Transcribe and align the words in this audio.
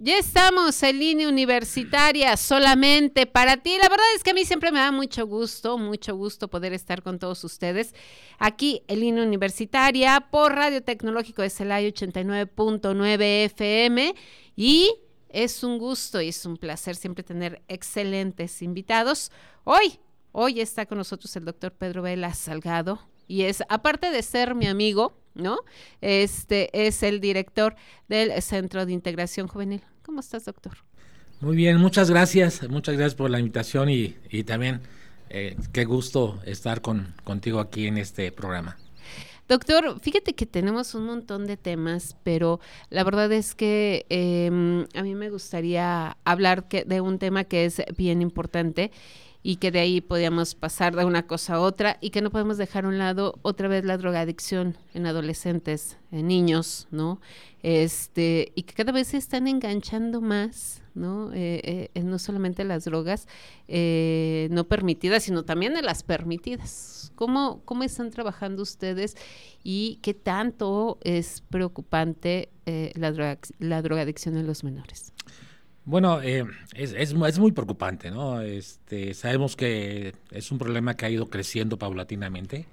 Ya 0.00 0.16
estamos 0.16 0.80
en 0.84 1.00
línea 1.00 1.28
universitaria 1.28 2.36
solamente 2.36 3.26
para 3.26 3.56
ti. 3.56 3.76
La 3.82 3.88
verdad 3.88 4.06
es 4.14 4.22
que 4.22 4.30
a 4.30 4.34
mí 4.34 4.44
siempre 4.44 4.70
me 4.70 4.78
da 4.78 4.92
mucho 4.92 5.26
gusto, 5.26 5.76
mucho 5.76 6.14
gusto 6.14 6.46
poder 6.46 6.72
estar 6.72 7.02
con 7.02 7.18
todos 7.18 7.42
ustedes 7.42 7.96
aquí 8.38 8.84
en 8.86 9.00
línea 9.00 9.24
universitaria 9.24 10.28
por 10.30 10.54
Radio 10.54 10.84
Tecnológico 10.84 11.42
de 11.42 11.50
Celaya 11.50 11.88
89.9 11.88 13.46
FM 13.46 14.14
y 14.54 14.88
es 15.30 15.64
un 15.64 15.78
gusto 15.78 16.20
y 16.20 16.28
es 16.28 16.46
un 16.46 16.58
placer 16.58 16.94
siempre 16.94 17.24
tener 17.24 17.60
excelentes 17.66 18.62
invitados. 18.62 19.32
Hoy, 19.64 19.98
hoy 20.30 20.60
está 20.60 20.86
con 20.86 20.98
nosotros 20.98 21.34
el 21.34 21.44
doctor 21.44 21.72
Pedro 21.72 22.02
Vela 22.02 22.34
Salgado 22.34 23.00
y 23.26 23.42
es, 23.42 23.64
aparte 23.68 24.12
de 24.12 24.22
ser 24.22 24.54
mi 24.54 24.68
amigo, 24.68 25.18
¿no? 25.34 25.58
Este 26.00 26.86
es 26.86 27.02
el 27.02 27.20
director 27.20 27.76
del 28.08 28.40
Centro 28.42 28.86
de 28.86 28.92
Integración 28.92 29.48
Juvenil. 29.48 29.82
¿Cómo 30.08 30.20
estás, 30.20 30.46
doctor? 30.46 30.72
Muy 31.42 31.54
bien, 31.54 31.76
muchas 31.76 32.08
gracias, 32.08 32.66
muchas 32.70 32.96
gracias 32.96 33.14
por 33.14 33.28
la 33.28 33.40
invitación 33.40 33.90
y, 33.90 34.14
también 34.44 34.80
eh, 35.28 35.54
qué 35.70 35.84
gusto 35.84 36.40
estar 36.46 36.80
con, 36.80 37.14
contigo 37.24 37.60
aquí 37.60 37.88
en 37.88 37.98
este 37.98 38.32
programa. 38.32 38.78
Doctor, 39.48 40.00
fíjate 40.00 40.34
que 40.34 40.46
tenemos 40.46 40.94
un 40.94 41.04
montón 41.04 41.46
de 41.46 41.58
temas, 41.58 42.16
pero 42.22 42.58
la 42.88 43.04
verdad 43.04 43.30
es 43.32 43.54
que 43.54 44.06
em, 44.08 44.86
a 44.94 45.02
mí 45.02 45.14
me 45.14 45.28
gustaría 45.28 46.16
hablar 46.24 46.66
de 46.70 47.00
un 47.02 47.18
tema 47.18 47.44
que 47.44 47.66
es 47.66 47.82
bien 47.98 48.22
importante 48.22 48.90
y 49.42 49.56
que 49.56 49.70
de 49.70 49.80
ahí 49.80 50.00
podíamos 50.00 50.54
pasar 50.54 50.96
de 50.96 51.04
una 51.04 51.26
cosa 51.26 51.54
a 51.54 51.60
otra 51.60 51.96
y 52.00 52.10
que 52.10 52.22
no 52.22 52.30
podemos 52.30 52.58
dejar 52.58 52.84
a 52.84 52.88
un 52.88 52.98
lado 52.98 53.38
otra 53.42 53.68
vez 53.68 53.84
la 53.84 53.96
drogadicción 53.96 54.76
en 54.94 55.06
adolescentes, 55.06 55.96
en 56.10 56.26
niños, 56.26 56.88
¿no? 56.90 57.20
Este, 57.62 58.52
y 58.54 58.62
que 58.62 58.74
cada 58.74 58.92
vez 58.92 59.08
se 59.08 59.16
están 59.16 59.46
enganchando 59.46 60.20
más, 60.20 60.82
¿no? 60.94 61.32
Eh, 61.32 61.90
eh, 61.94 62.02
no 62.02 62.18
solamente 62.18 62.64
las 62.64 62.84
drogas 62.84 63.28
eh, 63.68 64.48
no 64.50 64.64
permitidas, 64.64 65.22
sino 65.22 65.44
también 65.44 65.76
en 65.76 65.84
las 65.84 66.02
permitidas. 66.02 67.12
¿Cómo, 67.14 67.62
¿Cómo 67.64 67.82
están 67.84 68.10
trabajando 68.10 68.62
ustedes 68.62 69.16
y 69.64 69.98
qué 70.02 70.14
tanto 70.14 70.98
es 71.02 71.42
preocupante 71.48 72.50
la, 72.66 73.38
la 73.58 73.82
drogadicción 73.82 74.36
en 74.36 74.46
los 74.46 74.62
menores? 74.62 75.12
Bueno, 75.88 76.20
eh, 76.20 76.44
es, 76.74 76.92
es, 76.92 77.14
es, 77.14 77.38
muy 77.38 77.52
preocupante, 77.52 78.10
¿no? 78.10 78.42
Este, 78.42 79.14
sabemos 79.14 79.56
que 79.56 80.12
es 80.30 80.52
un 80.52 80.58
problema 80.58 80.94
que 80.94 81.06
ha 81.06 81.10
ido 81.10 81.30
creciendo 81.30 81.78
paulatinamente. 81.78 82.66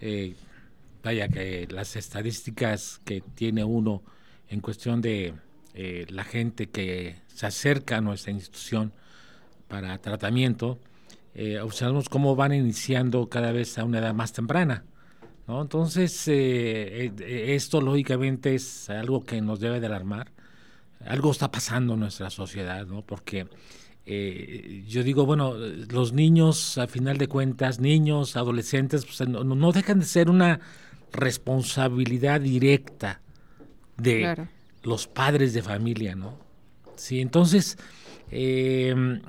Eh, 0.00 0.34
vaya 1.04 1.28
que 1.28 1.68
las 1.70 1.94
estadísticas 1.94 3.02
que 3.04 3.20
tiene 3.34 3.64
uno 3.64 4.02
en 4.48 4.60
cuestión 4.60 5.02
de 5.02 5.34
eh, 5.74 6.06
la 6.08 6.24
gente 6.24 6.70
que 6.70 7.16
se 7.26 7.44
acerca 7.44 7.98
a 7.98 8.00
nuestra 8.00 8.32
institución 8.32 8.94
para 9.68 9.98
tratamiento, 9.98 10.78
observamos 11.62 12.08
cómo 12.08 12.34
van 12.34 12.54
iniciando 12.54 13.28
cada 13.28 13.52
vez 13.52 13.76
a 13.76 13.84
una 13.84 13.98
edad 13.98 14.14
más 14.14 14.32
temprana. 14.32 14.84
¿no? 15.46 15.60
Entonces, 15.60 16.26
esto 16.28 17.82
lógicamente 17.82 18.54
es 18.54 18.88
algo 18.88 19.22
que 19.22 19.42
nos 19.42 19.60
debe 19.60 19.80
de 19.80 19.86
alarmar 19.86 20.32
algo 21.06 21.30
está 21.30 21.50
pasando 21.50 21.94
en 21.94 22.00
nuestra 22.00 22.30
sociedad, 22.30 22.86
¿no? 22.86 23.02
Porque 23.02 23.46
eh, 24.04 24.84
yo 24.88 25.02
digo, 25.02 25.24
bueno, 25.26 25.54
los 25.56 26.12
niños, 26.12 26.78
a 26.78 26.86
final 26.86 27.18
de 27.18 27.28
cuentas, 27.28 27.78
niños, 27.78 28.36
adolescentes, 28.36 29.04
pues, 29.04 29.28
no, 29.28 29.72
dejan 29.72 30.00
de 30.00 30.06
ser 30.06 30.28
una 30.28 30.60
responsabilidad 31.12 32.40
directa 32.40 33.20
de 33.96 34.48
los 34.82 35.06
padres 35.06 35.54
de 35.54 35.62
familia, 35.62 36.16
¿no? 36.16 36.36
Sí, 36.96 37.20
entonces, 37.20 37.78
eh, 38.30 39.20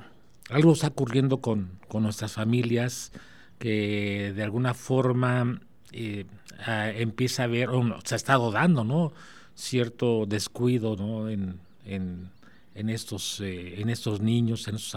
algo 0.50 0.74
está 0.74 0.88
ocurriendo 0.88 1.42
con, 1.42 1.82
nuestras 1.94 2.34
familias 2.34 3.12
que 3.60 4.34
de 4.36 4.42
alguna 4.42 4.74
forma 4.74 5.62
eh, 5.92 6.26
empieza 6.96 7.44
a 7.44 7.48
ver, 7.48 7.70
o 7.70 8.00
se 8.04 8.16
ha 8.16 8.18
estado 8.18 8.50
dando, 8.52 8.84
¿no? 8.84 9.14
Cierto 9.56 10.26
descuido 10.26 10.96
¿no? 10.96 11.30
en, 11.30 11.60
en, 11.86 12.90
estos, 12.90 13.40
eh, 13.42 13.82
en 13.82 13.90
estos 13.90 14.22
niños, 14.22 14.68
en 14.68 14.76
estos, 14.76 14.96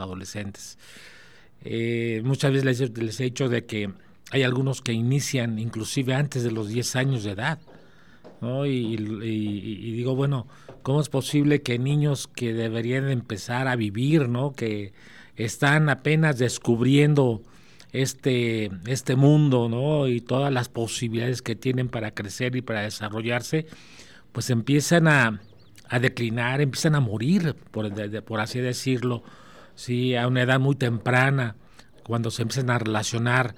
adolescentes. 0.00 0.78
Eh, 1.64 2.22
muchas 2.24 2.52
veces 2.52 2.90
les, 2.96 3.20
he 3.20 3.24
dicho 3.24 3.48
de 3.48 3.64
que 3.64 3.90
hay 4.30 4.42
algunos 4.42 4.82
que 4.82 4.92
inician 4.92 5.58
inclusive 5.58 6.14
antes 6.14 6.44
de 6.44 6.52
los 6.52 6.68
10 6.68 6.96
años 6.96 7.24
de 7.24 7.32
edad. 7.32 7.58
¿no? 8.40 8.66
Y, 8.66 8.96
digo, 8.96 10.14
bueno, 10.14 10.46
¿cómo 10.82 11.00
es 11.00 11.08
posible 11.08 11.62
que 11.62 11.78
niños 11.78 12.28
que 12.28 12.52
deberían 12.54 13.10
empezar 13.10 13.66
a 13.66 13.74
vivir, 13.74 14.28
¿no? 14.28 14.52
que 14.52 14.92
están 15.36 15.88
apenas 15.88 16.38
descubriendo 16.38 17.42
este, 17.92 18.70
este 18.86 19.16
mundo, 19.16 19.68
¿no? 19.68 20.08
Y 20.08 20.20
todas 20.20 20.52
las 20.52 20.68
posibilidades 20.68 21.42
que 21.42 21.56
tienen 21.56 21.88
para 21.88 22.12
crecer 22.12 22.56
y 22.56 22.62
para 22.62 22.82
desarrollarse, 22.82 23.66
pues 24.32 24.50
empiezan 24.50 25.08
a, 25.08 25.40
declinar, 26.00 26.60
empiezan 26.60 26.94
a 26.94 27.00
morir, 27.00 27.54
por, 27.70 27.90
por 28.24 28.40
así 28.40 28.60
decirlo, 28.60 29.22
sí, 29.74 30.14
a 30.16 30.26
una 30.28 30.42
edad 30.42 30.60
muy 30.60 30.76
temprana, 30.76 31.56
cuando 32.02 32.30
se 32.30 32.42
empiezan 32.42 32.70
a 32.70 32.78
relacionar 32.78 33.54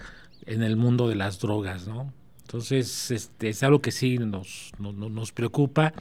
en 0.47 0.62
el 0.62 0.76
mundo 0.76 1.08
de 1.08 1.14
las 1.16 1.41
drogas, 1.41 1.86
¿no? 1.86 2.12
Entonces, 2.42 3.10
este, 3.10 3.50
es 3.50 3.62
algo 3.62 3.80
que 3.80 3.92
sí 3.92 4.18
nos, 4.18 4.72
nos 4.78 5.32
preocupa 5.32 5.92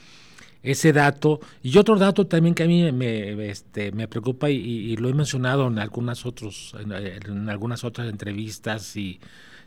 ese 0.64 0.94
dato. 0.94 1.40
Y 1.64 1.78
otro 1.78 1.98
dato 1.98 2.28
también 2.28 2.56
que 2.56 2.64
a 2.64 2.68
mí 2.68 2.92
me, 2.92 3.50
este, 3.50 3.92
me 3.92 4.08
preocupa 4.08 4.50
y, 4.50 4.96
lo 4.98 5.10
he 5.10 5.14
mencionado 5.14 5.68
en 5.68 5.80
algunas, 5.80 6.26
otros, 6.26 6.76
en, 6.80 7.50
algunas 7.50 7.84
otras 7.84 8.10
entrevistas 8.10 8.96
y 8.96 9.20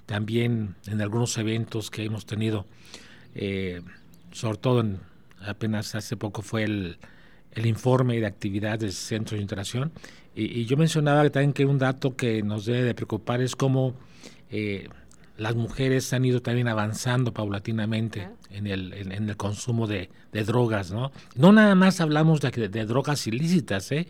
también 0.07 0.75
en 0.87 1.01
algunos 1.01 1.37
eventos 1.39 1.91
que 1.91 2.05
hemos 2.05 2.27
tenido, 2.27 2.67
eh, 3.35 3.81
sobre 4.33 4.59
todo 4.59 4.81
en, 4.81 5.01
apenas 5.47 5.95
hace 5.95 6.17
poco 6.17 6.43
fue 6.43 6.65
el, 6.65 6.99
el 7.53 7.67
informe 7.67 8.19
de 8.19 8.27
actividades 8.27 8.81
del 8.81 8.93
Centro 8.93 9.37
de 9.37 9.43
Interacción. 9.43 9.93
Y, 10.35 10.65
yo 10.65 10.77
mencionaba 10.77 11.29
también 11.31 11.53
que 11.53 11.67
un 11.67 11.79
dato 11.79 12.17
que 12.17 12.43
nos 12.43 12.65
debe 12.65 12.83
de 12.83 12.95
preocupar 12.95 13.41
es 13.41 13.57
cómo... 13.57 13.95
Eh, 14.51 14.89
las 15.37 15.55
mujeres 15.55 16.13
han 16.13 16.25
ido 16.25 16.43
también 16.43 16.69
avanzando 16.69 17.33
paulatinamente 17.33 18.29
en 18.51 18.67
el, 18.67 18.93
en, 18.93 19.29
el 19.29 19.37
consumo 19.37 19.87
de, 19.87 20.11
drogas, 20.33 20.93
¿no? 20.93 21.11
No 21.35 21.53
nada 21.53 21.75
más 21.75 22.01
hablamos 22.01 22.41
de, 22.41 22.69
de 22.69 22.85
drogas 22.85 23.27
ilícitas, 23.27 23.91
¿eh? 23.93 24.07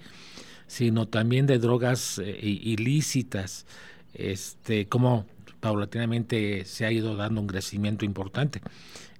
sino 0.67 1.07
también 1.07 1.47
de 1.47 1.59
drogas 1.59 2.19
eh, 2.19 2.39
ilícitas, 2.43 3.67
este, 4.15 4.87
como 4.87 5.27
paulatinamente 5.61 6.65
se 6.65 6.87
ha 6.87 6.91
ido 6.91 7.15
dando 7.15 7.41
un 7.41 7.47
crecimiento 7.47 8.05
importante. 8.05 8.61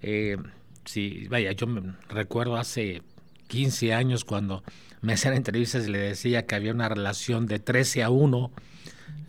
Eh, 0.01 0.37
sí, 0.85 1.27
vaya, 1.29 1.53
yo 1.53 1.67
me 1.67 1.95
recuerdo 2.09 2.57
hace 2.57 3.03
15 3.49 3.95
años 3.95 4.25
cuando 4.25 4.65
me 5.03 5.13
hacían 5.13 5.35
entrevistas 5.35 5.87
y 5.87 5.91
le 5.91 5.99
decía 5.99 6.47
que 6.47 6.55
había 6.55 6.73
una 6.73 6.89
relación 6.89 7.47
de 7.47 7.59
13 7.59 8.03
a 8.03 8.11
1 8.11 8.51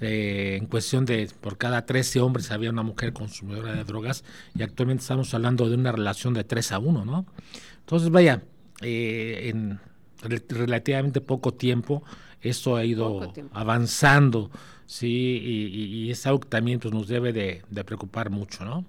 eh, 0.02 0.58
en 0.60 0.66
cuestión 0.66 1.06
de 1.06 1.30
por 1.40 1.58
cada 1.58 1.86
13 1.86 2.20
hombres 2.20 2.52
había 2.52 2.70
una 2.70 2.84
mujer 2.84 3.14
consumidora 3.14 3.74
de 3.74 3.84
drogas 3.84 4.24
y 4.54 4.64
actualmente 4.64 5.02
estamos 5.02 5.34
hablando 5.34 5.70
de 5.70 5.76
una 5.76 5.92
relación 5.92 6.34
de 6.34 6.44
3 6.44 6.74
a 6.74 6.80
1, 6.80 7.06
¿no? 7.06 7.26
Entonces, 7.80 8.10
vaya, 8.10 8.44
eh, 8.82 9.50
en 9.50 9.80
relativamente 10.50 11.22
poco 11.22 11.54
tiempo 11.54 12.04
esto 12.42 12.76
ha 12.76 12.84
ido 12.84 13.34
avanzando, 13.54 14.52
sí, 14.86 15.08
y, 15.10 16.12
es 16.12 16.26
algo 16.28 16.42
que 16.42 16.50
también 16.50 16.80
pues, 16.80 16.94
nos 16.94 17.08
debe 17.08 17.32
de, 17.32 17.62
de 17.70 17.84
preocupar 17.84 18.30
mucho, 18.30 18.66
¿no? 18.66 18.86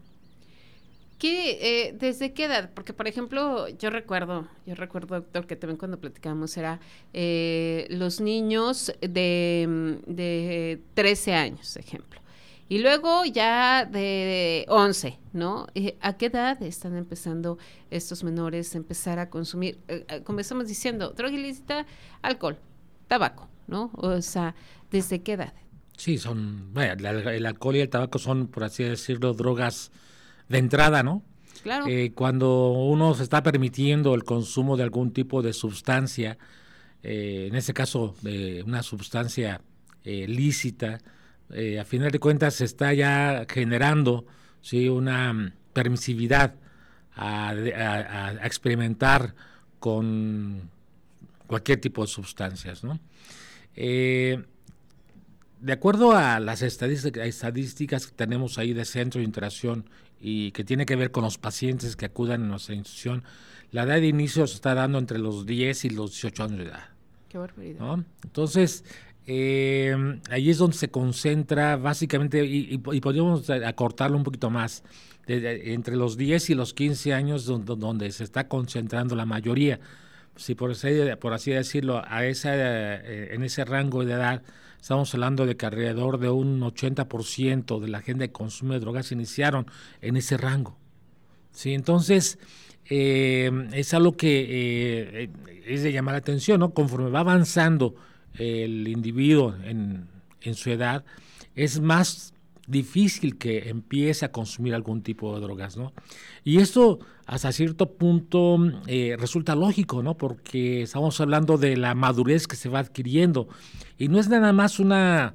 ¿Qué, 1.18 1.88
eh, 1.88 1.92
¿Desde 1.98 2.32
qué 2.32 2.44
edad? 2.44 2.70
Porque, 2.74 2.92
por 2.92 3.06
ejemplo, 3.06 3.68
yo 3.68 3.90
recuerdo, 3.90 4.48
yo 4.66 4.74
recuerdo, 4.74 5.20
doctor, 5.20 5.46
que 5.46 5.56
también 5.56 5.78
cuando 5.78 6.00
platicábamos 6.00 6.56
era 6.56 6.80
eh, 7.12 7.86
los 7.90 8.20
niños 8.20 8.92
de, 9.00 10.00
de 10.06 10.82
13 10.94 11.34
años, 11.34 11.76
ejemplo. 11.76 12.20
Y 12.68 12.78
luego 12.78 13.24
ya 13.26 13.84
de 13.84 14.64
11, 14.68 15.18
¿no? 15.32 15.66
Eh, 15.74 15.96
¿A 16.00 16.16
qué 16.16 16.26
edad 16.26 16.60
están 16.62 16.96
empezando 16.96 17.58
estos 17.90 18.24
menores 18.24 18.74
a 18.74 18.78
empezar 18.78 19.18
a 19.18 19.30
consumir, 19.30 19.78
como 20.24 20.40
estamos 20.40 20.66
diciendo, 20.66 21.10
droga 21.10 21.34
ilícita, 21.34 21.86
alcohol, 22.22 22.58
tabaco, 23.06 23.48
¿no? 23.68 23.90
O 23.94 24.20
sea, 24.22 24.54
¿desde 24.90 25.22
qué 25.22 25.34
edad? 25.34 25.54
Sí, 25.96 26.18
son, 26.18 26.72
bueno, 26.74 26.94
el 27.30 27.46
alcohol 27.46 27.76
y 27.76 27.80
el 27.80 27.88
tabaco 27.88 28.18
son, 28.18 28.48
por 28.48 28.64
así 28.64 28.82
decirlo, 28.82 29.32
drogas 29.34 29.92
de 30.48 30.58
entrada, 30.58 31.02
¿no? 31.02 31.22
Claro. 31.62 31.86
Eh, 31.88 32.12
cuando 32.14 32.72
uno 32.72 33.14
se 33.14 33.22
está 33.22 33.42
permitiendo 33.42 34.14
el 34.14 34.24
consumo 34.24 34.76
de 34.76 34.82
algún 34.82 35.12
tipo 35.12 35.42
de 35.42 35.52
sustancia, 35.52 36.36
eh, 37.02 37.46
en 37.48 37.56
este 37.56 37.72
caso 37.72 38.14
de 38.22 38.62
una 38.66 38.82
sustancia 38.82 39.60
eh, 40.04 40.26
lícita, 40.28 41.00
a 41.80 41.84
final 41.84 42.10
de 42.10 42.18
cuentas 42.18 42.54
se 42.54 42.64
está 42.64 42.92
ya 42.94 43.46
generando 43.48 44.26
¿sí? 44.60 44.88
una 44.88 45.32
mm, 45.32 45.52
permisividad 45.72 46.54
a, 47.14 47.50
a 47.50 48.46
experimentar 48.46 49.34
con 49.78 50.68
cualquier 51.46 51.80
tipo 51.80 52.02
de 52.02 52.08
sustancias, 52.08 52.82
¿no? 52.82 52.98
de 55.64 55.72
acuerdo 55.72 56.12
a 56.12 56.40
las 56.40 56.60
estadísticas, 56.60 58.06
que 58.06 58.12
tenemos 58.14 58.58
ahí 58.58 58.74
de 58.74 58.84
centro 58.84 59.20
de 59.20 59.24
interacción 59.24 59.88
y 60.20 60.52
que 60.52 60.64
tiene 60.64 60.86
que 60.86 60.96
ver 60.96 61.10
con 61.10 61.24
los 61.24 61.38
pacientes 61.38 61.96
que 61.96 62.06
acudan 62.06 62.44
a 62.44 62.46
nuestra 62.46 62.74
institución, 62.74 63.24
la 63.70 63.82
edad 63.82 63.96
de 63.96 64.08
inicio 64.08 64.46
se 64.46 64.54
está 64.54 64.74
dando 64.74 64.98
entre 64.98 65.18
los 65.18 65.46
10 65.46 65.84
y 65.86 65.90
los 65.90 66.12
18 66.12 66.44
años 66.44 66.58
de 66.58 66.64
edad. 66.64 66.84
Qué 67.28 67.38
barbaridad. 67.38 67.98
Entonces, 68.22 68.84
eh, 69.26 70.20
ahí 70.30 70.50
es 70.50 70.58
donde 70.58 70.76
se 70.76 70.88
concentra 70.90 71.76
básicamente, 71.76 72.44
y, 72.44 72.78
podríamos 72.78 73.48
acortarlo 73.50 74.16
un 74.16 74.24
poquito 74.24 74.50
más, 74.50 74.84
entre 75.26 75.96
los 75.96 76.16
10 76.16 76.50
y 76.50 76.54
los 76.54 76.74
15 76.74 77.14
años 77.14 77.46
donde, 77.46 78.10
se 78.12 78.24
está 78.24 78.48
concentrando 78.48 79.16
la 79.16 79.26
mayoría. 79.26 79.80
Si 80.36 80.54
por 80.54 80.72
por 81.20 81.32
así 81.32 81.50
decirlo, 81.50 82.02
a 82.06 82.24
esa, 82.24 82.50
eh, 82.54 83.34
en 83.34 83.42
ese 83.44 83.64
rango 83.64 84.04
de 84.04 84.12
edad 84.14 84.42
Estamos 84.84 85.14
hablando 85.14 85.46
de 85.46 85.56
que 85.56 85.64
alrededor 85.64 86.18
de 86.18 86.28
un 86.28 86.60
80% 86.60 87.80
de 87.80 87.88
la 87.88 88.02
gente 88.02 88.26
que 88.26 88.32
consume 88.34 88.78
drogas 88.80 89.12
iniciaron 89.12 89.64
en 90.02 90.18
ese 90.18 90.36
rango. 90.36 90.76
¿sí? 91.52 91.72
Entonces, 91.72 92.38
eh, 92.90 93.50
es 93.72 93.94
algo 93.94 94.14
que 94.18 95.22
eh, 95.22 95.30
es 95.64 95.82
de 95.84 95.90
llamar 95.90 96.12
la 96.12 96.18
atención, 96.18 96.60
¿no? 96.60 96.74
Conforme 96.74 97.08
va 97.08 97.20
avanzando 97.20 97.94
el 98.34 98.86
individuo 98.86 99.54
en, 99.64 100.06
en 100.42 100.54
su 100.54 100.70
edad, 100.70 101.02
es 101.54 101.80
más 101.80 102.33
difícil 102.66 103.36
que 103.36 103.68
empiece 103.68 104.24
a 104.24 104.32
consumir 104.32 104.74
algún 104.74 105.02
tipo 105.02 105.34
de 105.34 105.40
drogas, 105.40 105.76
¿no? 105.76 105.92
Y 106.44 106.58
esto 106.58 107.00
hasta 107.26 107.52
cierto 107.52 107.94
punto 107.94 108.58
eh, 108.86 109.16
resulta 109.18 109.54
lógico, 109.54 110.02
¿no? 110.02 110.16
Porque 110.16 110.82
estamos 110.82 111.20
hablando 111.20 111.58
de 111.58 111.76
la 111.76 111.94
madurez 111.94 112.46
que 112.46 112.56
se 112.56 112.68
va 112.68 112.80
adquiriendo 112.80 113.48
y 113.98 114.08
no 114.08 114.18
es 114.18 114.28
nada 114.28 114.52
más 114.52 114.78
una 114.78 115.34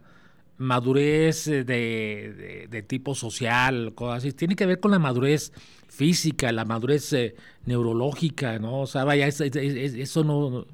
madurez 0.57 1.47
eh, 1.47 1.63
de, 1.63 2.83
tipo 2.83 3.15
social, 3.15 3.93
cosas 3.95 4.17
así, 4.17 4.33
tiene 4.33 4.55
que 4.55 4.65
ver 4.65 4.79
con 4.79 4.91
la 4.91 4.99
madurez 4.99 5.53
física, 5.87 6.51
la 6.51 6.65
madurez 6.65 7.13
eh, 7.13 7.35
neurológica, 7.65 8.59
¿no? 8.59 8.81
O 8.81 8.87
sea, 8.87 9.03
vaya, 9.05 9.27
eso 9.27 10.23
no, 10.23 10.65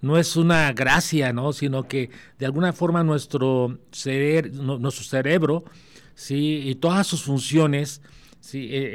no 0.00 0.18
es 0.18 0.36
una 0.36 0.72
gracia, 0.72 1.32
¿no? 1.32 1.52
Sino 1.52 1.84
que 1.88 2.10
de 2.38 2.46
alguna 2.46 2.72
forma 2.72 3.04
nuestro 3.04 3.78
cerebro 3.90 5.64
¿sí? 6.14 6.62
y 6.64 6.74
todas 6.76 7.06
sus 7.06 7.24
funciones 7.24 8.00
¿sí? 8.44 8.68
Eh, 8.70 8.90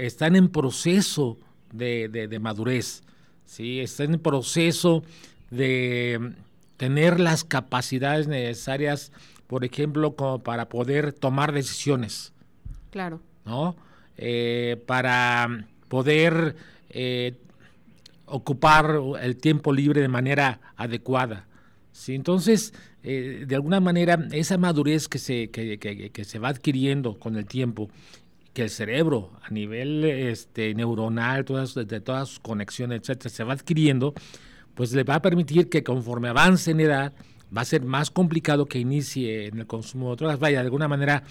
eh, 0.00 0.06
están 0.06 0.34
en 0.34 0.48
proceso 0.48 1.38
de, 1.72 2.38
madurez, 2.40 3.02
¿sí? 3.44 3.80
están 3.80 4.14
en 4.14 4.20
proceso 4.20 5.04
de 5.50 6.34
tener 6.78 7.20
las 7.20 7.44
capacidades 7.44 8.28
necesarias, 8.28 9.12
por 9.46 9.64
ejemplo, 9.64 10.16
como 10.16 10.42
para 10.42 10.68
poder 10.68 11.12
tomar 11.12 11.52
decisiones. 11.52 12.32
Claro. 12.90 13.20
¿No? 13.44 13.76
Eh, 14.16 14.82
para 14.86 15.66
poder 15.88 16.56
ocupar 18.26 19.00
el 19.20 19.36
tiempo 19.36 19.72
libre 19.72 20.00
de 20.00 20.08
manera 20.08 20.60
adecuada. 20.76 21.46
¿sí? 21.92 22.14
Entonces, 22.14 22.72
eh, 23.06 23.44
de 23.46 23.54
alguna 23.54 23.80
manera, 23.80 24.18
esa 24.32 24.56
madurez 24.56 25.08
que 25.08 25.18
se, 25.18 25.50
que, 25.50 25.78
que, 25.78 26.24
se 26.24 26.38
va 26.38 26.48
adquiriendo 26.48 27.18
con 27.18 27.36
el 27.36 27.44
tiempo, 27.44 27.90
que 28.54 28.62
el 28.62 28.70
cerebro 28.70 29.30
a 29.42 29.50
nivel 29.50 30.04
este, 30.04 30.74
neuronal, 30.74 31.44
todas, 31.44 31.74
de 31.74 32.00
todas 32.00 32.30
sus 32.30 32.40
conexiones, 32.40 33.02
etcétera, 33.02 33.28
se 33.28 33.44
va 33.44 33.52
adquiriendo, 33.52 34.14
pues 34.74 34.94
le 34.94 35.04
va 35.04 35.16
a 35.16 35.22
permitir 35.22 35.68
que 35.68 35.82
conforme 35.84 36.28
avance 36.28 36.70
en 36.70 36.80
edad, 36.80 37.12
va 37.54 37.60
a 37.60 37.66
ser 37.66 37.82
más 37.82 38.10
complicado 38.10 38.64
que 38.64 38.78
inicie 38.78 39.48
en 39.48 39.58
el 39.58 39.66
consumo 39.66 40.10
de 40.10 40.16
drogas. 40.16 40.38
Vaya, 40.38 40.60
de 40.60 40.64
alguna 40.64 40.88
manera 40.88 41.24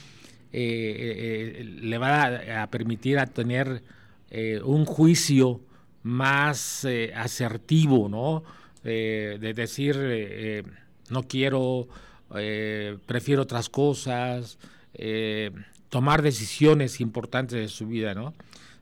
eh, 0.51 1.55
eh, 1.57 1.63
le 1.63 1.97
va 1.97 2.61
a, 2.61 2.69
permitir 2.69 3.17
a 3.17 3.25
tener 3.25 3.81
un 4.63 4.85
juicio 4.85 5.61
más 6.03 6.87
asertivo, 7.15 8.09
¿no? 8.09 8.43
de 8.83 9.53
decir 9.55 9.95
no 11.09 11.23
quiero, 11.23 11.87
eh, 12.35 12.97
prefiero 13.05 13.43
otras 13.43 13.69
cosas, 13.69 14.57
eh, 14.93 15.51
tomar 15.89 16.21
decisiones 16.21 17.01
importantes 17.01 17.59
de 17.59 17.67
su 17.67 17.87
vida, 17.87 18.13
¿no? 18.13 18.33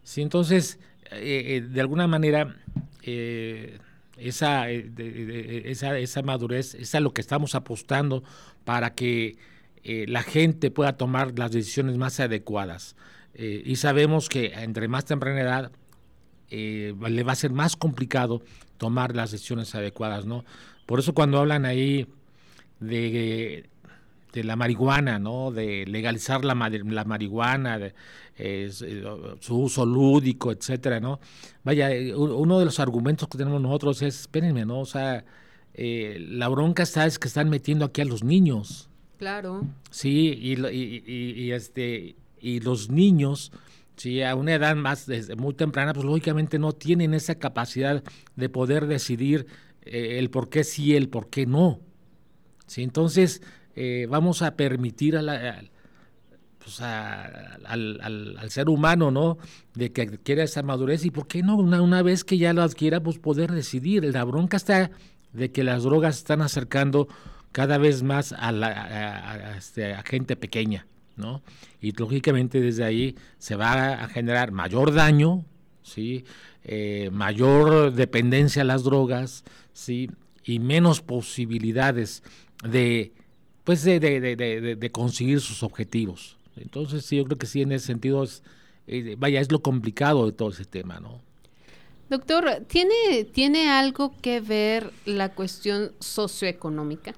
Sí, 0.04 0.22
entonces, 0.22 0.80
eh, 1.12 1.66
de 1.68 1.82
alguna 1.82 2.08
manera, 2.08 2.56
esa, 4.18 4.70
esa, 4.70 5.98
esa 5.98 6.22
madurez 6.22 6.76
es 6.76 6.96
a 6.96 7.00
lo 7.00 7.14
que 7.14 7.22
estamos 7.22 7.56
apostando 7.56 8.24
para 8.64 8.94
que 8.94 9.38
la 9.84 10.22
gente 10.22 10.70
pueda 10.70 10.94
tomar 10.98 11.38
las 11.38 11.52
decisiones 11.52 11.98
más 11.98 12.20
adecuadas. 12.20 12.96
y 13.34 13.76
sabemos 13.78 14.30
que 14.30 14.54
entre 14.54 14.88
más 14.88 15.06
temprana 15.06 15.42
edad 15.42 15.72
le 16.50 17.24
va 17.24 17.32
a 17.32 17.36
ser 17.36 17.52
más 17.52 17.76
complicado 17.76 18.44
tomar 18.78 19.16
las 19.16 19.32
decisiones 19.32 19.74
adecuadas, 19.74 20.26
¿no? 20.26 20.44
Por 20.92 21.00
eso 21.00 21.14
cuando 21.14 21.40
hablan 21.40 21.64
ahí 21.64 22.06
de, 22.82 23.70
de 24.34 24.44
la 24.44 24.58
marihuana, 24.58 25.20
¿no? 25.20 25.50
De 25.50 25.86
legalizar 25.86 26.44
la, 26.44 26.54
la 26.54 27.06
marihuana, 27.06 27.80
de, 27.80 27.94
eh, 28.38 28.70
su 29.40 29.58
uso 29.58 29.86
lúdico, 29.86 30.52
etcétera, 30.52 31.00
¿no? 31.00 31.22
Vaya, 31.64 31.92
eh, 31.92 32.14
uno 32.14 32.60
de 32.60 32.66
los 32.66 32.82
argumentos 32.82 33.30
que 33.30 33.38
tenemos 33.38 33.62
nosotros 33.62 34.02
es, 34.02 34.20
espérenme, 34.20 34.66
¿no? 34.66 34.82
O 34.82 34.86
sea, 34.86 35.24
eh, 35.76 36.18
la 36.30 36.50
bronca 36.50 36.84
está 36.84 37.06
es 37.06 37.18
que 37.18 37.30
están 37.30 37.50
metiendo 37.50 37.86
aquí 37.86 38.02
a 38.02 38.06
los 38.06 38.22
niños. 38.22 38.90
Claro. 39.18 39.64
Sí, 39.92 40.38
y, 40.42 40.60
y, 40.60 41.04
y, 41.38 41.52
este, 41.54 42.18
y 42.42 42.60
los 42.60 42.90
niños, 42.90 43.54
sí, 43.96 44.24
a 44.24 44.36
una 44.36 44.56
edad 44.56 44.76
más 44.76 45.08
muy 45.38 45.54
temprana, 45.54 45.94
pues 45.94 46.06
lógicamente 46.06 46.60
no 46.60 46.74
tienen 46.74 47.14
esa 47.14 47.36
capacidad 47.36 48.04
de 48.36 48.50
poder 48.50 48.88
decidir 48.88 49.48
el 49.84 50.30
por 50.30 50.50
qué 50.50 50.64
sí, 50.64 50.96
el 50.96 51.10
por 51.10 51.30
qué 51.30 51.46
no. 51.46 51.80
¿sí? 52.68 52.84
Entonces, 52.84 53.42
eh, 53.76 54.08
vamos 54.10 54.42
a 54.42 54.56
permitir 54.56 55.18
pues, 56.60 56.82
al, 56.82 58.50
ser 58.50 58.70
humano, 58.70 59.12
¿no? 59.12 59.38
De 59.74 59.92
que 59.92 60.04
adquiera 60.04 60.44
esa 60.44 60.64
madurez 60.64 61.06
y 61.06 61.12
por 61.12 61.28
qué 61.28 61.42
no, 61.42 61.56
una, 61.56 62.02
vez 62.02 62.24
que 62.24 62.38
ya 62.38 62.54
lo 62.54 62.62
adquiera, 62.64 63.02
pues 63.02 63.20
poder 63.20 63.52
decidir. 63.52 64.04
La 64.04 64.24
bronca 64.24 64.58
está 64.58 64.92
de 65.34 65.52
que 65.52 65.64
las 65.64 65.84
drogas 65.84 66.18
están 66.18 66.42
acercando 66.42 67.08
cada 67.52 67.78
vez 67.78 68.04
más 68.04 68.34
a, 68.34 68.52
la, 68.52 69.56
este, 69.58 69.96
gente 70.06 70.36
pequeña, 70.36 70.88
¿no? 71.16 71.42
Y 71.80 71.92
lógicamente 71.94 72.60
desde 72.60 72.84
ahí 72.84 73.16
se 73.38 73.56
va 73.56 74.04
a 74.04 74.08
generar 74.08 74.52
mayor 74.52 74.94
daño, 74.94 75.46
¿sí? 75.84 76.26
Eh, 76.64 77.10
mayor 77.12 77.94
dependencia 77.94 78.62
a 78.62 78.66
las 78.66 78.84
drogas, 78.84 79.44
¿sí? 79.74 80.10
Y 80.44 80.60
menos 80.60 81.02
posibilidades 81.02 82.24
de, 82.64 83.14
pues 83.64 83.84
de, 83.84 84.00
de, 84.00 84.36
de, 84.36 84.92
conseguir 84.92 85.42
sus 85.42 85.64
objetivos. 85.64 86.38
Entonces, 86.58 87.06
sí, 87.06 87.18
yo 87.18 87.26
creo 87.26 87.38
que 87.38 87.48
sí, 87.48 87.62
en 87.62 87.72
ese 87.72 87.88
sentido, 87.88 88.24
es, 88.24 88.44
eh, 88.88 89.16
vaya, 89.18 89.40
es 89.40 89.52
lo 89.52 89.62
complicado 89.62 90.26
de 90.26 90.32
todo 90.32 90.50
ese 90.50 90.66
tema, 90.66 91.00
¿no? 91.00 91.22
Doctor, 92.10 92.66
¿tiene, 92.68 93.24
¿tiene 93.32 93.70
algo 93.70 94.14
que 94.22 94.42
ver 94.42 94.92
la 95.06 95.34
cuestión 95.34 95.94
socioeconómica? 96.00 97.16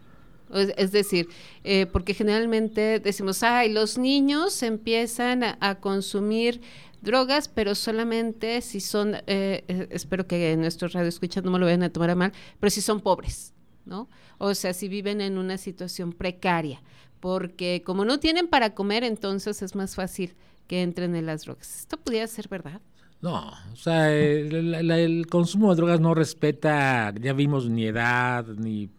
Es 0.54 0.92
decir, 0.92 1.30
eh, 1.64 1.88
porque 1.88 2.14
generalmente 2.14 3.00
decimos, 3.00 3.42
ay, 3.42 3.72
los 3.72 3.98
niños 3.98 4.62
empiezan 4.62 5.44
a, 5.44 5.80
consumir 5.80 6.62
drogas, 7.04 7.48
pero 7.48 7.76
solamente 7.76 8.62
si 8.62 8.80
son, 8.80 9.18
eh, 9.28 9.88
espero 9.92 10.26
que 10.26 10.56
nuestros 10.58 10.94
radioescuchas 10.94 11.44
no 11.44 11.52
me 11.52 11.60
lo 11.60 11.66
vayan 11.66 11.84
a 11.84 11.90
tomar 11.90 12.10
a 12.10 12.16
mal, 12.16 12.34
pero 12.60 12.70
si 12.72 12.82
son 12.82 13.02
pobres. 13.02 13.54
¿no? 13.86 14.10
O 14.38 14.54
sea, 14.54 14.74
si 14.74 14.88
viven 14.88 15.22
en 15.22 15.38
una 15.38 15.58
situación 15.58 16.14
precaria, 16.14 16.82
porque 17.20 17.84
como 17.86 18.06
no 18.06 18.20
tienen 18.20 18.48
para 18.48 18.74
comer, 18.74 19.04
entonces 19.04 19.62
es 19.62 19.76
más 19.76 19.96
fácil 19.96 20.36
que 20.68 20.82
entren 20.82 21.16
en 21.16 21.26
las 21.26 21.44
drogas. 21.44 21.82
¿Esto 21.82 21.98
pudiera 21.98 22.28
ser 22.28 22.48
verdad? 22.48 22.82
No, 23.22 23.54
o 23.72 23.76
sea, 23.76 24.14
el, 24.14 25.26
consumo 25.30 25.70
de 25.70 25.78
drogas 25.78 26.02
no 26.02 26.14
respeta, 26.14 27.14
ya 27.20 27.32
vimos, 27.32 27.70
ni 27.70 27.86
edad, 27.86 28.46
ni 28.46 28.90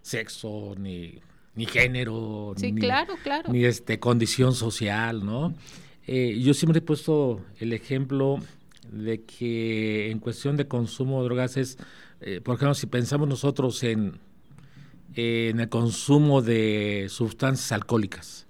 sexo, 0.00 0.74
ni, 0.78 1.18
ni 1.56 1.66
género, 1.66 2.54
sí, 2.56 2.70
ni, 2.70 2.80
claro, 2.80 3.14
claro. 3.24 3.50
ni 3.52 3.64
este, 3.64 3.98
condición 3.98 4.54
social, 4.54 5.26
¿no? 5.26 5.54
Eh, 6.06 6.38
yo 6.40 6.54
siempre 6.54 6.78
he 6.78 6.82
puesto 6.82 7.40
el 7.58 7.72
ejemplo 7.72 8.38
de 8.90 9.22
que 9.22 10.10
en 10.10 10.18
cuestión 10.18 10.56
de 10.56 10.68
consumo 10.68 11.20
de 11.20 11.24
drogas 11.24 11.56
es, 11.56 11.78
eh, 12.20 12.40
por 12.42 12.56
ejemplo, 12.56 12.74
si 12.74 12.86
pensamos 12.86 13.28
nosotros 13.28 13.82
en, 13.82 14.18
en 15.14 15.60
el 15.60 15.68
consumo 15.68 16.42
de 16.42 17.06
sustancias 17.08 17.72
alcohólicas, 17.72 18.46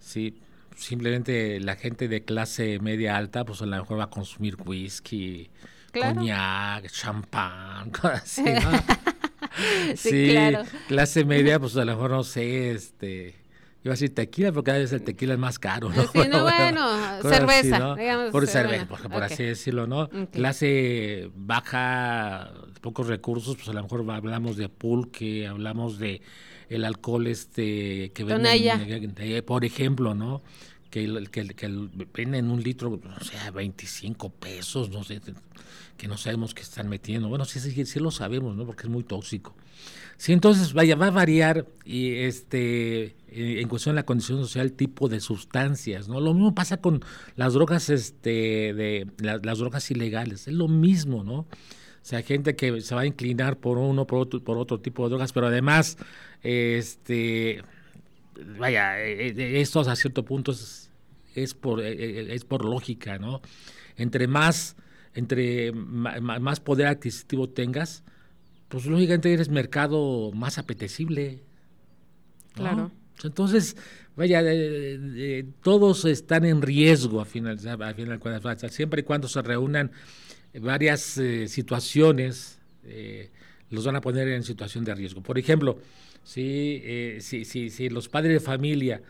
¿sí? 0.00 0.34
simplemente 0.80 1.60
la 1.60 1.76
gente 1.76 2.08
de 2.08 2.24
clase 2.24 2.78
media 2.80 3.16
alta, 3.16 3.44
pues 3.44 3.60
a 3.62 3.66
lo 3.66 3.76
mejor 3.76 3.98
va 3.98 4.04
a 4.04 4.10
consumir 4.10 4.56
whisky, 4.64 5.50
coñac, 5.92 6.90
champán, 6.90 7.90
cosas 8.00 8.22
así, 8.22 8.42
¿no? 8.42 9.96
sí, 9.96 10.30
claro. 10.30 10.64
clase 10.88 11.24
media, 11.24 11.60
pues 11.60 11.76
a 11.76 11.84
lo 11.84 11.92
mejor 11.92 12.10
no 12.10 12.24
sé, 12.24 12.70
este, 12.72 13.34
iba 13.82 13.92
a 13.92 13.94
decir 13.94 14.14
tequila, 14.14 14.52
porque 14.52 14.66
cada 14.66 14.78
vez 14.78 14.92
el 14.92 15.02
tequila 15.02 15.34
es 15.34 15.38
más 15.38 15.58
caro, 15.58 15.88
¿no? 15.88 16.02
Sí, 16.02 16.20
no, 16.28 16.42
bueno, 16.42 17.22
cerveza, 17.22 17.94
digamos. 17.94 18.30
Por 18.30 18.46
cerveza, 18.46 18.86
por, 18.86 19.22
así 19.22 19.42
decirlo, 19.42 19.86
¿no? 19.86 20.08
Clase 20.30 21.30
baja, 21.34 22.52
pocos 22.80 23.06
recursos, 23.06 23.56
pues 23.56 23.68
a 23.68 23.72
lo 23.72 23.82
mejor 23.82 24.08
hablamos 24.10 24.56
de 24.56 24.68
pulque, 24.68 25.46
hablamos 25.46 25.98
de 25.98 26.22
el 26.68 26.84
alcohol 26.84 27.26
este 27.26 28.12
que 28.12 28.24
venden, 28.24 29.44
por 29.44 29.64
ejemplo, 29.64 30.14
¿no? 30.14 30.42
que, 30.90 31.26
que, 31.30 31.48
que 31.48 31.88
venden 32.12 32.50
un 32.50 32.62
litro, 32.62 33.00
o 33.20 33.24
sea, 33.24 33.50
25 33.50 34.30
pesos, 34.30 34.90
no 34.90 35.04
sé, 35.04 35.20
que 35.96 36.08
no 36.08 36.18
sabemos 36.18 36.52
qué 36.52 36.62
están 36.62 36.88
metiendo. 36.88 37.28
Bueno, 37.28 37.44
sí, 37.44 37.60
sí, 37.60 37.86
sí 37.86 38.00
lo 38.00 38.10
sabemos, 38.10 38.56
¿no? 38.56 38.66
Porque 38.66 38.82
es 38.82 38.88
muy 38.88 39.04
tóxico. 39.04 39.54
Sí, 40.16 40.32
entonces, 40.32 40.72
vaya, 40.74 40.96
va 40.96 41.06
a 41.06 41.10
variar 41.10 41.66
y 41.84 42.14
este 42.16 43.16
en 43.32 43.68
cuestión 43.68 43.94
de 43.94 44.00
la 44.00 44.06
condición 44.06 44.38
social 44.38 44.72
tipo 44.72 45.08
de 45.08 45.20
sustancias, 45.20 46.08
¿no? 46.08 46.20
Lo 46.20 46.34
mismo 46.34 46.54
pasa 46.54 46.78
con 46.78 47.04
las 47.36 47.54
drogas, 47.54 47.88
este, 47.88 48.74
de 48.74 49.06
las 49.18 49.58
drogas 49.58 49.90
ilegales, 49.90 50.48
es 50.48 50.54
lo 50.54 50.68
mismo, 50.68 51.22
¿no? 51.22 51.46
O 52.02 52.02
sea, 52.02 52.22
gente 52.22 52.56
que 52.56 52.80
se 52.80 52.94
va 52.94 53.02
a 53.02 53.06
inclinar 53.06 53.58
por 53.58 53.78
uno, 53.78 54.06
por 54.06 54.20
otro, 54.20 54.42
por 54.42 54.58
otro 54.58 54.80
tipo 54.80 55.04
de 55.04 55.10
drogas, 55.10 55.32
pero 55.32 55.46
además, 55.46 55.96
este, 56.42 57.62
vaya, 58.58 59.00
eh, 59.00 59.28
eh, 59.28 59.60
esto 59.60 59.80
a 59.80 59.96
cierto 59.96 60.24
punto 60.24 60.52
es, 60.52 60.90
es, 61.34 61.54
por, 61.54 61.80
eh, 61.82 62.34
es 62.34 62.44
por 62.44 62.64
lógica, 62.64 63.18
¿no? 63.18 63.42
Entre 63.96 64.26
más, 64.26 64.76
entre 65.14 65.72
más 65.72 66.60
poder 66.60 66.86
adquisitivo 66.86 67.48
tengas, 67.50 68.02
pues 68.70 68.86
lógicamente 68.86 69.32
eres 69.32 69.50
mercado 69.50 70.32
más 70.32 70.56
apetecible. 70.56 71.40
Claro. 72.54 72.90
Entonces, 73.22 73.76
vaya, 74.16 74.42
todos 75.62 76.06
están 76.06 76.46
en 76.46 76.62
riesgo 76.62 77.20
a 77.20 77.26
final, 77.26 77.58
a 77.58 77.94
final 77.94 78.18
de 78.18 78.68
siempre 78.70 79.02
y 79.02 79.04
cuando 79.04 79.28
se 79.28 79.42
reúnan 79.42 79.90
varias 80.58 81.20
situaciones, 81.46 82.58
los 83.68 83.84
van 83.84 83.96
a 83.96 84.00
poner 84.00 84.28
en 84.28 84.42
situación 84.42 84.84
de 84.84 84.94
riesgo. 84.94 85.22
Por 85.22 85.38
ejemplo. 85.38 85.78
Eh, 86.36 87.18
si, 87.20 87.44
si, 87.44 87.70
si, 87.70 87.88
los 87.88 88.08
padres 88.08 88.34
de 88.34 88.40
familia 88.40 89.02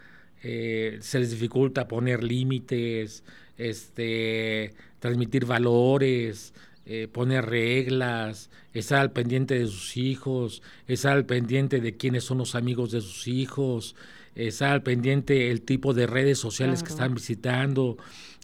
eh, 0.43 0.99
se 1.01 1.19
les 1.19 1.31
dificulta 1.31 1.87
poner 1.89 2.23
límites, 2.23 3.25
este, 3.59 4.75
transmitir 4.99 5.45
valores, 5.45 6.55
eh, 6.93 7.09
poner 7.09 7.47
reglas, 7.47 8.51
estar 8.73 8.99
al 8.99 9.13
pendiente 9.13 9.59
de 9.59 9.67
sus 9.67 9.97
hijos, 9.97 10.63
estar 10.87 11.13
al 11.13 11.27
pendiente 11.27 11.81
de 11.81 11.97
quiénes 11.97 12.25
son 12.25 12.39
los 12.39 12.55
amigos 12.55 12.91
de 12.91 13.01
sus 13.01 13.29
hijos, 13.29 13.95
estar 14.35 14.73
al 14.73 14.83
pendiente 14.83 15.51
el 15.51 15.63
tipo 15.63 15.95
de 15.95 16.07
redes 16.07 16.39
sociales 16.39 16.83
que 16.83 16.91
están 16.91 17.15
visitando. 17.15 17.97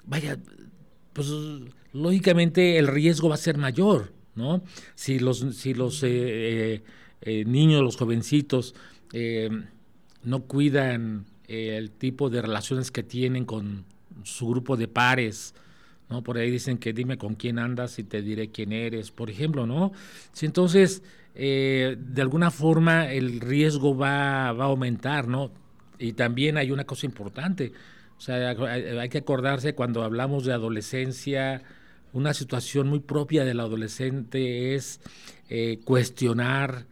Vaya, 0.05 0.39
pues 1.13 1.29
lógicamente 1.93 2.79
el 2.79 2.87
riesgo 2.87 3.29
va 3.29 3.35
a 3.35 3.39
ser 3.39 3.59
mayor, 3.59 4.13
¿no? 4.35 4.63
Si 4.95 5.19
los, 5.19 5.45
si 5.57 5.75
los 5.75 6.03
eh, 7.29 7.45
niños, 7.45 7.83
los 7.83 7.97
jovencitos, 7.97 8.75
eh, 9.13 9.51
no 10.23 10.45
cuidan 10.45 11.27
eh, 11.49 11.77
el 11.77 11.91
tipo 11.91 12.31
de 12.31 12.43
relaciones 12.43 12.91
que 12.91 13.03
tienen 13.03 13.45
con 13.45 13.85
su 14.25 14.49
grupo 14.49 14.77
de 14.77 14.89
pares, 14.89 15.55
¿no? 16.09 16.23
Por 16.23 16.39
ahí 16.39 16.51
dicen 16.51 16.79
que 16.79 16.93
dime 16.93 17.19
con 17.19 17.35
quién 17.35 17.59
andas 17.59 17.99
y 17.99 18.05
te 18.05 18.23
diré 18.23 18.51
quién 18.51 18.73
eres, 18.73 19.11
por 19.11 19.31
ejemplo, 19.31 19.67
¿no? 19.67 19.93
Si 20.33 20.47
entonces, 20.47 21.03
de 21.35 22.19
alguna 22.19 22.51
forma 22.51 23.13
el 23.13 23.41
riesgo 23.41 23.97
va, 23.97 24.53
va, 24.53 24.65
a 24.65 24.69
aumentar, 24.69 25.29
¿no? 25.29 25.51
Y 25.99 26.13
también 26.13 26.57
hay 26.57 26.71
una 26.71 26.85
cosa 26.85 27.07
importante, 27.07 27.73
o 28.17 28.21
sea, 28.21 28.51
hay 28.51 29.09
que 29.09 29.19
acordarse 29.19 29.75
cuando 29.75 30.03
hablamos 30.03 30.45
de 30.45 30.53
adolescencia, 30.53 31.63
una 32.13 32.33
situación 32.33 32.89
muy 32.89 33.01
propia 33.01 33.45
del 33.45 33.61
adolescente 33.61 34.75
es 34.75 35.01
cuestionar, 35.85 36.87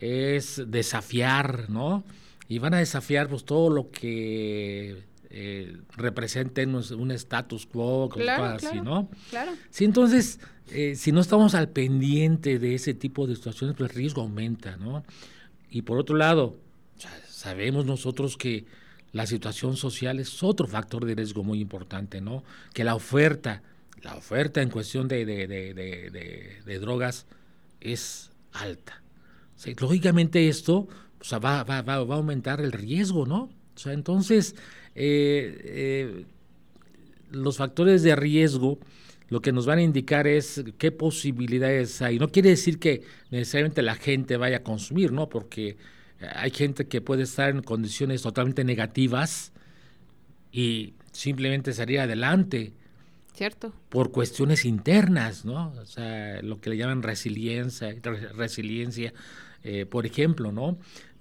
es 0.00 0.62
desafiar, 0.66 1.68
¿no? 1.68 2.04
Y 2.48 2.58
van 2.58 2.74
a 2.74 2.78
desafiar 2.78 3.28
pues 3.28 3.44
todo 3.44 3.70
lo 3.70 3.90
que 3.90 5.04
eh, 5.30 5.76
represente 5.96 6.66
un 6.66 7.10
status 7.12 7.66
quo, 7.66 8.08
claro, 8.08 8.44
así, 8.44 8.80
¿no? 8.80 9.08
Claro. 9.30 9.52
Sí, 9.70 9.84
entonces, 9.84 10.40
eh, 10.70 10.94
si 10.96 11.12
no 11.12 11.20
estamos 11.20 11.54
al 11.54 11.68
pendiente 11.68 12.58
de 12.58 12.74
ese 12.74 12.94
tipo 12.94 13.26
de 13.26 13.36
situaciones, 13.36 13.76
pues 13.76 13.90
el 13.90 13.96
riesgo 13.96 14.22
aumenta, 14.22 14.76
¿no? 14.76 15.04
Y 15.70 15.82
por 15.82 15.98
otro 15.98 16.16
lado, 16.16 16.58
sabemos 17.28 17.86
nosotros 17.86 18.36
que 18.36 18.66
la 19.12 19.26
situación 19.26 19.76
social 19.76 20.20
es 20.20 20.42
otro 20.42 20.66
factor 20.66 21.04
de 21.04 21.14
riesgo 21.14 21.42
muy 21.42 21.60
importante, 21.60 22.20
¿no? 22.20 22.44
Que 22.74 22.84
la 22.84 22.94
oferta, 22.94 23.62
la 24.02 24.16
oferta 24.16 24.62
en 24.62 24.70
cuestión 24.70 25.08
de, 25.08 25.24
de, 25.24 25.46
de, 25.46 26.60
de 26.64 26.78
drogas 26.78 27.26
es 27.80 28.30
alta 28.52 29.00
lógicamente 29.78 30.48
esto 30.48 30.88
va, 31.32 31.64
va, 31.64 31.82
va, 31.82 31.94
a 31.94 32.16
aumentar 32.16 32.60
el 32.60 32.72
riesgo, 32.72 33.26
¿no? 33.26 33.50
O 33.74 33.78
sea, 33.78 33.92
entonces, 33.92 34.54
eh, 35.02 35.60
eh, 35.64 36.24
los 37.30 37.56
factores 37.56 38.02
de 38.02 38.14
riesgo 38.16 38.78
lo 39.28 39.40
que 39.40 39.52
nos 39.52 39.64
van 39.64 39.78
a 39.78 39.82
indicar 39.82 40.26
es 40.26 40.64
qué 40.76 40.90
posibilidades 40.90 42.02
hay. 42.02 42.18
No 42.18 42.30
quiere 42.30 42.50
decir 42.50 42.80
que 42.80 43.02
necesariamente 43.30 43.80
la 43.80 43.94
gente 43.94 44.36
vaya 44.36 44.58
a 44.58 44.62
consumir, 44.64 45.12
¿no? 45.12 45.28
Porque 45.28 45.76
hay 46.34 46.50
gente 46.50 46.88
que 46.88 47.00
puede 47.00 47.22
estar 47.22 47.50
en 47.50 47.62
condiciones 47.62 48.22
totalmente 48.22 48.64
negativas 48.64 49.52
y 50.50 50.94
simplemente 51.12 51.72
salir 51.72 52.00
adelante. 52.00 52.72
Cierto. 53.32 53.72
Por 53.88 54.10
cuestiones 54.10 54.64
internas, 54.64 55.44
¿no? 55.44 55.72
O 55.80 55.86
sea, 55.86 56.42
lo 56.42 56.60
que 56.60 56.70
le 56.70 56.76
llaman 56.76 57.04
resiliencia, 57.04 57.94
resiliencia 58.34 59.12
eh, 59.62 59.86
por 59.86 60.06
ejemplo, 60.06 60.52
¿no? 60.52 60.78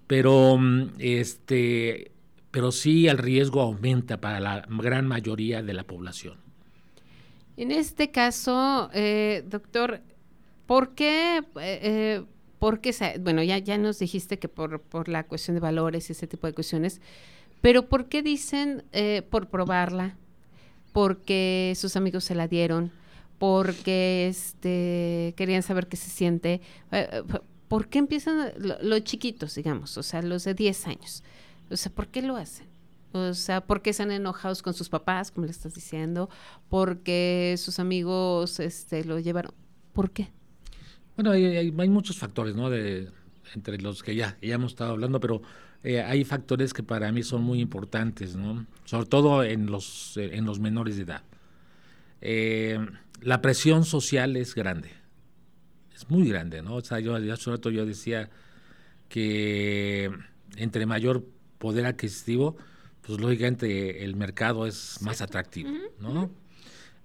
Pero, 0.07 0.57
mm, 0.57 0.93
este, 0.99 2.11
pero 2.51 2.71
sí 2.71 3.07
el 3.07 3.17
riesgo 3.17 3.61
aumenta 3.61 4.19
para 4.19 4.39
la 4.39 4.65
gran 4.69 5.07
mayoría 5.07 5.61
de 5.61 5.73
la 5.73 5.83
población. 5.83 6.37
En 7.57 7.71
este 7.71 8.11
caso, 8.11 8.89
eh, 8.93 9.43
doctor, 9.47 10.01
¿por 10.65 10.95
qué, 10.95 11.43
eh, 11.59 12.23
bueno, 13.19 13.43
ya, 13.43 13.57
ya 13.57 13.77
nos 13.77 13.99
dijiste 13.99 14.39
que 14.39 14.47
por, 14.47 14.81
por 14.81 15.09
la 15.09 15.25
cuestión 15.25 15.55
de 15.55 15.61
valores 15.61 16.09
y 16.09 16.13
ese 16.13 16.27
tipo 16.27 16.47
de 16.47 16.53
cuestiones, 16.53 17.01
pero 17.61 17.87
¿por 17.87 18.07
qué 18.07 18.21
dicen 18.21 18.83
por 19.29 19.49
probarla? 19.49 20.15
Porque 20.93 21.73
sus 21.75 21.95
amigos 21.95 22.23
se 22.23 22.35
la 22.35 22.47
dieron, 22.47 22.91
porque 23.37 24.27
este, 24.27 25.33
querían 25.35 25.63
saber 25.63 25.87
qué 25.87 25.97
se 25.97 26.09
siente. 26.09 26.61
¿por 27.69 27.87
qué 27.87 27.99
empiezan 27.99 28.51
los 28.81 29.03
chiquitos, 29.03 29.55
digamos, 29.55 29.97
o 29.97 30.03
sea, 30.03 30.21
los 30.21 30.43
de 30.43 30.53
10 30.53 30.87
años? 30.87 31.23
O 31.69 31.77
sea, 31.77 31.91
¿por 31.91 32.07
qué 32.07 32.21
lo 32.21 32.35
hacen? 32.35 32.67
O 33.11 33.33
sea, 33.33 33.65
¿por 33.65 33.81
qué 33.81 33.89
están 33.89 34.11
enojados 34.11 34.61
con 34.61 34.73
sus 34.73 34.89
papás, 34.89 35.31
como 35.31 35.45
le 35.45 35.51
estás 35.51 35.73
diciendo? 35.73 36.29
¿Por 36.69 36.99
qué 36.99 37.55
sus 37.57 37.79
amigos 37.79 38.59
este, 38.59 39.03
lo 39.03 39.19
llevaron? 39.19 39.53
¿Por 39.93 40.11
qué? 40.11 40.29
Bueno, 41.15 41.31
hay, 41.31 41.71
muchos 41.71 42.17
factores, 42.17 42.55
¿no? 42.55 42.69
De, 42.69 43.09
entre 43.55 43.79
los 43.79 44.03
que 44.03 44.15
ya, 44.15 44.37
ya 44.41 44.55
hemos 44.55 44.73
estado 44.73 44.91
hablando, 44.91 45.19
pero 45.19 45.41
eh, 45.83 46.01
hay 46.01 46.23
factores 46.23 46.73
que 46.73 46.83
para 46.83 47.11
mí 47.11 47.23
son 47.23 47.41
muy 47.41 47.59
importantes, 47.59 48.35
¿no? 48.35 48.65
Sobre 48.85 49.07
todo 49.07 49.43
en 49.43 49.65
los, 49.65 50.15
en 50.17 50.45
los 50.45 50.59
menores 50.59 50.97
de 50.97 51.03
edad. 51.03 51.23
Eh, 52.21 52.79
la 53.21 53.41
presión 53.41 53.85
social 53.85 54.35
es 54.35 54.53
grande 54.53 54.99
es 55.99 56.09
muy 56.09 56.29
grande, 56.29 56.61
¿no? 56.61 56.75
O 56.75 56.81
sea, 56.81 56.99
yo 56.99 57.15
hace 57.15 57.51
rato 57.51 57.69
yo 57.69 57.85
decía 57.85 58.29
que 59.09 60.09
entre 60.55 60.85
mayor 60.85 61.25
poder 61.59 61.85
adquisitivo, 61.85 62.57
pues 63.05 63.19
lógicamente 63.19 64.03
el 64.03 64.15
mercado 64.15 64.65
es 64.65 65.01
más 65.01 65.21
atractivo, 65.21 65.69
¿no? 65.99 66.31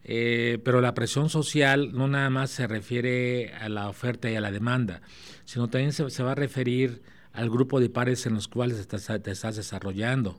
Eh, 0.07 0.59
pero 0.63 0.83
la 0.83 0.93
presión 0.93 1.31
social 1.31 1.93
no 1.93 2.09
nada 2.09 2.29
más 2.29 2.51
se 2.51 2.67
refiere 2.67 3.55
a 3.55 3.71
la 3.71 3.89
oferta 3.89 4.31
y 4.31 4.37
a 4.37 4.41
la 4.41 4.51
demanda, 4.51 5.01
sino 5.47 5.69
también 5.69 5.93
se, 5.93 6.23
va 6.23 6.33
a 6.33 6.35
referir 6.35 7.03
al 7.33 7.49
grupo 7.49 7.81
de 7.81 7.89
pares 7.89 8.27
en 8.27 8.35
los 8.35 8.47
cuales 8.47 8.87
te, 8.87 8.97
estás 8.97 9.57
desarrollando. 9.57 10.39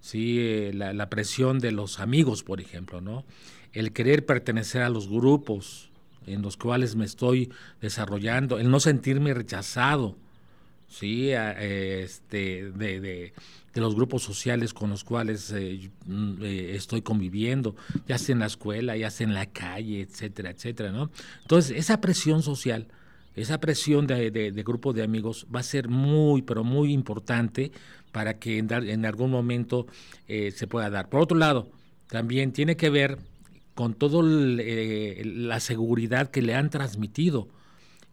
¿sí? 0.00 0.38
Eh, 0.40 0.72
la, 0.74 1.08
presión 1.08 1.60
de 1.60 1.70
los 1.70 2.00
amigos, 2.00 2.42
por 2.42 2.60
ejemplo, 2.60 3.00
¿no? 3.00 3.24
El 3.72 3.92
querer 3.92 4.26
pertenecer 4.26 4.82
a 4.82 4.90
los 4.90 5.08
grupos 5.08 5.90
en 6.26 6.42
los 6.42 6.56
cuales 6.56 6.96
me 6.96 7.04
estoy 7.04 7.52
desarrollando, 7.80 8.58
el 8.58 8.70
no 8.70 8.80
sentirme 8.80 9.32
rechazado, 9.32 10.16
¿sí? 10.88 11.30
este, 11.30 12.70
de, 12.72 13.00
de, 13.00 13.32
los 13.74 13.94
grupos 13.94 14.24
sociales 14.24 14.74
con 14.74 14.90
los 14.90 15.04
cuales 15.04 15.52
eh, 15.52 15.88
mm, 16.06 16.42
eh, 16.42 16.74
estoy 16.74 17.02
conviviendo, 17.02 17.76
ya 18.08 18.18
sea 18.18 18.32
en 18.32 18.40
la 18.40 18.46
escuela, 18.46 18.96
ya 18.96 19.08
sea 19.10 19.26
en 19.26 19.34
la 19.34 19.46
calle, 19.46 20.00
etcétera, 20.00 20.50
etcétera, 20.50 20.90
¿no? 20.90 21.12
Entonces, 21.42 21.76
esa 21.76 22.00
presión 22.00 22.42
social 22.42 22.88
esa 23.40 23.60
presión 23.60 24.06
de, 24.06 24.30
de, 24.30 24.62
grupo 24.64 24.92
de 24.92 25.02
amigos 25.04 25.46
va 25.54 25.60
a 25.60 25.62
ser 25.62 25.88
muy, 25.88 26.42
pero 26.42 26.64
muy 26.64 26.92
importante 26.92 27.70
para 28.10 28.38
que 28.38 28.58
en, 28.58 29.06
algún 29.06 29.30
momento 29.30 29.86
eh, 30.26 30.50
se 30.50 30.66
pueda 30.66 30.90
dar. 30.90 31.08
Por 31.08 31.20
otro 31.20 31.38
lado, 31.38 31.70
también 32.08 32.52
tiene 32.52 32.76
que 32.76 32.90
ver 32.90 33.18
con 33.74 33.94
toda 33.94 34.24
eh, 34.24 35.22
la 35.24 35.60
seguridad 35.60 36.30
que 36.30 36.42
le 36.42 36.54
han 36.54 36.70
transmitido. 36.70 37.48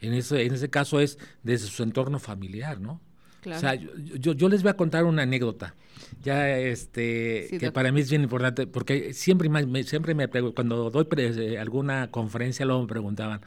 En 0.01 0.13
ese, 0.13 0.43
en 0.45 0.53
ese 0.53 0.69
caso 0.69 0.99
es 0.99 1.17
desde 1.43 1.67
su 1.67 1.83
entorno 1.83 2.19
familiar, 2.19 2.79
¿no? 2.79 3.01
O 3.45 3.59
sea, 3.59 3.75
yo, 3.75 4.33
yo, 4.33 4.49
les 4.49 4.63
voy 4.63 4.71
a 4.71 4.75
contar 4.75 5.03
una 5.05 5.21
anécdota, 5.21 5.75
ya 6.23 6.57
este, 6.57 7.47
que 7.59 7.71
para 7.71 7.91
mí 7.91 8.01
es 8.01 8.09
bien 8.09 8.23
importante, 8.23 8.65
porque 8.65 9.13
siempre 9.13 9.49
me, 9.49 9.83
siempre 9.83 10.15
me 10.15 10.27
cuando 10.27 10.89
doy 10.89 11.07
eh, 11.17 11.59
alguna 11.59 12.09
conferencia, 12.09 12.65
luego 12.65 12.81
me 12.81 12.87
preguntaban, 12.87 13.41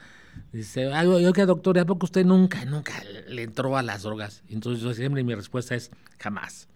dice, 0.53 0.87
oiga 0.87 1.45
doctor, 1.45 1.79
¿a 1.79 1.85
poco 1.85 2.05
usted 2.05 2.25
nunca, 2.25 2.63
nunca 2.63 2.93
le 3.27 3.43
entró 3.43 3.75
a 3.75 3.83
las 3.83 4.03
drogas? 4.03 4.43
Entonces 4.49 4.81
yo 4.81 4.93
siempre 4.93 5.23
mi 5.23 5.35
respuesta 5.35 5.75
es, 5.75 5.91
jamás. 6.17 6.69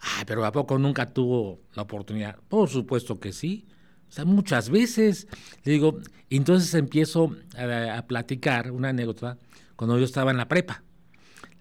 Ah, 0.00 0.24
pero 0.26 0.44
¿a 0.44 0.52
poco 0.52 0.78
nunca 0.78 1.06
tuvo 1.06 1.60
la 1.74 1.82
oportunidad? 1.82 2.36
Por 2.48 2.68
supuesto 2.68 3.20
que 3.20 3.32
sí. 3.32 3.66
O 4.10 4.12
sea, 4.12 4.24
muchas 4.24 4.70
veces. 4.70 5.28
Digo, 5.64 5.98
entonces 6.28 6.74
empiezo 6.74 7.36
a, 7.56 8.02
platicar 8.06 8.72
una 8.72 8.90
anécdota 8.90 9.38
cuando 9.76 9.98
yo 9.98 10.04
estaba 10.04 10.32
en 10.32 10.36
la 10.36 10.48
prepa. 10.48 10.82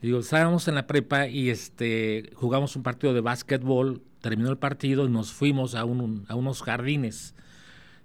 Digo, 0.02 0.20
estábamos 0.20 0.68
en 0.68 0.76
la 0.76 0.88
prepa 0.88 1.28
y 1.28 1.50
este 1.50 2.32
jugamos 2.34 2.76
un 2.76 2.84
partido 2.84 3.14
de 3.14 3.22
básquetbol, 3.22 4.02
terminó 4.22 4.50
el 4.50 4.58
partido 4.58 5.06
y 5.06 5.10
nos 5.10 5.32
fuimos 5.32 5.76
a, 5.76 5.86
un, 5.86 6.26
a 6.30 6.36
unos 6.36 6.62
jardines, 6.64 7.36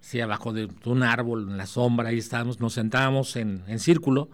sí, 0.01 0.21
abajo 0.21 0.53
de 0.53 0.69
un 0.85 1.03
árbol, 1.03 1.49
en 1.49 1.57
la 1.57 1.67
sombra, 1.67 2.09
ahí 2.09 2.19
estábamos, 2.19 2.61
nos 2.61 2.75
sentábamos 2.75 3.37
en, 3.37 3.63
en 3.69 3.79
círculo. 3.79 4.29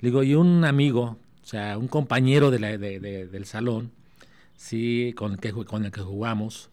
Digo, 0.00 0.22
y 0.22 0.34
un 0.34 0.64
amigo, 0.64 1.18
o 1.42 1.46
sea, 1.46 1.76
un 1.76 1.88
compañero 1.88 2.50
del 2.50 3.44
salón, 3.44 3.90
sí, 4.56 5.12
con 5.16 5.32
el 5.32 5.38
que, 5.38 5.52
con 5.52 5.84
el 5.84 5.90
que 5.90 6.00
jugamos, 6.00 6.70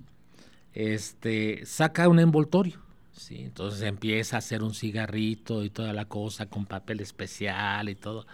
este, 0.73 1.65
saca 1.65 2.07
un 2.09 2.19
envoltorio. 2.19 2.79
Sí, 3.11 3.37
entonces 3.39 3.81
empieza 3.81 4.35
a 4.35 4.39
hacer 4.39 4.61
un 4.61 4.73
cigarrito 4.73 5.63
y 5.63 5.69
toda 5.69 5.91
la 5.91 6.05
cosa 6.05 6.45
con 6.45 6.65
papel 6.65 6.99
especial 6.99 7.89
y 7.89 7.95
todo 7.95 8.27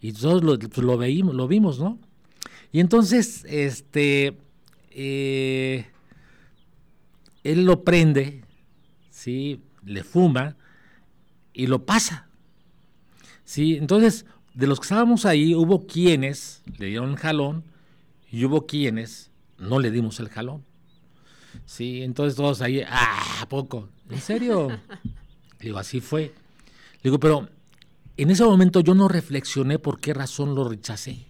y 0.00 0.12
todos 0.12 0.42
lo, 0.42 0.58
pues, 0.58 0.78
lo, 0.78 0.96
veíamos, 0.96 1.34
lo 1.34 1.48
vimos, 1.48 1.78
¿no? 1.78 1.98
Y 2.72 2.80
entonces, 2.80 3.44
este, 3.48 4.38
eh, 4.90 5.86
él 7.42 7.64
lo 7.64 7.82
prende, 7.82 8.44
¿sí? 9.10 9.62
Le 9.84 10.04
fuma 10.04 10.56
y 11.52 11.66
lo 11.66 11.84
pasa, 11.84 12.28
¿sí? 13.44 13.76
Entonces, 13.76 14.26
de 14.54 14.66
los 14.66 14.78
que 14.80 14.84
estábamos 14.84 15.24
ahí, 15.24 15.54
hubo 15.54 15.86
quienes 15.86 16.62
le 16.78 16.86
dieron 16.86 17.10
el 17.10 17.16
jalón 17.16 17.64
y 18.30 18.44
hubo 18.44 18.66
quienes 18.66 19.30
no 19.56 19.78
le 19.80 19.90
dimos 19.90 20.20
el 20.20 20.28
jalón. 20.28 20.64
Sí, 21.64 22.02
entonces 22.02 22.36
todos 22.36 22.62
ahí, 22.62 22.82
ah, 22.86 23.46
poco? 23.48 23.88
¿En 24.10 24.20
serio? 24.20 24.68
Digo, 25.60 25.78
así 25.78 26.00
fue. 26.00 26.34
Digo, 27.02 27.18
pero 27.18 27.48
en 28.16 28.30
ese 28.30 28.44
momento 28.44 28.80
yo 28.80 28.94
no 28.94 29.08
reflexioné 29.08 29.78
por 29.78 30.00
qué 30.00 30.14
razón 30.14 30.54
lo 30.54 30.68
rechacé. 30.68 31.26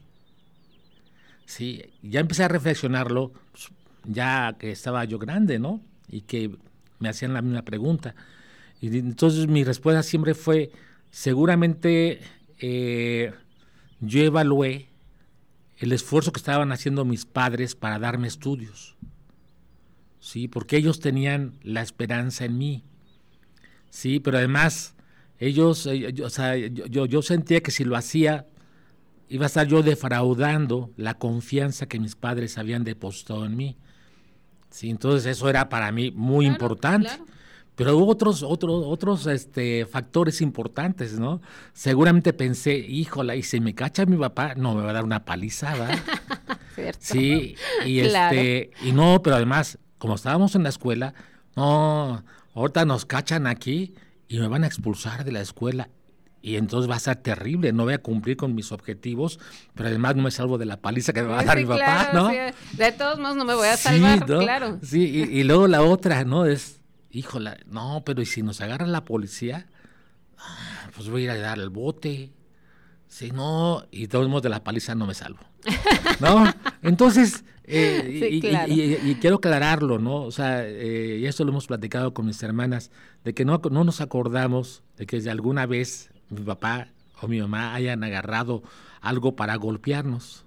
Sí, 1.46 1.82
ya 2.02 2.20
empecé 2.20 2.44
a 2.44 2.48
reflexionarlo, 2.48 3.32
pues, 3.52 3.68
ya 4.04 4.56
que 4.58 4.70
estaba 4.70 5.04
yo 5.04 5.18
grande, 5.18 5.58
¿no? 5.58 5.80
Y 6.08 6.22
que 6.22 6.56
me 6.98 7.08
hacían 7.08 7.32
la 7.32 7.42
misma 7.42 7.62
pregunta. 7.62 8.14
Y 8.80 8.96
entonces 8.98 9.48
mi 9.48 9.64
respuesta 9.64 10.02
siempre 10.02 10.34
fue, 10.34 10.70
seguramente 11.10 12.20
eh, 12.58 13.32
yo 14.00 14.22
evalué 14.22 14.88
el 15.78 15.92
esfuerzo 15.92 16.32
que 16.32 16.38
estaban 16.38 16.72
haciendo 16.72 17.04
mis 17.04 17.24
padres 17.24 17.74
para 17.74 17.98
darme 17.98 18.28
estudios. 18.28 18.96
Sí, 20.20 20.48
porque 20.48 20.76
ellos 20.76 21.00
tenían 21.00 21.54
la 21.62 21.82
esperanza 21.82 22.44
en 22.44 22.58
mí. 22.58 22.84
Sí, 23.90 24.20
pero 24.20 24.38
además 24.38 24.94
ellos, 25.38 25.86
eh, 25.86 26.12
yo, 26.12 26.26
o 26.26 26.30
sea, 26.30 26.56
yo, 26.56 27.06
yo 27.06 27.22
sentía 27.22 27.60
que 27.60 27.70
si 27.70 27.84
lo 27.84 27.96
hacía, 27.96 28.46
iba 29.28 29.44
a 29.44 29.46
estar 29.46 29.66
yo 29.66 29.82
defraudando 29.82 30.90
la 30.96 31.14
confianza 31.14 31.86
que 31.86 32.00
mis 32.00 32.16
padres 32.16 32.58
habían 32.58 32.84
depositado 32.84 33.44
en 33.44 33.56
mí. 33.56 33.76
Sí, 34.70 34.90
entonces 34.90 35.26
eso 35.26 35.48
era 35.48 35.68
para 35.68 35.92
mí 35.92 36.10
muy 36.10 36.46
importante. 36.46 37.10
Pero 37.78 37.96
hubo 37.96 38.10
otros, 38.10 38.42
otros, 38.42 38.82
otros 38.84 39.26
este, 39.28 39.86
factores 39.86 40.40
importantes, 40.40 41.16
¿no? 41.16 41.40
Seguramente 41.72 42.32
pensé, 42.32 42.76
híjola, 42.76 43.36
y 43.36 43.44
si 43.44 43.60
me 43.60 43.72
cacha 43.72 44.04
mi 44.04 44.16
papá, 44.16 44.56
no, 44.56 44.74
me 44.74 44.82
va 44.82 44.90
a 44.90 44.94
dar 44.94 45.04
una 45.04 45.24
palizada. 45.24 45.88
Sí, 47.00 47.56
y 47.84 47.98
este, 47.98 48.70
y 48.84 48.92
no, 48.92 49.20
pero 49.20 49.34
además, 49.34 49.80
como 49.98 50.14
estábamos 50.14 50.54
en 50.54 50.62
la 50.62 50.68
escuela, 50.68 51.14
no, 51.56 52.24
ahorita 52.54 52.84
nos 52.84 53.04
cachan 53.04 53.46
aquí 53.46 53.94
y 54.28 54.38
me 54.38 54.48
van 54.48 54.64
a 54.64 54.66
expulsar 54.66 55.24
de 55.24 55.32
la 55.32 55.40
escuela 55.40 55.88
y 56.40 56.56
entonces 56.56 56.90
va 56.90 56.96
a 56.96 57.00
ser 57.00 57.16
terrible, 57.16 57.72
no 57.72 57.84
voy 57.84 57.94
a 57.94 57.98
cumplir 57.98 58.36
con 58.36 58.54
mis 58.54 58.70
objetivos, 58.70 59.40
pero 59.74 59.88
además 59.88 60.16
no 60.16 60.22
me 60.22 60.30
salvo 60.30 60.56
de 60.56 60.66
la 60.66 60.76
paliza 60.76 61.12
que 61.12 61.22
me 61.22 61.28
va 61.28 61.40
a 61.40 61.44
dar 61.44 61.58
mi 61.58 61.64
papá, 61.64 62.10
¿no? 62.12 62.28
de 62.28 62.92
todos 62.96 63.18
modos 63.18 63.36
no 63.36 63.44
me 63.44 63.54
voy 63.54 63.68
a 63.68 63.76
salvar, 63.76 64.24
claro. 64.24 64.78
Sí, 64.82 65.00
y, 65.00 65.42
luego 65.42 65.66
la 65.66 65.82
otra, 65.82 66.24
¿no? 66.24 66.46
Es, 66.46 66.80
híjola, 67.10 67.58
no, 67.66 68.02
pero 68.04 68.22
¿y 68.22 68.26
si 68.26 68.42
nos 68.42 68.60
agarra 68.60 68.86
la 68.86 69.04
policía? 69.04 69.66
Ah, 70.38 70.90
pues 70.94 71.08
voy 71.08 71.22
a 71.22 71.24
ir 71.24 71.30
a 71.30 71.36
dar 71.36 71.58
el 71.58 71.70
bote. 71.70 72.32
Si 73.08 73.30
no, 73.30 73.84
y 73.90 74.02
de 74.02 74.08
todos 74.08 74.28
modos 74.28 74.42
de 74.42 74.50
la 74.50 74.62
paliza 74.62 74.94
no 74.94 75.06
me 75.06 75.14
salvo. 75.14 75.40
¿No? 76.20 76.44
Entonces, 76.82 77.44
eh, 77.70 79.00
y, 79.04 79.14
quiero 79.16 79.36
aclararlo, 79.36 79.98
¿no? 79.98 80.22
O 80.22 80.30
sea, 80.30 80.66
eh, 80.66 81.18
y 81.20 81.26
esto 81.26 81.44
lo 81.44 81.50
hemos 81.50 81.66
platicado 81.66 82.14
con 82.14 82.26
mis 82.26 82.42
hermanas, 82.42 82.90
de 83.24 83.34
que 83.34 83.44
no, 83.44 83.60
no 83.70 83.84
nos 83.84 84.00
acordamos 84.00 84.82
de 84.96 85.06
que 85.06 85.20
de 85.20 85.30
alguna 85.30 85.66
vez 85.66 86.10
mi 86.30 86.40
papá 86.40 86.88
o 87.20 87.28
mi 87.28 87.40
mamá 87.40 87.74
hayan 87.74 88.02
agarrado 88.02 88.62
algo 89.00 89.36
para 89.36 89.56
golpearnos, 89.56 90.44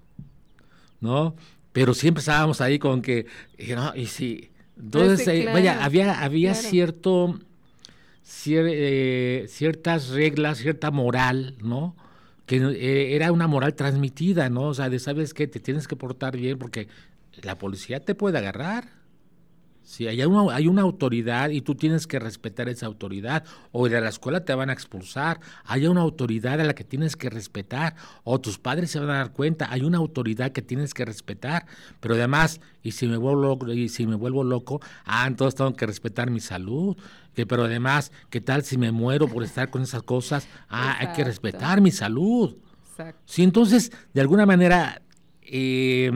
¿no? 1.00 1.36
Pero 1.72 1.94
siempre 1.94 2.20
estábamos 2.20 2.60
ahí 2.60 2.78
con 2.78 3.02
que, 3.02 3.26
¿no? 3.74 3.94
Y 3.94 4.06
sí. 4.06 4.50
Entonces, 4.76 5.28
eh, 5.28 5.48
vaya, 5.52 5.84
había, 5.84 6.22
había 6.22 6.54
cierto, 6.54 7.38
ciertas 8.24 10.08
reglas, 10.08 10.58
cierta 10.58 10.90
moral, 10.90 11.56
¿no? 11.62 11.94
que 12.46 12.56
eh, 12.56 13.14
era 13.14 13.32
una 13.32 13.46
moral 13.46 13.74
transmitida, 13.74 14.50
¿no? 14.50 14.64
O 14.64 14.74
sea, 14.74 14.90
de 14.90 14.98
sabes 14.98 15.34
que 15.34 15.46
te 15.46 15.60
tienes 15.60 15.86
que 15.88 15.96
portar 15.96 16.36
bien 16.36 16.58
porque 16.58 16.88
la 17.40 17.58
policía 17.58 18.00
te 18.00 18.14
puede 18.14 18.38
agarrar. 18.38 19.02
Si 19.84 20.06
hay 20.06 20.22
una, 20.22 20.54
hay 20.54 20.68
una 20.68 20.82
autoridad 20.82 21.50
y 21.50 21.60
tú 21.60 21.74
tienes 21.74 22.06
que 22.06 22.20
respetar 22.20 22.68
esa 22.68 22.86
autoridad, 22.86 23.44
o 23.72 23.88
de 23.88 24.00
la 24.00 24.10
escuela 24.10 24.44
te 24.44 24.54
van 24.54 24.70
a 24.70 24.72
expulsar, 24.72 25.40
hay 25.64 25.86
una 25.88 26.02
autoridad 26.02 26.60
a 26.60 26.64
la 26.64 26.74
que 26.74 26.84
tienes 26.84 27.16
que 27.16 27.28
respetar, 27.28 27.96
o 28.22 28.40
tus 28.40 28.58
padres 28.58 28.92
se 28.92 29.00
van 29.00 29.10
a 29.10 29.14
dar 29.14 29.32
cuenta, 29.32 29.72
hay 29.72 29.82
una 29.82 29.98
autoridad 29.98 30.52
que 30.52 30.62
tienes 30.62 30.94
que 30.94 31.04
respetar, 31.04 31.66
pero 31.98 32.14
además, 32.14 32.60
y 32.84 32.92
si 32.92 33.08
me 33.08 33.16
vuelvo 33.16 33.42
loco, 33.42 33.72
y 33.72 33.88
si 33.88 34.06
me 34.06 34.14
vuelvo 34.14 34.44
loco, 34.44 34.80
ah, 35.04 35.26
entonces 35.26 35.56
tengo 35.56 35.74
que 35.74 35.86
respetar 35.86 36.30
mi 36.30 36.40
salud, 36.40 36.96
que 37.34 37.44
pero 37.44 37.64
además, 37.64 38.12
¿qué 38.30 38.40
tal 38.40 38.62
si 38.62 38.78
me 38.78 38.92
muero 38.92 39.26
por 39.26 39.42
estar 39.42 39.68
con 39.70 39.82
esas 39.82 40.04
cosas? 40.04 40.46
Ah, 40.68 40.96
hay 41.00 41.08
que 41.08 41.24
respetar 41.24 41.80
mi 41.80 41.90
salud. 41.90 42.56
Exacto. 42.90 43.20
Sí, 43.24 43.42
entonces, 43.42 43.90
de 44.14 44.20
alguna 44.20 44.46
manera, 44.46 45.02
eh, 45.42 46.12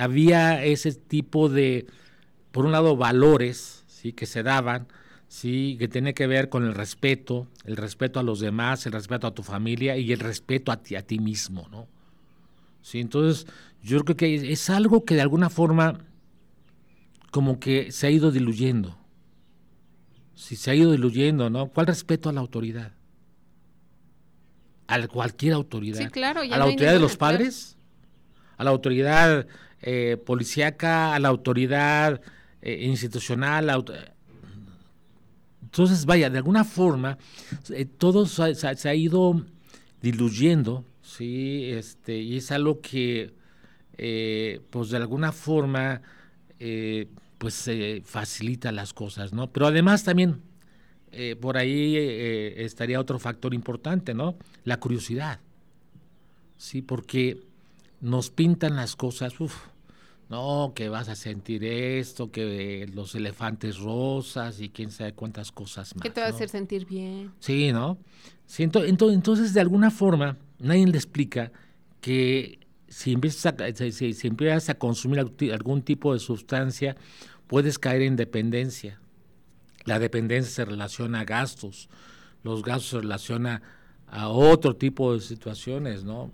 había 0.00 0.64
ese 0.64 0.92
tipo 0.92 1.48
de 1.48 1.86
por 2.50 2.64
un 2.64 2.72
lado, 2.72 2.96
valores 2.96 3.84
¿sí? 3.86 4.12
que 4.12 4.26
se 4.26 4.42
daban, 4.42 4.88
¿sí? 5.28 5.76
que 5.78 5.88
tiene 5.88 6.14
que 6.14 6.26
ver 6.26 6.48
con 6.48 6.64
el 6.64 6.74
respeto, 6.74 7.46
el 7.64 7.76
respeto 7.76 8.20
a 8.20 8.22
los 8.22 8.40
demás, 8.40 8.86
el 8.86 8.92
respeto 8.92 9.26
a 9.26 9.34
tu 9.34 9.42
familia 9.42 9.96
y 9.96 10.12
el 10.12 10.20
respeto 10.20 10.72
a 10.72 10.82
ti, 10.82 10.96
a 10.96 11.02
ti 11.02 11.18
mismo. 11.18 11.68
¿no? 11.70 11.86
¿Sí? 12.82 13.00
Entonces, 13.00 13.46
yo 13.82 14.02
creo 14.04 14.16
que 14.16 14.52
es 14.52 14.70
algo 14.70 15.04
que 15.04 15.14
de 15.14 15.22
alguna 15.22 15.50
forma 15.50 15.98
como 17.30 17.60
que 17.60 17.92
se 17.92 18.08
ha 18.08 18.10
ido 18.10 18.30
diluyendo. 18.30 18.98
Si 20.34 20.56
se 20.56 20.70
ha 20.70 20.74
ido 20.74 20.90
diluyendo, 20.92 21.50
¿no? 21.50 21.68
¿Cuál 21.68 21.86
respeto 21.86 22.28
a 22.28 22.32
la 22.32 22.40
autoridad? 22.40 22.92
A 24.88 25.06
cualquier 25.06 25.52
autoridad. 25.52 25.98
Sí, 25.98 26.06
claro. 26.08 26.40
a 26.40 26.46
la 26.46 26.64
autoridad 26.64 26.94
de 26.94 26.98
los 26.98 27.16
padres, 27.16 27.76
a 28.56 28.64
la 28.64 28.70
autoridad 28.70 29.46
eh, 29.82 30.16
policíaca, 30.24 31.14
a 31.14 31.18
la 31.18 31.28
autoridad 31.28 32.20
eh, 32.62 32.84
institucional. 32.84 33.70
Entonces, 35.62 36.04
vaya, 36.04 36.28
de 36.28 36.38
alguna 36.38 36.64
forma, 36.64 37.16
eh, 37.70 37.86
todo 37.86 38.26
se, 38.26 38.88
ha 38.88 38.94
ido 38.94 39.46
diluyendo, 40.02 40.84
¿sí? 41.00 41.70
Este, 41.70 42.18
y 42.18 42.36
es 42.36 42.50
algo 42.50 42.82
que, 42.82 43.32
eh, 43.96 44.60
pues 44.70 44.90
de 44.90 44.98
alguna 44.98 45.32
forma, 45.32 46.02
pues 47.38 47.54
se 47.54 48.02
facilita 48.04 48.70
las 48.70 48.92
cosas, 48.92 49.32
¿no? 49.32 49.50
Pero 49.50 49.66
además 49.66 50.04
también, 50.04 50.42
por 51.40 51.56
ahí 51.56 51.96
estaría 51.96 53.00
otro 53.00 53.18
factor 53.18 53.54
importante, 53.54 54.12
¿no? 54.12 54.36
La 54.64 54.78
curiosidad, 54.78 55.40
¿sí? 56.58 56.82
Porque 56.82 57.49
nos 58.00 58.30
pintan 58.30 58.76
las 58.76 58.96
cosas, 58.96 59.38
uff, 59.40 59.68
no, 60.30 60.72
que 60.76 60.88
vas 60.88 61.08
a 61.08 61.16
sentir 61.16 61.64
esto, 61.64 62.30
que 62.30 62.88
los 62.94 63.16
elefantes 63.16 63.78
rosas 63.78 64.60
y 64.60 64.68
quién 64.68 64.92
sabe 64.92 65.12
cuántas 65.12 65.50
cosas 65.50 65.94
más. 65.96 66.02
Que 66.02 66.10
te 66.10 66.20
va 66.20 66.28
a 66.28 66.30
hacer 66.30 66.48
sentir 66.48 66.86
bien. 66.86 67.32
Sí, 67.40 67.72
¿no? 67.72 67.98
Siento, 68.46 68.84
entonces, 68.84 69.54
de 69.54 69.60
alguna 69.60 69.90
forma, 69.90 70.38
nadie 70.60 70.86
le 70.86 70.96
explica 70.96 71.50
que 72.00 72.60
si 72.86 73.12
empiezas 73.12 73.46
a, 73.46 73.90
si, 73.90 74.26
empiezas 74.28 74.68
a 74.68 74.74
consumir 74.74 75.18
algún 75.18 75.82
tipo 75.82 76.12
de 76.12 76.20
sustancia, 76.20 76.96
puedes 77.48 77.80
caer 77.80 78.02
en 78.02 78.14
dependencia. 78.14 79.00
La 79.84 79.98
dependencia 79.98 80.52
se 80.52 80.64
relaciona 80.64 81.20
a 81.20 81.24
gastos, 81.24 81.88
los 82.44 82.62
gastos 82.62 82.90
se 82.90 82.98
relacionan 83.00 83.62
a 84.06 84.28
otro 84.28 84.76
tipo 84.76 85.12
de 85.12 85.20
situaciones, 85.20 86.04
¿no? 86.04 86.32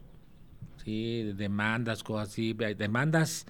Sí, 0.86 1.32
demandas, 1.34 2.04
cosas 2.04 2.28
así, 2.28 2.52
demandas 2.52 3.44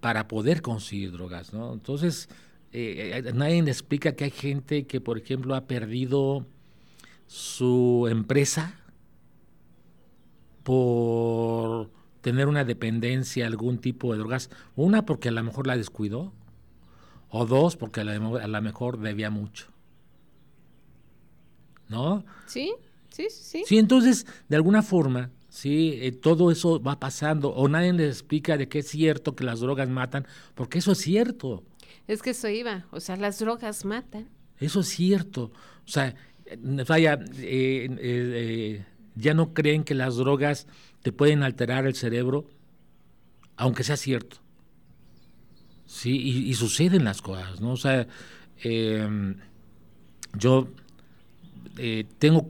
para 0.00 0.28
poder 0.28 0.62
conseguir 0.62 1.12
drogas, 1.12 1.52
¿no? 1.52 1.74
Entonces, 1.74 2.30
eh, 2.72 3.22
eh, 3.22 3.32
nadie 3.34 3.62
le 3.62 3.70
explica 3.70 4.16
que 4.16 4.24
hay 4.24 4.30
gente 4.30 4.86
que, 4.86 4.98
por 5.02 5.18
ejemplo, 5.18 5.54
ha 5.54 5.66
perdido 5.66 6.46
su 7.26 8.08
empresa 8.10 8.80
por 10.62 11.90
tener 12.22 12.48
una 12.48 12.64
dependencia 12.64 13.44
a 13.44 13.48
algún 13.48 13.76
tipo 13.76 14.14
de 14.14 14.18
drogas. 14.20 14.48
Una, 14.74 15.04
porque 15.04 15.28
a 15.28 15.32
lo 15.32 15.44
mejor 15.44 15.66
la 15.66 15.76
descuidó, 15.76 16.32
o 17.28 17.44
dos, 17.44 17.76
porque 17.76 18.00
a 18.00 18.04
lo 18.04 18.62
mejor 18.62 19.00
debía 19.00 19.28
mucho. 19.28 19.66
¿No? 21.90 22.24
Sí, 22.46 22.72
sí, 23.10 23.26
sí. 23.28 23.64
Sí, 23.66 23.76
entonces, 23.76 24.26
de 24.48 24.56
alguna 24.56 24.80
forma, 24.80 25.30
¿sí? 25.48 25.98
Eh, 26.02 26.12
todo 26.12 26.50
eso 26.50 26.80
va 26.80 27.00
pasando, 27.00 27.50
o 27.50 27.68
nadie 27.68 27.92
les 27.92 28.16
explica 28.16 28.56
de 28.56 28.68
que 28.68 28.80
es 28.80 28.88
cierto 28.88 29.34
que 29.34 29.44
las 29.44 29.60
drogas 29.60 29.88
matan, 29.88 30.26
porque 30.54 30.78
eso 30.78 30.92
es 30.92 30.98
cierto. 30.98 31.64
Es 32.06 32.22
que 32.22 32.30
eso 32.30 32.48
iba, 32.48 32.86
o 32.90 33.00
sea, 33.00 33.16
las 33.16 33.38
drogas 33.38 33.84
matan. 33.84 34.28
Eso 34.58 34.80
es 34.80 34.88
cierto. 34.88 35.52
O 35.86 35.90
sea, 35.90 36.14
vaya, 36.86 37.18
eh, 37.36 37.88
eh, 38.00 38.84
ya 39.14 39.34
no 39.34 39.54
creen 39.54 39.84
que 39.84 39.94
las 39.94 40.16
drogas 40.16 40.66
te 41.02 41.12
pueden 41.12 41.42
alterar 41.42 41.86
el 41.86 41.94
cerebro, 41.94 42.46
aunque 43.56 43.84
sea 43.84 43.96
cierto. 43.96 44.38
Sí, 45.86 46.18
y, 46.20 46.50
y 46.50 46.54
suceden 46.54 47.04
las 47.04 47.22
cosas, 47.22 47.60
¿no? 47.60 47.72
O 47.72 47.76
sea, 47.76 48.06
em, 48.62 49.36
yo 50.34 50.68
tengo 52.18 52.48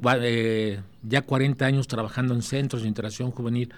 ya 1.03 1.23
40 1.23 1.65
años 1.65 1.89
trabajando 1.89 2.35
en 2.35 2.43
centros 2.43 2.83
de 2.83 2.89
interacción 2.89 3.31
juvenil 3.31 3.73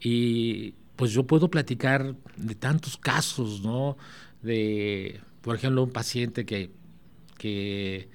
y 0.00 0.74
pues 0.96 1.12
yo 1.12 1.24
puedo 1.24 1.48
platicar 1.48 2.14
de 2.36 2.54
tantos 2.54 2.96
casos, 2.96 3.62
¿no? 3.62 3.96
De, 4.42 5.20
por 5.42 5.56
ejemplo, 5.56 5.82
un 5.84 5.90
paciente 5.90 6.44
que, 6.44 6.70
que 7.36 8.08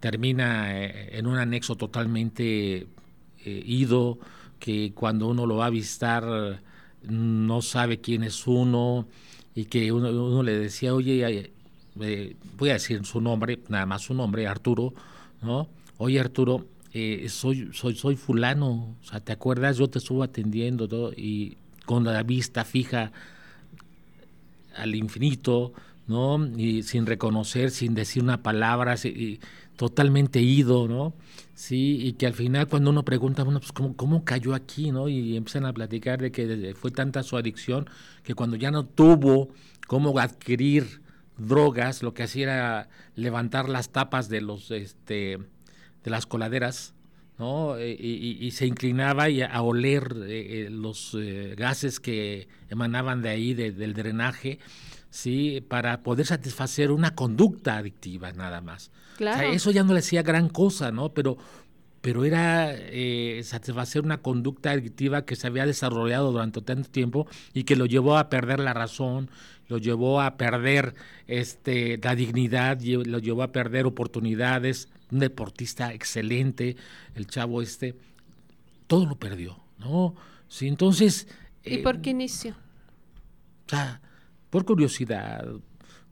termina 0.00 0.84
eh, 0.84 1.18
en 1.18 1.26
un 1.26 1.36
anexo 1.36 1.76
totalmente 1.76 2.76
eh, 2.78 2.86
ido, 3.44 4.18
que 4.58 4.92
cuando 4.94 5.26
uno 5.28 5.46
lo 5.46 5.56
va 5.56 5.66
a 5.66 5.70
visitar 5.70 6.60
no 7.02 7.62
sabe 7.62 8.00
quién 8.00 8.22
es 8.22 8.46
uno 8.46 9.06
y 9.54 9.64
que 9.66 9.92
uno, 9.92 10.42
le 10.42 10.58
decía, 10.58 10.94
oye, 10.94 11.52
eh, 12.00 12.36
voy 12.56 12.70
a 12.70 12.74
decir 12.74 13.04
su 13.04 13.20
nombre, 13.20 13.60
nada 13.68 13.86
más 13.86 14.02
su 14.02 14.14
nombre, 14.14 14.46
Arturo, 14.46 14.94
¿no? 15.42 15.68
Oye 15.96 16.20
Arturo, 16.20 16.66
eh, 16.92 17.28
soy, 17.28 17.70
soy, 17.72 17.94
soy 17.94 18.16
fulano, 18.16 18.96
o 19.00 19.04
sea, 19.04 19.20
¿te 19.20 19.32
acuerdas? 19.32 19.76
Yo 19.76 19.88
te 19.88 19.98
estuve 19.98 20.24
atendiendo 20.24 20.88
todo, 20.88 21.12
y 21.12 21.56
con 21.84 22.04
la 22.04 22.22
vista 22.22 22.64
fija 22.64 23.12
al 24.76 24.94
infinito, 24.94 25.72
¿no? 26.06 26.44
Y 26.56 26.82
sin 26.82 27.06
reconocer, 27.06 27.70
sin 27.70 27.94
decir 27.94 28.22
una 28.22 28.42
palabra, 28.42 28.96
totalmente 29.76 30.40
ido, 30.40 30.88
¿no? 30.88 31.14
Sí, 31.54 31.98
y 32.02 32.12
que 32.14 32.26
al 32.26 32.34
final 32.34 32.68
cuando 32.68 32.90
uno 32.90 33.04
pregunta, 33.04 33.42
bueno, 33.42 33.60
pues 33.60 33.72
¿cómo, 33.72 33.96
cómo 33.96 34.24
cayó 34.24 34.54
aquí, 34.54 34.90
¿no? 34.90 35.08
Y 35.08 35.36
empiezan 35.36 35.66
a 35.66 35.72
platicar 35.72 36.20
de 36.20 36.32
que 36.32 36.74
fue 36.74 36.90
tanta 36.90 37.22
su 37.22 37.36
adicción 37.36 37.88
que 38.22 38.34
cuando 38.34 38.56
ya 38.56 38.70
no 38.70 38.84
tuvo 38.84 39.48
cómo 39.86 40.18
adquirir 40.18 41.02
drogas, 41.36 42.02
lo 42.02 42.14
que 42.14 42.24
hacía 42.24 42.44
era 42.44 42.88
levantar 43.14 43.68
las 43.68 43.90
tapas 43.90 44.28
de 44.28 44.40
los, 44.40 44.70
este, 44.70 45.38
de 46.04 46.10
las 46.10 46.26
coladeras, 46.26 46.94
¿no? 47.38 47.76
Eh, 47.76 47.96
y, 47.98 48.50
se 48.50 48.66
inclinaba 48.66 49.28
y 49.28 49.42
a, 49.42 49.62
oler 49.62 50.16
eh, 50.26 50.66
eh, 50.66 50.70
los 50.70 51.16
gases 51.56 52.00
que 52.00 52.48
emanaban 52.68 53.22
de 53.22 53.28
ahí, 53.28 53.54
del 53.54 53.94
drenaje, 53.94 54.58
¿sí? 55.10 55.64
Para 55.68 56.02
poder 56.02 56.26
satisfacer 56.26 56.90
una 56.90 57.14
conducta 57.14 57.76
adictiva, 57.76 58.32
nada 58.32 58.60
más. 58.60 58.90
Claro. 59.16 59.48
eso 59.48 59.72
ya 59.72 59.82
no 59.82 59.94
le 59.94 59.98
hacía 59.98 60.22
gran 60.22 60.48
cosa, 60.48 60.92
¿no? 60.92 61.08
Pero, 61.12 61.38
pero 62.00 62.24
era 62.24 62.72
satisfacer 63.42 64.02
una 64.02 64.18
conducta 64.18 64.70
adictiva 64.70 65.24
que 65.24 65.34
se 65.34 65.48
había 65.48 65.66
desarrollado 65.66 66.30
durante 66.30 66.60
tanto 66.60 66.88
tiempo 66.88 67.26
y 67.52 67.64
que 67.64 67.74
lo 67.74 67.86
llevó 67.86 68.16
a 68.16 68.28
perder 68.28 68.60
la 68.60 68.74
razón, 68.74 69.28
lo 69.68 69.78
llevó 69.78 70.20
a 70.20 70.36
perder 70.36 70.94
este, 71.26 71.98
la 72.02 72.14
dignidad, 72.14 72.80
lo 72.80 73.18
llevó 73.18 73.42
a 73.42 73.52
perder 73.52 73.86
oportunidades, 73.86 74.88
un 75.10 75.18
deportista 75.18 75.92
excelente, 75.92 76.76
el 77.14 77.26
chavo 77.26 77.62
este, 77.62 77.96
todo 78.86 79.06
lo 79.06 79.16
perdió, 79.16 79.60
¿no? 79.78 80.14
Sí, 80.48 80.68
entonces... 80.68 81.28
¿Y 81.64 81.78
por 81.78 82.00
qué 82.00 82.10
inició? 82.10 82.52
O 82.52 83.70
sea, 83.70 84.00
por 84.50 84.64
curiosidad, 84.64 85.46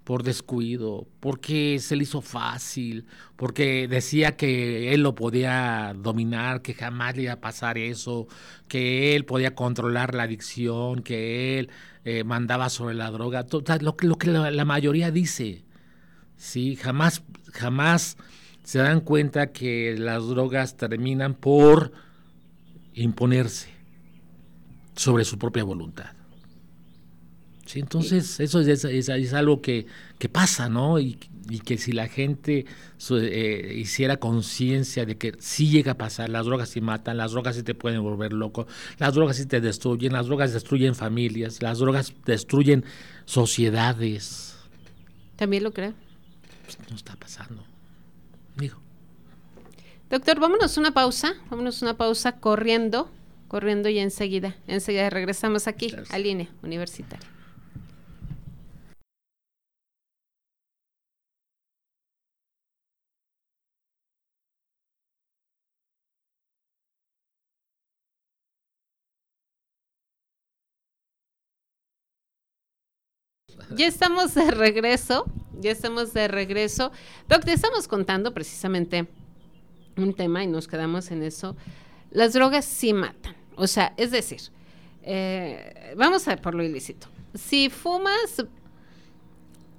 por 0.06 0.22
descuido, 0.22 1.08
porque 1.18 1.78
se 1.80 1.96
le 1.96 2.04
hizo 2.04 2.20
fácil, 2.20 3.06
porque 3.34 3.88
decía 3.88 4.36
que 4.36 4.94
él 4.94 5.02
lo 5.02 5.16
podía 5.16 5.94
dominar, 5.98 6.62
que 6.62 6.74
jamás 6.74 7.16
le 7.16 7.22
iba 7.22 7.32
a 7.32 7.40
pasar 7.40 7.76
eso, 7.76 8.28
que 8.68 9.16
él 9.16 9.24
podía 9.24 9.56
controlar 9.56 10.14
la 10.14 10.22
adicción, 10.22 11.02
que 11.02 11.58
él 11.58 11.70
eh, 12.04 12.22
mandaba 12.22 12.68
sobre 12.68 12.94
la 12.94 13.10
droga, 13.10 13.46
todo, 13.46 13.64
lo, 13.80 13.96
lo, 13.98 14.16
que 14.16 14.28
la, 14.28 14.52
la, 14.52 14.64
mayoría 14.64 15.10
dice, 15.10 15.64
sí, 16.36 16.76
jamás, 16.76 17.24
jamás 17.52 18.16
se 18.66 18.80
dan 18.80 19.00
cuenta 19.00 19.52
que 19.52 19.94
las 19.96 20.26
drogas 20.26 20.76
terminan 20.76 21.34
por 21.34 21.92
imponerse 22.94 23.68
sobre 24.96 25.24
su 25.24 25.38
propia 25.38 25.62
voluntad. 25.62 26.06
Sí, 27.64 27.78
entonces 27.78 28.40
eso 28.40 28.58
es, 28.58 28.84
es, 28.84 29.34
algo 29.34 29.62
que, 29.62 29.86
que, 30.18 30.28
pasa, 30.28 30.68
¿no? 30.68 30.98
Y, 30.98 31.16
y, 31.48 31.60
que 31.60 31.78
si 31.78 31.92
la 31.92 32.08
gente 32.08 32.66
eh, 33.10 33.74
hiciera 33.76 34.16
conciencia 34.16 35.06
de 35.06 35.16
que 35.16 35.34
sí 35.38 35.68
llega 35.68 35.92
a 35.92 35.96
pasar, 35.96 36.28
las 36.28 36.46
drogas 36.46 36.70
sí 36.70 36.80
matan, 36.80 37.18
las 37.18 37.30
drogas 37.30 37.54
sí 37.54 37.62
te 37.62 37.76
pueden 37.76 38.02
volver 38.02 38.32
loco, 38.32 38.66
las 38.98 39.14
drogas 39.14 39.36
sí 39.36 39.46
te 39.46 39.60
destruyen, 39.60 40.12
las 40.12 40.26
drogas 40.26 40.52
destruyen 40.52 40.96
familias, 40.96 41.62
las 41.62 41.78
drogas 41.78 42.12
destruyen 42.24 42.84
sociedades. 43.26 44.56
¿También 45.36 45.62
lo 45.62 45.72
creo? 45.72 45.94
Pues 46.64 46.78
no 46.90 46.96
está 46.96 47.14
pasando. 47.14 47.64
Doctor, 50.08 50.38
vámonos 50.38 50.76
una 50.76 50.92
pausa, 50.92 51.34
vámonos 51.50 51.82
una 51.82 51.96
pausa 51.96 52.38
corriendo, 52.38 53.10
corriendo 53.48 53.88
y 53.88 53.98
enseguida, 53.98 54.56
enseguida 54.68 55.10
regresamos 55.10 55.66
aquí 55.66 55.94
a 56.10 56.18
línea 56.18 56.48
universitaria. 56.62 57.35
Ya 73.74 73.86
estamos 73.86 74.34
de 74.34 74.50
regreso, 74.50 75.26
ya 75.60 75.72
estamos 75.72 76.12
de 76.12 76.28
regreso. 76.28 76.92
Doctor, 77.28 77.50
estamos 77.50 77.88
contando 77.88 78.32
precisamente 78.32 79.08
un 79.96 80.14
tema 80.14 80.44
y 80.44 80.46
nos 80.46 80.68
quedamos 80.68 81.10
en 81.10 81.22
eso. 81.22 81.56
Las 82.10 82.32
drogas 82.32 82.64
sí 82.64 82.92
matan. 82.92 83.34
O 83.56 83.66
sea, 83.66 83.92
es 83.96 84.10
decir, 84.12 84.40
eh, 85.02 85.94
vamos 85.96 86.28
a 86.28 86.36
por 86.36 86.54
lo 86.54 86.62
ilícito. 86.62 87.08
Si 87.34 87.68
fumas 87.68 88.44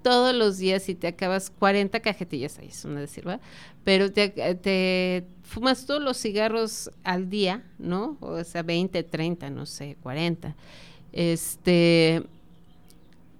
todos 0.01 0.35
los 0.35 0.57
días 0.57 0.89
y 0.89 0.95
te 0.95 1.07
acabas 1.07 1.49
40 1.49 1.99
cajetillas, 2.01 2.59
ahí 2.59 2.67
es 2.67 2.85
una 2.85 2.99
decir, 2.99 3.23
¿verdad? 3.25 3.41
Pero 3.83 4.11
te, 4.11 5.25
fumas 5.43 5.85
todos 5.85 6.01
los 6.01 6.17
cigarros 6.17 6.91
al 7.03 7.29
día, 7.29 7.63
¿no? 7.77 8.17
O 8.19 8.43
sea, 8.43 8.63
20, 8.63 9.03
30, 9.03 9.49
no 9.49 9.65
sé, 9.65 9.97
40. 10.01 10.55
Este, 11.13 12.23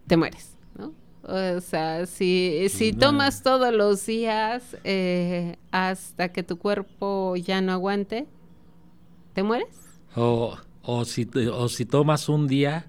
te 0.08 0.18
mueres, 0.18 0.56
¿no? 0.78 0.94
O 1.24 1.62
sea, 1.62 2.06
si, 2.06 2.68
si 2.70 2.94
tomas 2.94 3.44
todos 3.44 3.74
los 3.74 4.06
días 4.06 4.78
eh, 4.84 5.58
hasta 5.72 6.30
que 6.30 6.44
tu 6.44 6.58
cuerpo 6.58 7.36
ya 7.36 7.62
no 7.62 7.74
aguante, 7.74 8.26
¿te 9.34 9.44
mueres? 9.44 9.68
O, 10.16 10.58
o, 10.82 11.06
si, 11.06 11.30
o 11.52 11.68
si 11.68 11.86
tomas 11.86 12.30
un 12.30 12.48
día, 12.48 12.88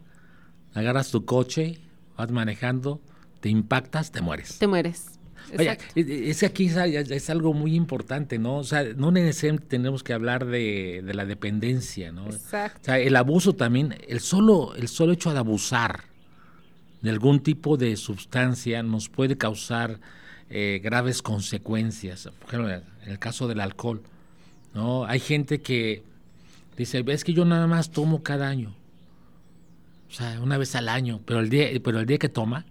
agarras 0.74 1.10
tu 1.10 1.24
coche, 1.24 1.80
vas 2.16 2.30
manejando, 2.30 3.00
te 3.40 3.48
impactas, 3.48 4.12
te 4.12 4.20
mueres. 4.20 4.58
Te 4.58 4.66
mueres. 4.66 5.18
Vaya, 5.56 5.78
es 5.94 6.40
que 6.40 6.46
aquí 6.46 6.66
es, 6.66 7.30
algo 7.30 7.54
muy 7.54 7.74
importante, 7.74 8.38
¿no? 8.38 8.58
O 8.58 8.64
sea, 8.64 8.84
no 8.96 9.10
necesariamente 9.10 9.66
tenemos 9.66 10.02
que 10.02 10.12
hablar 10.12 10.44
de, 10.46 11.02
la 11.04 11.24
dependencia, 11.24 12.12
¿no? 12.12 12.26
Exacto. 12.26 12.80
O 12.82 12.84
sea, 12.84 12.98
el 12.98 13.16
abuso 13.16 13.54
también, 13.54 13.96
el 14.08 14.20
solo, 14.20 14.74
el 14.74 14.88
solo 14.88 15.12
hecho 15.12 15.32
de 15.32 15.38
abusar 15.38 16.04
de 17.02 17.10
algún 17.10 17.40
tipo 17.40 17.76
de 17.76 17.96
sustancia 17.96 18.82
nos 18.82 19.08
puede 19.08 19.36
causar 19.36 20.00
eh, 20.50 20.80
graves 20.82 21.22
consecuencias. 21.22 22.28
Por 22.38 22.48
ejemplo, 22.48 22.70
en 22.70 23.10
el 23.10 23.18
caso 23.18 23.48
del 23.48 23.60
alcohol, 23.60 24.02
¿no? 24.74 25.04
Hay 25.04 25.20
gente 25.20 25.60
que 25.60 26.02
dice, 26.76 27.02
ves 27.02 27.24
que 27.24 27.32
yo 27.32 27.44
nada 27.44 27.66
más 27.66 27.90
tomo 27.90 28.22
cada 28.22 28.48
año. 28.48 28.74
O 30.08 30.12
sea, 30.12 30.40
una 30.40 30.56
vez 30.56 30.74
al 30.74 30.88
año, 30.88 31.20
pero 31.24 31.40
el 31.40 31.50
día, 31.50 31.68
pero 31.84 32.00
el 32.00 32.06
día 32.06 32.18
que 32.18 32.28
toma, 32.28 32.64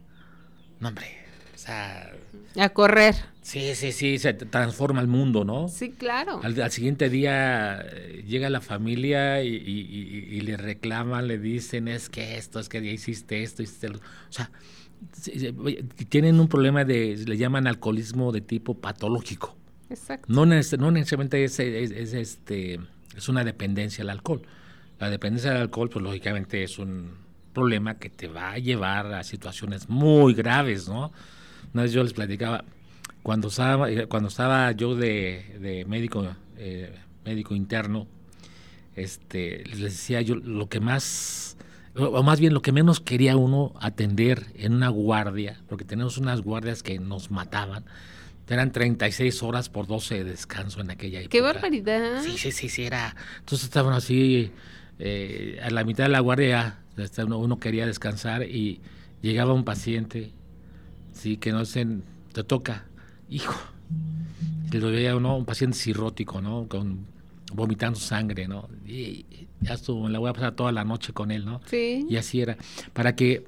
no, 0.79 0.89
hombre, 0.89 1.07
o 1.53 1.57
sea... 1.57 2.11
A 2.57 2.69
correr. 2.69 3.15
Sí, 3.41 3.75
sí, 3.75 3.93
sí, 3.93 4.17
se 4.19 4.33
transforma 4.33 4.99
el 4.99 5.07
mundo, 5.07 5.45
¿no? 5.45 5.69
Sí, 5.69 5.91
claro. 5.91 6.41
Al, 6.43 6.71
siguiente 6.71 7.09
día 7.09 7.79
eh, 7.79 8.23
llega 8.27 8.49
la 8.49 8.59
familia 8.59 9.41
y, 9.41 10.41
le 10.41 10.57
reclaman, 10.57 11.27
le 11.27 11.37
dicen, 11.37 11.87
es 11.87 12.09
que 12.09 12.37
esto, 12.37 12.59
es 12.59 12.67
que 12.67 12.83
ya 12.83 12.91
hiciste 12.91 13.43
esto, 13.43 13.63
hiciste 13.63 13.89
lo... 13.89 13.97
O 13.97 14.31
sea, 14.31 14.51
tienen 16.09 16.39
un 16.39 16.47
problema 16.47 16.83
de, 16.83 17.23
le 17.25 17.37
llaman 17.37 17.67
alcoholismo 17.67 18.31
de 18.31 18.41
tipo 18.41 18.75
patológico. 18.75 19.55
Exacto. 19.89 20.25
No, 20.27 20.45
no 20.45 20.91
necesariamente 20.91 21.43
es, 21.43 21.59
es, 21.59 22.13
este, 22.13 22.79
es 23.15 23.29
una 23.29 23.43
dependencia 23.43 24.03
al 24.03 24.09
alcohol. 24.09 24.41
La 24.99 25.09
dependencia 25.09 25.51
del 25.51 25.61
alcohol, 25.61 25.89
pues 25.89 26.03
lógicamente 26.03 26.63
es 26.63 26.79
un 26.79 27.11
problema 27.53 27.97
que 27.97 28.09
te 28.09 28.27
va 28.27 28.51
a 28.51 28.57
llevar 28.57 29.13
a 29.13 29.23
situaciones 29.23 29.89
muy 29.89 30.33
graves, 30.33 30.87
¿no? 30.87 31.11
Una 31.73 31.83
vez 31.83 31.91
yo 31.91 32.03
les 32.03 32.13
platicaba, 32.13 32.63
cuando 33.23 33.49
estaba, 33.49 33.89
eh, 33.91 34.07
cuando 34.07 34.29
estaba 34.29 34.71
yo 34.71 34.95
de, 34.95 35.85
médico, 35.87 36.27
eh, 36.57 36.93
médico 37.25 37.55
interno, 37.55 38.07
este, 38.95 39.63
les 39.65 39.79
decía 39.79 40.21
yo 40.21 40.35
lo 40.35 40.69
que 40.69 40.79
más, 40.79 41.57
o 41.95 42.23
más 42.23 42.39
bien 42.39 42.53
lo 42.53 42.61
que 42.61 42.71
menos 42.71 42.99
quería 42.99 43.37
uno 43.37 43.73
atender 43.79 44.47
en 44.55 44.73
una 44.73 44.89
guardia, 44.89 45.61
porque 45.67 45.85
tenemos 45.85 46.17
unas 46.17 46.41
guardias 46.41 46.83
que 46.83 46.99
nos 46.99 47.29
mataban, 47.31 47.85
eran 48.49 48.71
36 48.71 49.43
horas 49.43 49.69
por 49.69 49.87
12 49.87 50.15
de 50.15 50.23
descanso 50.23 50.79
en 50.79 50.91
aquella 50.91 51.19
época. 51.19 51.31
¡Qué 51.31 51.41
barbaridad! 51.41 52.23
Sí, 52.23 52.37
sí, 52.37 52.51
sí, 52.51 52.69
sí, 52.69 52.85
era. 52.85 53.15
Entonces 53.39 53.65
estaban 53.65 53.93
así, 53.93 54.51
eh, 54.99 55.59
a 55.61 55.69
la 55.69 55.83
mitad 55.83 56.05
de 56.05 56.09
la 56.09 56.19
guardia 56.21 56.77
este, 56.97 57.23
uno, 57.23 57.59
quería 57.59 57.85
descansar 57.85 58.43
y 58.43 58.81
llegaba 59.21 59.53
un 59.53 59.63
paciente, 59.63 60.31
sí, 61.17 61.37
que 61.37 61.51
no 61.51 61.65
se 61.65 61.85
te 62.33 62.43
toca, 62.43 62.85
hijo, 63.29 63.55
y 64.71 64.77
lo 64.77 64.89
veía 64.89 65.15
un 65.15 65.45
paciente 65.45 65.77
cirrótico, 65.77 66.41
¿no? 66.41 66.67
Con 66.67 67.05
vomitando 67.53 67.99
sangre, 67.99 68.47
¿no? 68.47 68.69
Y 68.85 69.25
ya 69.61 69.73
estuvo, 69.73 70.07
la 70.09 70.19
voy 70.19 70.29
a 70.29 70.33
pasar 70.33 70.55
toda 70.55 70.71
la 70.71 70.83
noche 70.83 71.13
con 71.13 71.31
él, 71.31 71.45
¿no? 71.45 71.61
Sí. 71.65 72.05
Y 72.09 72.17
así 72.17 72.41
era. 72.41 72.57
Para 72.93 73.15
que 73.15 73.45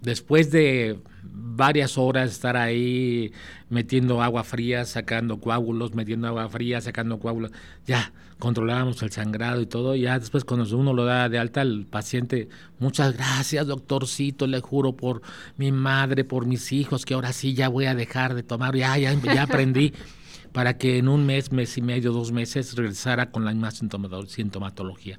después 0.00 0.50
de 0.50 0.98
varias 1.22 1.98
horas 1.98 2.30
estar 2.30 2.56
ahí 2.56 3.32
metiendo 3.68 4.22
agua 4.22 4.44
fría, 4.44 4.84
sacando 4.84 5.40
coágulos, 5.40 5.94
metiendo 5.94 6.28
agua 6.28 6.48
fría, 6.48 6.80
sacando 6.80 7.18
coágulos, 7.18 7.50
ya 7.86 8.12
controlábamos 8.38 9.02
el 9.02 9.10
sangrado 9.10 9.60
y 9.60 9.66
todo, 9.66 9.96
ya 9.96 10.18
después 10.18 10.44
cuando 10.44 10.76
uno 10.76 10.92
lo 10.92 11.04
da 11.04 11.28
de 11.28 11.38
alta 11.38 11.60
al 11.60 11.86
paciente, 11.86 12.48
muchas 12.78 13.16
gracias 13.16 13.66
doctorcito, 13.66 14.46
le 14.46 14.60
juro 14.60 14.92
por 14.92 15.22
mi 15.56 15.72
madre, 15.72 16.24
por 16.24 16.46
mis 16.46 16.72
hijos, 16.72 17.04
que 17.04 17.14
ahora 17.14 17.32
sí 17.32 17.54
ya 17.54 17.68
voy 17.68 17.86
a 17.86 17.94
dejar 17.94 18.34
de 18.34 18.44
tomar, 18.44 18.76
ya, 18.76 18.96
ya, 18.96 19.12
ya 19.14 19.42
aprendí. 19.42 19.92
para 20.58 20.76
que 20.76 20.98
en 20.98 21.06
un 21.06 21.24
mes, 21.24 21.52
mes 21.52 21.78
y 21.78 21.82
medio, 21.82 22.10
dos 22.10 22.32
meses 22.32 22.74
regresara 22.74 23.30
con 23.30 23.44
la 23.44 23.52
misma 23.52 23.70
sintomatología. 23.70 25.16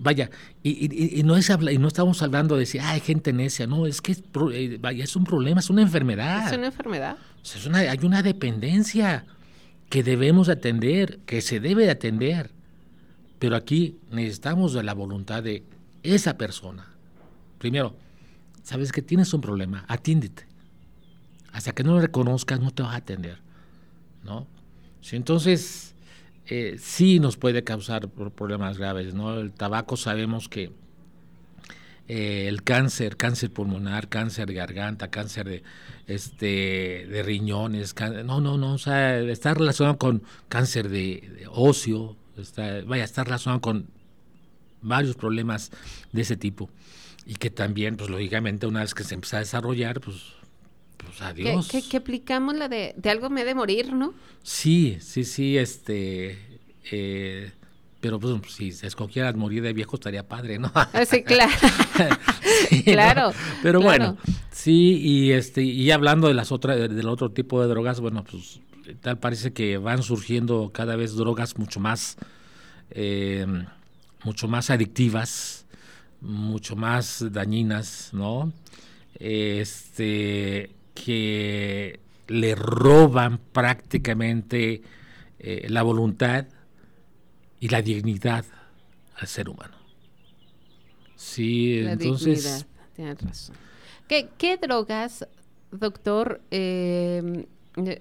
Vaya, 0.00 0.28
y, 0.60 1.22
no 1.22 1.36
es 1.36 1.48
y 1.70 1.78
no 1.78 1.86
estamos 1.86 2.20
hablando 2.20 2.56
de 2.56 2.62
decir, 2.62 2.80
hay 2.80 2.98
gente 2.98 3.32
necia, 3.32 3.68
no, 3.68 3.86
es 3.86 4.02
que 4.02 4.10
es, 4.10 4.24
eh, 4.52 4.78
vaya, 4.80 5.04
es 5.04 5.14
un 5.14 5.22
problema, 5.22 5.60
es 5.60 5.70
una 5.70 5.82
enfermedad. 5.82 6.48
Es 6.48 6.58
una 6.58 6.66
enfermedad. 6.66 7.16
Es 7.44 7.64
una, 7.64 7.78
hay 7.78 8.00
una 8.02 8.24
dependencia 8.24 9.24
que 9.88 10.02
debemos 10.02 10.48
atender, 10.48 11.20
que 11.26 11.42
se 11.42 11.60
debe 11.60 11.88
atender. 11.88 12.50
Pero 13.38 13.54
aquí 13.54 14.00
necesitamos 14.10 14.72
de 14.72 14.82
la 14.82 14.94
voluntad 14.94 15.44
de 15.44 15.62
esa 16.02 16.36
persona. 16.36 16.88
Primero, 17.58 17.94
sabes 18.64 18.90
que 18.90 19.00
tienes 19.00 19.32
un 19.32 19.42
problema, 19.42 19.84
atiéndete. 19.86 20.44
Hasta 21.52 21.70
que 21.70 21.84
no 21.84 21.92
lo 21.92 22.00
reconozcas, 22.00 22.58
no 22.58 22.72
te 22.72 22.82
vas 22.82 22.94
a 22.94 22.96
atender. 22.96 23.46
¿no? 24.26 24.46
Entonces, 25.12 25.94
eh, 26.46 26.76
sí 26.78 27.20
nos 27.20 27.36
puede 27.36 27.62
causar 27.64 28.08
problemas 28.08 28.78
graves, 28.78 29.14
¿no? 29.14 29.38
El 29.38 29.52
tabaco 29.52 29.96
sabemos 29.96 30.48
que 30.48 30.70
eh, 32.08 32.46
el 32.48 32.62
cáncer, 32.62 33.16
cáncer 33.16 33.52
pulmonar, 33.52 34.08
cáncer 34.08 34.46
de 34.46 34.54
garganta, 34.54 35.10
cáncer 35.10 35.48
de, 35.48 35.62
este, 36.06 37.06
de 37.08 37.22
riñones, 37.24 37.94
no, 38.24 38.40
no, 38.40 38.58
no, 38.58 38.74
o 38.74 38.78
sea, 38.78 39.18
está 39.18 39.54
relacionado 39.54 39.98
con 39.98 40.22
cáncer 40.48 40.88
de, 40.88 41.46
óseo, 41.50 42.16
está, 42.36 42.82
vaya, 42.86 43.02
está 43.02 43.24
relacionado 43.24 43.60
con 43.60 43.88
varios 44.82 45.16
problemas 45.16 45.72
de 46.12 46.22
ese 46.22 46.36
tipo 46.36 46.70
y 47.26 47.34
que 47.34 47.50
también, 47.50 47.96
pues 47.96 48.08
lógicamente, 48.08 48.68
una 48.68 48.80
vez 48.80 48.94
que 48.94 49.02
se 49.02 49.14
empieza 49.14 49.38
a 49.38 49.40
desarrollar, 49.40 50.00
pues 50.00 50.35
pues 50.96 51.20
adiós. 51.22 51.68
Que, 51.68 51.96
aplicamos 51.96 52.54
la 52.54 52.68
de, 52.68 52.94
de 52.96 53.10
algo 53.10 53.30
me 53.30 53.44
de 53.44 53.54
morir, 53.54 53.92
¿no? 53.92 54.14
Sí, 54.42 54.98
sí, 55.00 55.24
sí, 55.24 55.58
este, 55.58 56.38
eh, 56.90 57.50
pero 58.00 58.20
pues 58.20 58.52
si 58.52 58.72
se 58.72 58.86
escogiera 58.86 59.32
morir 59.32 59.62
de 59.62 59.72
viejo 59.72 59.96
estaría 59.96 60.28
padre, 60.28 60.58
¿no? 60.58 60.70
Ah, 60.74 61.04
sí, 61.04 61.22
claro. 61.24 61.52
claro. 62.84 63.32
Pero 63.62 63.80
bueno, 63.80 64.16
sí, 64.52 65.00
y 65.02 65.32
este, 65.32 65.62
y 65.62 65.90
hablando 65.90 66.28
de 66.28 66.34
las 66.34 66.52
otras, 66.52 66.78
del 66.78 67.08
otro 67.08 67.32
tipo 67.32 67.60
de 67.60 67.68
drogas, 67.68 68.00
bueno, 68.00 68.22
pues 68.22 68.60
tal 69.00 69.18
parece 69.18 69.52
que 69.52 69.78
van 69.78 70.02
surgiendo 70.02 70.70
cada 70.72 70.94
vez 70.94 71.16
drogas 71.16 71.58
mucho 71.58 71.80
más, 71.80 72.16
eh, 72.90 73.46
mucho 74.22 74.46
más 74.46 74.70
adictivas, 74.70 75.66
mucho 76.20 76.76
más 76.76 77.24
dañinas, 77.32 78.10
¿no? 78.12 78.52
Este, 79.18 80.75
que 81.04 82.00
le 82.26 82.54
roban 82.54 83.38
prácticamente 83.38 84.82
eh, 85.38 85.66
la 85.68 85.82
voluntad 85.82 86.46
y 87.60 87.68
la 87.68 87.82
dignidad 87.82 88.44
al 89.14 89.28
ser 89.28 89.48
humano. 89.48 89.76
Sí, 91.14 91.80
entonces... 91.80 92.66
tienes 92.94 93.22
razón. 93.22 93.56
¿Qué, 94.08 94.58
drogas, 94.60 95.26
doctor? 95.70 96.40
Eh, 96.50 97.46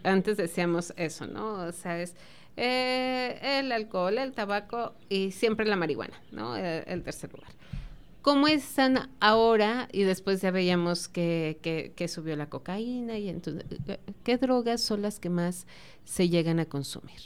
antes 0.04 0.38
decíamos 0.38 0.94
eso, 0.98 1.28
¿no? 1.28 1.66
O 1.68 1.72
sea, 1.72 2.02
es 2.02 2.16
eh, 2.58 3.60
el 3.60 3.72
alcohol, 3.72 4.18
el 4.18 4.34
tabaco 4.34 4.96
y 5.10 5.32
siempre 5.32 5.66
la 5.66 5.76
marihuana, 5.76 6.20
¿no? 6.32 6.56
el 6.56 7.04
tercer 7.04 7.32
lugar. 7.34 7.52
¿Cómo 8.26 8.48
están 8.48 9.12
ahora? 9.20 9.88
Y 9.92 10.02
después 10.02 10.42
ya 10.42 10.50
veíamos 10.50 11.08
que, 11.08 11.94
subió 12.08 12.36
la 12.36 12.50
cocaína 12.50 13.20
y 13.20 13.30
entonces, 13.30 13.66
¿qué 14.24 14.38
drogas 14.38 14.82
son 14.82 15.04
las 15.04 15.20
que 15.20 15.30
más 15.30 15.68
se 16.06 16.28
llegan 16.28 16.60
a 16.60 16.66
consumir? 16.66 17.20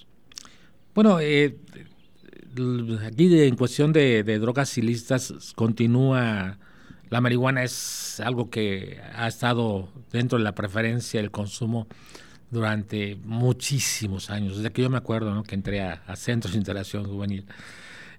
Bueno, 0.93 1.21
eh, 1.21 1.55
aquí 3.07 3.43
en 3.43 3.55
cuestión 3.55 3.93
de, 3.93 4.23
drogas 4.39 4.77
ilícitas 4.77 5.53
continúa, 5.55 6.57
la 7.09 7.21
marihuana 7.21 7.63
es 7.63 8.19
algo 8.19 8.49
que 8.49 8.99
ha 9.15 9.29
estado 9.29 9.87
dentro 10.11 10.37
de 10.37 10.43
la 10.43 10.53
preferencia 10.53 11.21
del 11.21 11.31
consumo 11.31 11.87
durante 12.51 13.15
muchísimos 13.23 14.29
años, 14.29 14.57
desde 14.57 14.73
que 14.73 14.81
yo 14.81 14.89
me 14.89 14.97
acuerdo 14.97 15.33
¿no? 15.33 15.43
que 15.43 15.55
entré 15.55 15.79
a, 15.79 16.03
a 16.07 16.17
centros 16.17 16.51
de 16.51 16.59
interacción 16.59 17.05
juvenil. 17.05 17.45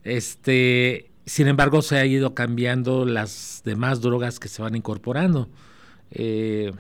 Este, 0.03 1.11
sin 1.31 1.47
embargo, 1.47 1.81
se 1.81 1.97
ha 1.97 2.05
ido 2.05 2.35
cambiando 2.35 3.05
las 3.05 3.63
demás 3.65 4.01
drogas 4.01 4.41
que 4.41 4.49
se 4.49 4.63
van 4.63 4.75
incorporando. 4.75 5.49
Eh, 6.11 6.73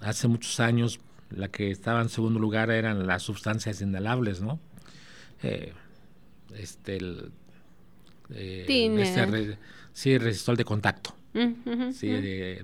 hace 0.00 0.28
muchos 0.28 0.60
años, 0.60 0.98
la 1.28 1.48
que 1.48 1.70
estaba 1.70 2.00
en 2.00 2.08
segundo 2.08 2.40
lugar 2.40 2.70
eran 2.70 3.06
las 3.06 3.22
sustancias 3.22 3.82
inhalables, 3.82 4.40
¿no? 4.40 4.58
Eh, 5.42 5.74
este, 6.56 6.96
el, 6.96 7.32
eh, 8.30 8.64
este 8.98 9.58
sí, 9.92 10.16
resistor 10.16 10.56
de 10.56 10.64
contacto. 10.64 11.14
sí, 11.92 12.16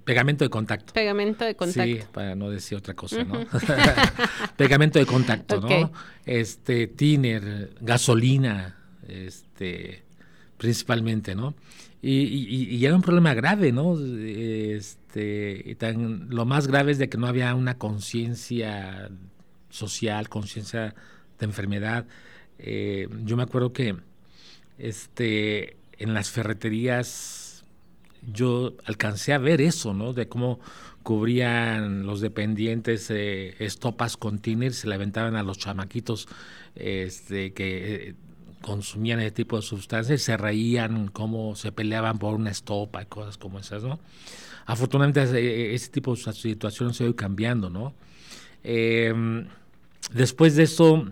pegamento 0.04 0.46
de 0.46 0.48
contacto. 0.48 0.94
Pegamento 0.94 1.44
de 1.44 1.54
contacto. 1.54 1.84
Sí, 1.84 2.00
para 2.10 2.36
no 2.36 2.48
decir 2.48 2.78
otra 2.78 2.94
cosa, 2.94 3.22
¿no? 3.24 3.44
pegamento 4.56 4.98
de 4.98 5.04
contacto, 5.04 5.60
¿no? 5.60 5.92
Este, 6.24 6.86
tiner, 6.86 7.74
gasolina, 7.82 8.78
este, 9.06 10.07
principalmente, 10.58 11.34
¿no? 11.34 11.54
Y, 12.00 12.84
era 12.84 12.94
un 12.94 13.02
problema 13.02 13.34
grave, 13.34 13.72
¿no? 13.72 13.96
Este, 13.98 15.76
tan, 15.78 16.28
lo 16.30 16.44
más 16.44 16.66
grave 16.66 16.92
es 16.92 16.98
de 16.98 17.08
que 17.08 17.18
no 17.18 17.26
había 17.26 17.54
una 17.54 17.78
conciencia 17.78 19.10
social, 19.70 20.28
conciencia 20.28 20.94
de 21.38 21.46
enfermedad. 21.46 22.06
Eh, 22.58 23.08
yo 23.24 23.36
me 23.36 23.42
acuerdo 23.42 23.72
que 23.72 23.96
este, 24.78 25.76
en 25.98 26.14
las 26.14 26.30
ferreterías 26.30 27.64
yo 28.32 28.76
alcancé 28.84 29.32
a 29.32 29.38
ver 29.38 29.60
eso, 29.60 29.94
¿no? 29.94 30.12
De 30.12 30.28
cómo 30.28 30.60
cubrían 31.02 32.04
los 32.06 32.20
dependientes 32.20 33.10
eh, 33.10 33.54
estopas 33.58 34.16
con 34.16 34.38
tiner, 34.38 34.72
se 34.74 34.88
le 34.88 34.94
aventaban 34.94 35.36
a 35.36 35.42
los 35.42 35.58
chamaquitos 35.58 36.28
este, 36.74 37.52
que 37.54 37.94
eh, 37.94 38.14
consumían 38.60 39.20
ese 39.20 39.30
tipo 39.30 39.56
de 39.56 39.62
sustancias 39.62 40.20
y 40.20 40.24
se 40.24 40.36
reían, 40.36 41.08
cómo 41.08 41.54
se 41.54 41.72
peleaban 41.72 42.18
por 42.18 42.34
una 42.34 42.50
estopa 42.50 43.02
y 43.02 43.06
cosas 43.06 43.38
como 43.38 43.58
esas, 43.58 43.82
¿no? 43.82 43.98
Afortunadamente 44.66 45.22
ese, 45.22 45.74
ese 45.74 45.90
tipo 45.90 46.14
de 46.14 46.32
situaciones 46.32 46.96
se 46.96 47.04
ha 47.04 47.06
ido 47.06 47.16
cambiando, 47.16 47.70
¿no? 47.70 47.94
Em, 48.62 49.46
después 50.12 50.56
de 50.56 50.64
eso 50.64 51.10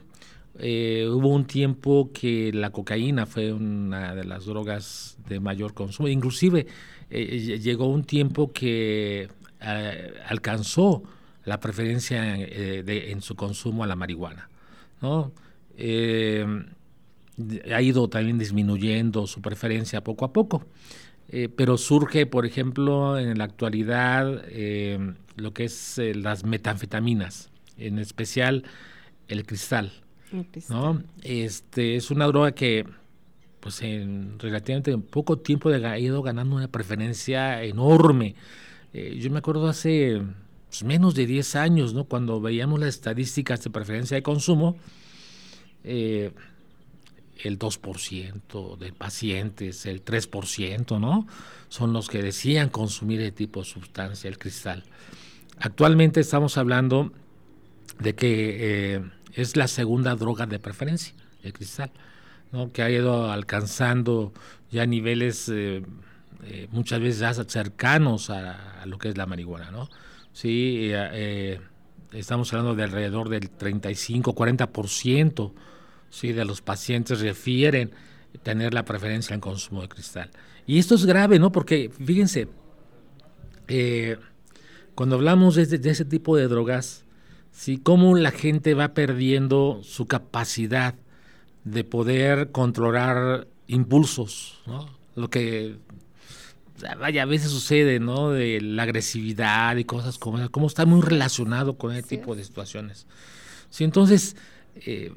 eh, 0.58 1.06
hubo 1.10 1.28
un 1.28 1.44
tiempo 1.46 2.10
que 2.12 2.52
la 2.52 2.70
cocaína 2.70 3.26
fue 3.26 3.52
una 3.52 4.14
de 4.14 4.24
las 4.24 4.46
drogas 4.46 5.18
de 5.28 5.40
mayor 5.40 5.74
consumo. 5.74 6.08
Inclusive 6.08 6.66
eh, 7.10 7.58
llegó 7.60 7.86
un 7.88 8.04
tiempo 8.04 8.52
que 8.52 9.28
eh, 9.60 10.14
alcanzó 10.28 11.02
la 11.44 11.60
preferencia 11.60 12.36
en 12.36 13.22
su 13.22 13.36
consumo 13.36 13.84
a 13.84 13.86
la 13.86 13.96
marihuana. 13.96 14.48
¿no? 15.00 15.32
Ha 17.72 17.82
ido 17.82 18.08
también 18.08 18.38
disminuyendo 18.38 19.26
su 19.26 19.40
preferencia 19.40 20.02
poco 20.02 20.24
a 20.24 20.32
poco. 20.32 20.64
pero 21.56 21.76
surge, 21.76 22.26
por 22.26 22.46
ejemplo, 22.46 23.18
en 23.18 23.36
la 23.38 23.44
actualidad 23.44 24.42
lo 25.36 25.52
que 25.52 25.64
es 25.64 26.00
las 26.14 26.44
metanfetaminas, 26.44 27.50
en 27.76 27.98
especial 27.98 28.64
el 29.28 29.44
cristal. 29.44 29.92
¿no? 30.68 31.02
Este, 31.22 31.96
es 31.96 32.10
una 32.10 32.26
droga 32.26 32.52
que 32.52 32.84
pues 33.66 33.82
en 33.82 34.38
relativamente 34.38 34.96
poco 34.96 35.38
tiempo 35.38 35.70
ha 35.70 35.98
ido 35.98 36.22
ganando 36.22 36.54
una 36.54 36.68
preferencia 36.68 37.64
enorme. 37.64 38.36
Eh, 38.92 39.18
yo 39.20 39.28
me 39.30 39.38
acuerdo 39.38 39.66
hace 39.66 40.22
pues, 40.68 40.84
menos 40.84 41.16
de 41.16 41.26
10 41.26 41.56
años, 41.56 41.92
¿no? 41.92 42.04
cuando 42.04 42.40
veíamos 42.40 42.78
las 42.78 42.90
estadísticas 42.90 43.64
de 43.64 43.70
preferencia 43.70 44.14
de 44.14 44.22
consumo, 44.22 44.76
eh, 45.82 46.30
el 47.42 47.58
2% 47.58 48.78
de 48.78 48.92
pacientes, 48.92 49.86
el 49.86 50.04
3%, 50.04 51.00
¿no? 51.00 51.26
Son 51.68 51.92
los 51.92 52.08
que 52.08 52.22
decían 52.22 52.68
consumir 52.68 53.20
ese 53.20 53.32
tipo 53.32 53.60
de 53.60 53.66
sustancia, 53.66 54.28
el 54.28 54.38
cristal. 54.38 54.84
Actualmente 55.58 56.20
estamos 56.20 56.58
hablando 56.58 57.12
de 57.98 58.14
que 58.14 58.94
eh, 58.94 59.02
es 59.32 59.56
la 59.56 59.68
segunda 59.68 60.14
droga 60.14 60.46
de 60.46 60.58
preferencia, 60.58 61.14
el 61.42 61.52
cristal, 61.52 61.90
¿no? 62.52 62.72
que 62.72 62.82
ha 62.82 62.90
ido 62.90 63.30
alcanzando 63.30 64.32
ya 64.70 64.86
niveles 64.86 65.48
eh, 65.48 65.82
eh, 66.44 66.68
muchas 66.70 67.00
veces 67.00 67.20
ya 67.20 67.32
cercanos 67.32 68.30
a, 68.30 68.84
lo 68.86 68.98
que 68.98 69.08
es 69.08 69.16
la 69.16 69.26
marihuana. 69.26 69.70
¿no? 69.70 69.88
Sí, 70.32 70.90
estamos 72.12 72.52
hablando 72.52 72.74
de 72.74 72.84
alrededor 72.84 73.30
del 73.30 73.50
35-40% 73.50 75.52
¿sí? 76.10 76.32
de 76.32 76.44
los 76.44 76.62
pacientes 76.62 77.20
refieren 77.20 77.90
tener 78.42 78.74
la 78.74 78.84
preferencia 78.84 79.34
en 79.34 79.40
consumo 79.40 79.82
de 79.82 79.88
cristal. 79.88 80.30
Y 80.66 80.78
esto 80.78 80.94
es 80.94 81.06
grave, 81.06 81.38
¿no? 81.38 81.52
Porque 81.52 81.90
fíjense, 82.04 82.48
cuando 84.94 85.16
hablamos 85.16 85.54
de 85.54 85.90
ese 85.90 86.04
tipo 86.04 86.36
de 86.36 86.48
drogas, 86.48 87.04
¿sí? 87.52 87.78
cómo 87.78 88.14
la 88.16 88.30
gente 88.30 88.74
va 88.74 88.94
perdiendo 88.94 89.80
su 89.82 90.06
capacidad 90.06 90.94
de 91.64 91.84
poder 91.84 92.52
controlar 92.52 93.48
impulsos, 93.66 94.60
¿no? 94.66 94.88
Lo 95.16 95.30
que 95.30 95.76
vaya, 96.98 97.22
a 97.22 97.26
veces 97.26 97.50
sucede, 97.50 97.98
¿no? 98.00 98.30
De 98.30 98.60
la 98.60 98.84
agresividad 98.84 99.76
y 99.76 99.84
cosas 99.84 100.18
como 100.18 100.38
esa, 100.38 100.48
cómo 100.48 100.66
está 100.66 100.84
muy 100.86 101.00
relacionado 101.00 101.76
con 101.76 101.92
ese 101.92 102.02
tipo 102.02 102.36
de 102.36 102.44
situaciones. 102.44 103.06
Sí, 103.70 103.84
entonces, 103.84 104.36
eh, 104.76 105.12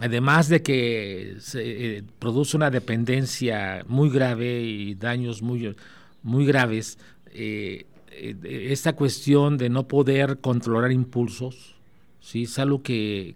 además 0.00 0.48
de 0.48 0.62
que 0.62 1.36
se 1.40 1.98
eh, 1.98 2.04
produce 2.18 2.56
una 2.56 2.70
dependencia 2.70 3.84
muy 3.86 4.10
grave 4.10 4.62
y 4.62 4.94
daños 4.94 5.42
muy, 5.42 5.74
muy 6.22 6.46
graves, 6.46 6.98
eh, 7.32 7.86
eh, 8.10 8.68
esta 8.70 8.94
cuestión 8.94 9.56
de 9.56 9.68
no 9.68 9.86
poder 9.86 10.38
controlar 10.38 10.92
impulsos, 10.92 11.76
¿sí? 12.20 12.44
es 12.44 12.58
algo 12.58 12.82
que, 12.82 13.34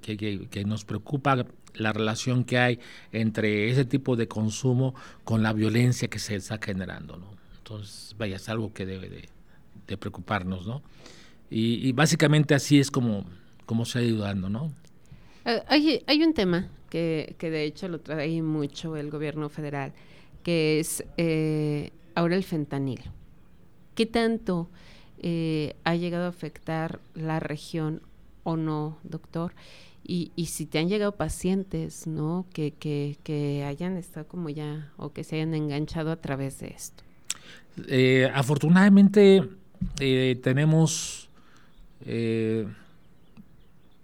nos 0.66 0.84
preocupa 0.84 1.46
la 1.74 1.92
relación 1.92 2.44
que 2.44 2.58
hay 2.58 2.80
entre 3.12 3.70
ese 3.70 3.84
tipo 3.84 4.16
de 4.16 4.26
consumo 4.26 4.94
con 5.24 5.42
la 5.42 5.52
violencia 5.52 6.08
que 6.08 6.18
se 6.18 6.36
está 6.36 6.58
generando. 6.60 7.16
¿no? 7.16 7.26
Entonces, 7.58 8.16
vaya, 8.18 8.36
es 8.36 8.48
algo 8.48 8.72
que 8.72 8.84
debe 8.84 9.08
de, 9.08 9.96
preocuparnos. 9.96 10.66
¿no? 10.66 10.82
Y, 11.50 11.92
básicamente 11.92 12.54
así 12.54 12.78
es 12.80 12.90
como, 12.90 13.24
como 13.64 13.84
se 13.84 14.00
ha 14.00 14.02
ido 14.02 14.18
dando. 14.18 14.48
¿no? 14.48 14.72
Eh, 15.48 16.02
hay, 16.06 16.22
un 16.22 16.34
tema 16.34 16.68
que, 16.90 17.34
que 17.38 17.50
de 17.50 17.64
hecho 17.64 17.88
lo 17.88 18.00
trae 18.00 18.42
mucho 18.42 18.96
el 18.96 19.10
gobierno 19.10 19.48
federal, 19.48 19.94
que 20.42 20.78
es 20.78 21.02
eh, 21.16 21.90
ahora 22.14 22.36
el 22.36 22.44
fentanilo. 22.44 23.04
¿Qué 23.94 24.04
tanto 24.04 24.68
eh, 25.20 25.74
ha 25.84 25.96
llegado 25.96 26.26
a 26.26 26.28
afectar 26.28 27.00
la 27.14 27.40
región 27.40 28.02
o 28.44 28.58
no, 28.58 28.98
doctor? 29.04 29.54
Y, 30.04 30.32
y 30.36 30.46
si 30.46 30.66
te 30.66 30.80
han 30.80 30.88
llegado 30.88 31.12
pacientes, 31.12 32.06
¿no? 32.06 32.44
Que, 32.52 32.72
que, 32.72 33.64
hayan 33.66 33.96
estado 33.96 34.28
como 34.28 34.50
ya 34.50 34.92
o 34.98 35.14
que 35.14 35.24
se 35.24 35.36
hayan 35.36 35.54
enganchado 35.54 36.10
a 36.10 36.16
través 36.16 36.60
de 36.60 36.68
esto. 36.68 37.04
Eh, 37.86 38.30
afortunadamente 38.34 39.48
eh, 39.98 40.38
tenemos 40.42 41.30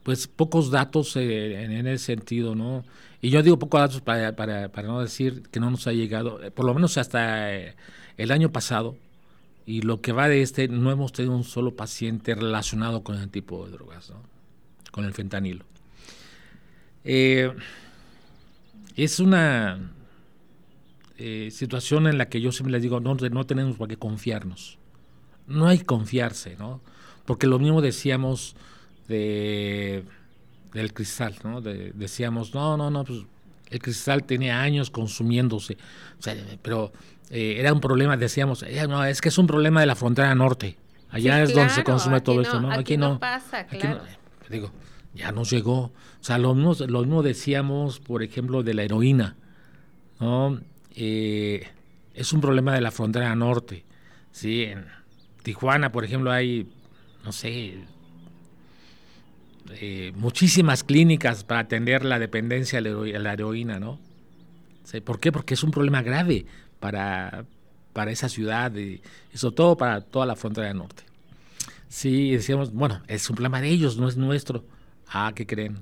pues 0.04 0.28
pocos 0.28 0.70
datos 0.70 1.16
en, 1.16 1.72
en, 1.72 1.86
ese 1.88 2.04
sentido, 2.04 2.54
¿no? 2.54 2.84
Y 3.20 3.30
yo 3.30 3.42
digo 3.42 3.58
pocos 3.58 3.80
datos 3.80 4.00
para, 4.02 4.36
para, 4.36 4.70
para, 4.70 4.86
no 4.86 5.00
decir 5.00 5.42
que 5.50 5.58
no 5.58 5.70
nos 5.70 5.86
ha 5.86 5.92
llegado, 5.92 6.38
por 6.52 6.66
lo 6.66 6.74
menos 6.74 6.96
hasta 6.98 7.50
el 7.50 8.30
año 8.30 8.52
pasado, 8.52 8.96
y 9.66 9.80
lo 9.80 10.02
que 10.02 10.12
va 10.12 10.28
de 10.28 10.42
este, 10.42 10.68
no 10.68 10.90
hemos 10.92 11.12
tenido 11.12 11.34
un 11.34 11.44
solo 11.44 11.74
paciente 11.74 12.34
relacionado 12.34 13.02
con 13.02 13.16
ese 13.16 13.28
tipo 13.28 13.64
de 13.64 13.72
drogas, 13.72 14.12
con 14.92 15.06
el 15.06 15.14
fentanilo. 15.14 15.64
Eh, 17.02 17.50
es 18.96 19.20
una 19.20 19.90
eh, 21.16 21.48
situación 21.50 22.06
en 22.06 22.18
la 22.18 22.28
que 22.28 22.42
yo 22.42 22.52
siempre 22.52 22.72
les 22.72 22.82
digo, 22.82 23.00
no, 23.00 23.14
no 23.14 23.46
tenemos 23.46 23.76
por 23.76 23.88
qué 23.88 23.96
confiarnos. 23.96 24.78
No 25.46 25.66
hay 25.66 25.78
confiarse, 25.78 26.56
¿no? 26.56 26.82
Porque 27.24 27.46
lo 27.46 27.58
mismo 27.58 27.80
decíamos 27.80 28.56
de, 29.08 30.04
del 30.72 30.92
cristal, 30.92 31.36
¿no? 31.44 31.60
decíamos, 31.60 32.54
no, 32.54 32.76
no, 32.76 32.90
no, 32.90 33.04
pues 33.04 33.20
el 33.70 33.80
cristal 33.80 34.24
tenía 34.24 34.60
años 34.60 34.90
consumiéndose, 34.90 35.76
pero 36.62 36.92
eh, 37.30 37.56
era 37.58 37.72
un 37.72 37.80
problema, 37.80 38.16
decíamos, 38.16 38.62
eh, 38.62 38.86
no, 38.88 39.04
es 39.04 39.20
que 39.20 39.28
es 39.30 39.38
un 39.38 39.46
problema 39.46 39.80
de 39.80 39.86
la 39.86 39.96
frontera 39.96 40.34
norte. 40.34 40.76
Allá 41.10 41.42
es 41.42 41.54
donde 41.54 41.72
se 41.72 41.84
consume 41.84 42.20
todo 42.20 42.40
esto, 42.40 42.60
¿no? 42.60 42.72
Aquí, 42.72 42.96
no, 42.96 43.20
pasa, 43.20 43.66
claro. 43.66 44.02
digo, 44.48 44.72
ya 45.14 45.30
nos 45.30 45.50
llegó. 45.50 45.78
O 45.80 45.92
sea, 46.20 46.38
lo 46.38 46.54
mismo, 46.54 46.74
lo 46.86 47.00
mismo 47.00 47.22
decíamos, 47.22 48.00
por 48.00 48.22
ejemplo, 48.22 48.64
de 48.64 48.74
la 48.74 48.82
heroína, 48.82 49.36
¿no? 50.18 50.60
Eh, 50.96 51.68
es 52.14 52.32
un 52.32 52.40
problema 52.40 52.74
de 52.74 52.80
la 52.80 52.90
frontera 52.90 53.34
norte. 53.36 53.84
Sí, 54.32 54.64
en 54.64 54.86
Tijuana, 55.42 55.92
por 55.92 56.04
ejemplo, 56.04 56.32
hay, 56.32 56.68
no 57.24 57.30
sé, 57.30 57.84
muchísimas 60.14 60.84
clínicas 60.84 61.44
para 61.44 61.60
atender 61.60 62.04
la 62.04 62.18
dependencia 62.18 62.80
de 62.80 63.18
la 63.18 63.32
heroína, 63.32 63.78
¿no? 63.78 63.98
¿Por 65.04 65.18
qué? 65.18 65.32
Porque 65.32 65.54
es 65.54 65.62
un 65.62 65.70
problema 65.70 66.02
grave 66.02 66.46
para, 66.78 67.46
para 67.92 68.10
esa 68.10 68.28
ciudad 68.28 68.74
y, 68.76 69.00
sobre 69.32 69.56
todo 69.56 69.76
para 69.76 70.00
toda 70.02 70.26
la 70.26 70.36
frontera 70.36 70.68
del 70.68 70.78
norte. 70.78 71.04
Sí, 71.88 72.32
decíamos, 72.32 72.72
bueno, 72.72 73.00
es 73.06 73.28
un 73.30 73.36
problema 73.36 73.60
de 73.60 73.68
ellos, 73.68 73.96
no 73.96 74.08
es 74.08 74.16
nuestro. 74.16 74.64
Ah, 75.08 75.32
¿qué 75.34 75.46
creen? 75.46 75.78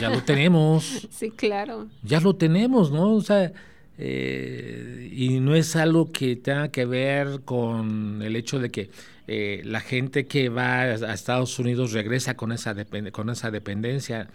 Ya 0.00 0.08
lo 0.10 0.22
tenemos. 0.22 1.06
sí, 1.10 1.30
claro. 1.30 1.86
Ya 2.02 2.20
lo 2.20 2.34
tenemos, 2.34 2.90
¿no? 2.90 3.14
O 3.14 3.20
sea, 3.20 3.52
eh, 3.98 5.10
y 5.12 5.40
no 5.40 5.56
es 5.56 5.74
algo 5.74 6.12
que 6.12 6.36
tenga 6.36 6.68
que 6.68 6.86
ver 6.86 7.40
con 7.44 8.22
el 8.22 8.36
hecho 8.36 8.60
de 8.60 8.70
que 8.70 8.90
eh, 9.26 9.60
la 9.64 9.80
gente 9.80 10.26
que 10.26 10.48
va 10.48 10.82
a 10.82 11.14
Estados 11.14 11.58
Unidos 11.58 11.92
regresa 11.92 12.36
con 12.36 12.52
esa, 12.52 12.74
con 13.10 13.30
esa 13.30 13.50
dependencia. 13.50 14.30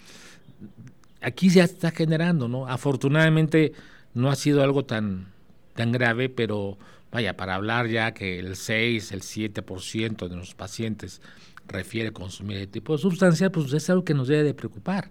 Aquí 1.22 1.50
ya 1.50 1.64
está 1.64 1.92
generando, 1.92 2.50
¿no? 2.50 2.68
Afortunadamente 2.68 3.72
no 4.14 4.30
ha 4.30 4.36
sido 4.36 4.62
algo 4.62 4.84
tan, 4.84 5.28
tan 5.74 5.94
grave, 5.94 6.28
pero 6.28 6.78
vaya, 7.12 7.38
para 7.38 7.56
hablar 7.56 7.88
ya 7.88 8.14
que 8.14 8.40
el 8.40 8.58
6, 8.58 9.14
el 9.14 9.22
7% 9.22 10.28
de 10.28 10.36
los 10.36 10.54
pacientes 10.56 11.22
refiere 11.68 12.12
consumir 12.12 12.58
este 12.58 12.68
tipo 12.74 12.94
de 12.94 13.00
sustancias, 13.02 13.50
pues 13.52 13.72
es 13.72 13.90
algo 13.90 14.04
que 14.04 14.14
nos 14.14 14.28
debe 14.28 14.44
de 14.44 14.54
preocupar. 14.54 15.10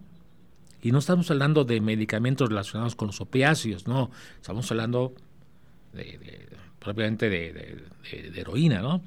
Y 0.83 0.91
no 0.91 0.99
estamos 0.99 1.31
hablando 1.31 1.65
de 1.65 1.81
medicamentos 1.81 2.49
relacionados 2.49 2.97
con 2.97 3.07
los 3.07 3.21
opiáceos, 3.21 3.87
no, 3.87 4.11
estamos 4.37 4.69
hablando 4.73 5.15
de, 5.93 6.49
propiamente 6.81 7.31
de, 7.31 7.85
heroína, 8.35 8.81
¿no? 8.81 9.01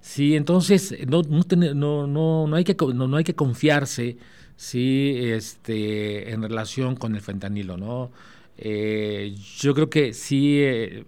Sí, 0.00 0.36
entonces 0.36 0.94
no, 1.08 1.22
no, 1.22 2.06
no, 2.06 2.46
no, 2.46 2.56
hay 2.56 2.62
que, 2.62 2.76
no, 2.94 3.16
hay 3.16 3.24
que 3.24 3.34
confiarse 3.34 4.16
sí, 4.56 5.14
este, 5.16 6.30
en 6.30 6.42
relación 6.42 6.94
con 6.94 7.16
el 7.16 7.20
fentanilo, 7.20 7.76
¿no? 7.76 8.12
Eh, 8.56 9.34
yo 9.58 9.74
creo 9.74 9.90
que 9.90 10.14
sí 10.14 10.60
eh, 10.60 11.04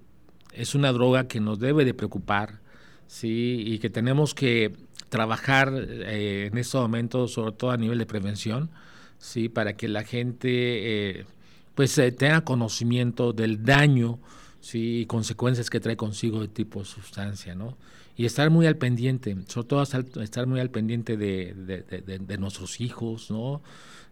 es 0.52 0.74
una 0.74 0.92
droga 0.92 1.28
que 1.28 1.38
nos 1.38 1.60
debe 1.60 1.84
de 1.84 1.94
preocupar, 1.94 2.60
sí, 3.06 3.62
y 3.64 3.78
que 3.78 3.88
tenemos 3.88 4.34
que 4.34 4.74
trabajar 5.08 5.72
eh, 5.74 6.48
en 6.50 6.58
estos 6.58 6.82
momentos, 6.82 7.32
sobre 7.32 7.52
todo 7.52 7.70
a 7.70 7.76
nivel 7.76 7.98
de 7.98 8.06
prevención, 8.06 8.70
sí, 9.18 9.48
para 9.48 9.76
que 9.76 9.88
la 9.88 10.04
gente 10.04 11.26
pues 11.74 11.94
tenga 11.94 12.40
conocimiento 12.40 13.32
del 13.32 13.64
daño 13.64 14.18
sí, 14.60 15.00
y 15.00 15.06
consecuencias 15.06 15.70
que 15.70 15.80
trae 15.80 15.96
consigo 15.96 16.40
de 16.40 16.48
tipo 16.48 16.80
de 16.80 16.84
sustancia, 16.84 17.54
¿no? 17.54 17.76
Y 18.16 18.24
estar 18.24 18.50
muy 18.50 18.66
al 18.66 18.76
pendiente, 18.76 19.36
sobre 19.46 19.68
todo 19.68 19.82
estar 19.82 20.46
muy 20.46 20.58
al 20.58 20.70
pendiente 20.70 21.16
de, 21.16 21.54
de, 21.54 22.38
nuestros 22.38 22.80
hijos, 22.80 23.30
¿no? 23.30 23.62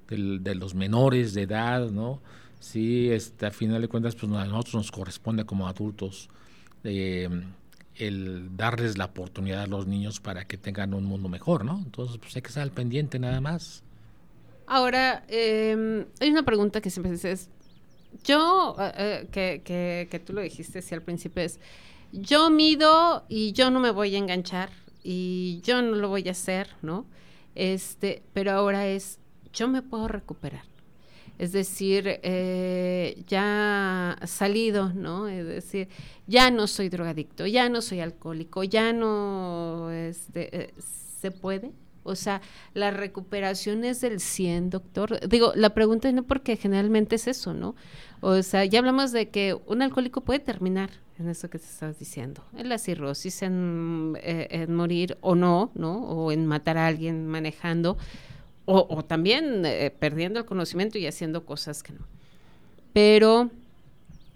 De, 0.08 0.54
los 0.54 0.74
menores 0.76 1.34
de 1.34 1.42
edad, 1.42 1.90
¿no? 1.90 2.20
Sí, 2.60 3.10
este, 3.10 3.46
a 3.46 3.50
final 3.50 3.82
de 3.82 3.88
cuentas, 3.88 4.14
pues 4.14 4.30
a 4.32 4.44
nosotros 4.44 4.74
nos 4.74 4.92
corresponde 4.92 5.44
como 5.44 5.66
adultos 5.66 6.28
eh, 6.84 7.28
el 7.96 8.56
darles 8.56 8.96
la 8.96 9.06
oportunidad 9.06 9.62
a 9.62 9.66
los 9.66 9.86
niños 9.88 10.20
para 10.20 10.44
que 10.44 10.56
tengan 10.56 10.94
un 10.94 11.04
mundo 11.04 11.28
mejor, 11.28 11.64
¿no? 11.64 11.78
Entonces, 11.78 12.18
pues 12.18 12.36
hay 12.36 12.42
que 12.42 12.48
estar 12.48 12.62
al 12.62 12.70
pendiente 12.70 13.18
nada 13.18 13.40
más. 13.40 13.82
Ahora, 14.66 15.24
eh, 15.28 16.06
hay 16.20 16.30
una 16.30 16.44
pregunta 16.44 16.80
que 16.80 16.90
siempre 16.90 17.12
dices, 17.12 17.48
yo, 18.24 18.76
eh, 18.78 18.92
eh, 18.96 19.28
que, 19.30 19.62
que, 19.64 20.08
que, 20.10 20.18
tú 20.18 20.32
lo 20.32 20.40
dijiste 20.40 20.82
sí, 20.82 20.94
al 20.94 21.02
principio, 21.02 21.42
es, 21.42 21.60
yo 22.12 22.50
mido 22.50 23.24
y 23.28 23.52
yo 23.52 23.70
no 23.70 23.80
me 23.80 23.90
voy 23.90 24.14
a 24.14 24.18
enganchar 24.18 24.70
y 25.02 25.60
yo 25.62 25.82
no 25.82 25.96
lo 25.96 26.08
voy 26.08 26.26
a 26.28 26.32
hacer, 26.32 26.68
¿no? 26.82 27.06
Este, 27.54 28.22
pero 28.32 28.52
ahora 28.52 28.86
es, 28.88 29.20
yo 29.52 29.68
me 29.68 29.82
puedo 29.82 30.08
recuperar. 30.08 30.64
Es 31.38 31.52
decir, 31.52 32.20
eh, 32.22 33.22
ya 33.26 34.18
salido, 34.24 34.92
¿no? 34.94 35.28
Es 35.28 35.46
decir, 35.46 35.88
ya 36.26 36.50
no 36.50 36.66
soy 36.66 36.88
drogadicto, 36.88 37.46
ya 37.46 37.68
no 37.68 37.82
soy 37.82 38.00
alcohólico, 38.00 38.64
ya 38.64 38.92
no, 38.92 39.90
este, 39.90 40.72
¿se 40.78 41.30
puede? 41.30 41.72
O 42.06 42.16
sea, 42.16 42.40
la 42.74 42.90
recuperación 42.90 43.84
es 43.84 44.00
del 44.00 44.20
100, 44.20 44.70
doctor. 44.70 45.20
Digo, 45.28 45.52
la 45.54 45.70
pregunta 45.70 46.10
no 46.12 46.22
porque 46.22 46.56
generalmente 46.56 47.16
es 47.16 47.26
eso, 47.26 47.54
¿no? 47.54 47.74
O 48.20 48.42
sea, 48.42 48.64
ya 48.64 48.78
hablamos 48.78 49.12
de 49.12 49.28
que 49.28 49.54
un 49.66 49.82
alcohólico 49.82 50.22
puede 50.22 50.40
terminar 50.40 50.90
en 51.18 51.28
eso 51.28 51.48
que 51.48 51.58
te 51.58 51.64
estabas 51.64 51.98
diciendo, 51.98 52.44
en 52.56 52.68
la 52.68 52.78
cirrosis, 52.78 53.42
en, 53.42 54.18
eh, 54.22 54.66
morir 54.68 55.16
o 55.20 55.34
no, 55.34 55.70
¿no? 55.74 56.04
O 56.04 56.32
en 56.32 56.46
matar 56.46 56.78
a 56.78 56.86
alguien 56.86 57.26
manejando, 57.26 57.96
o, 58.66 59.04
también 59.04 59.64
eh, 59.64 59.94
perdiendo 59.96 60.40
el 60.40 60.44
conocimiento 60.44 60.98
y 60.98 61.06
haciendo 61.06 61.46
cosas 61.46 61.82
que 61.82 61.92
no. 61.92 62.00
Pero 62.92 63.50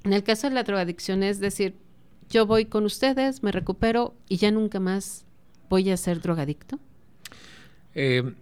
en 0.04 0.12
el 0.12 0.22
caso 0.22 0.48
de 0.48 0.54
la 0.54 0.62
drogadicción 0.62 1.22
es 1.22 1.40
decir, 1.40 1.74
yo 2.28 2.46
voy 2.46 2.66
con 2.66 2.84
ustedes, 2.84 3.42
me 3.42 3.50
recupero 3.50 4.14
y 4.28 4.36
ya 4.36 4.50
nunca 4.52 4.78
más 4.78 5.24
voy 5.68 5.90
a 5.90 5.96
ser 5.96 6.20
drogadicto. 6.20 6.78
Eh, 7.94 8.32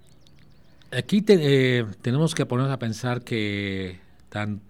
aquí 0.92 1.24
eh, 1.28 1.86
tenemos 2.02 2.34
que 2.34 2.46
ponernos 2.46 2.72
a 2.72 2.78
pensar 2.78 3.22
que 3.22 3.98
tan, 4.28 4.60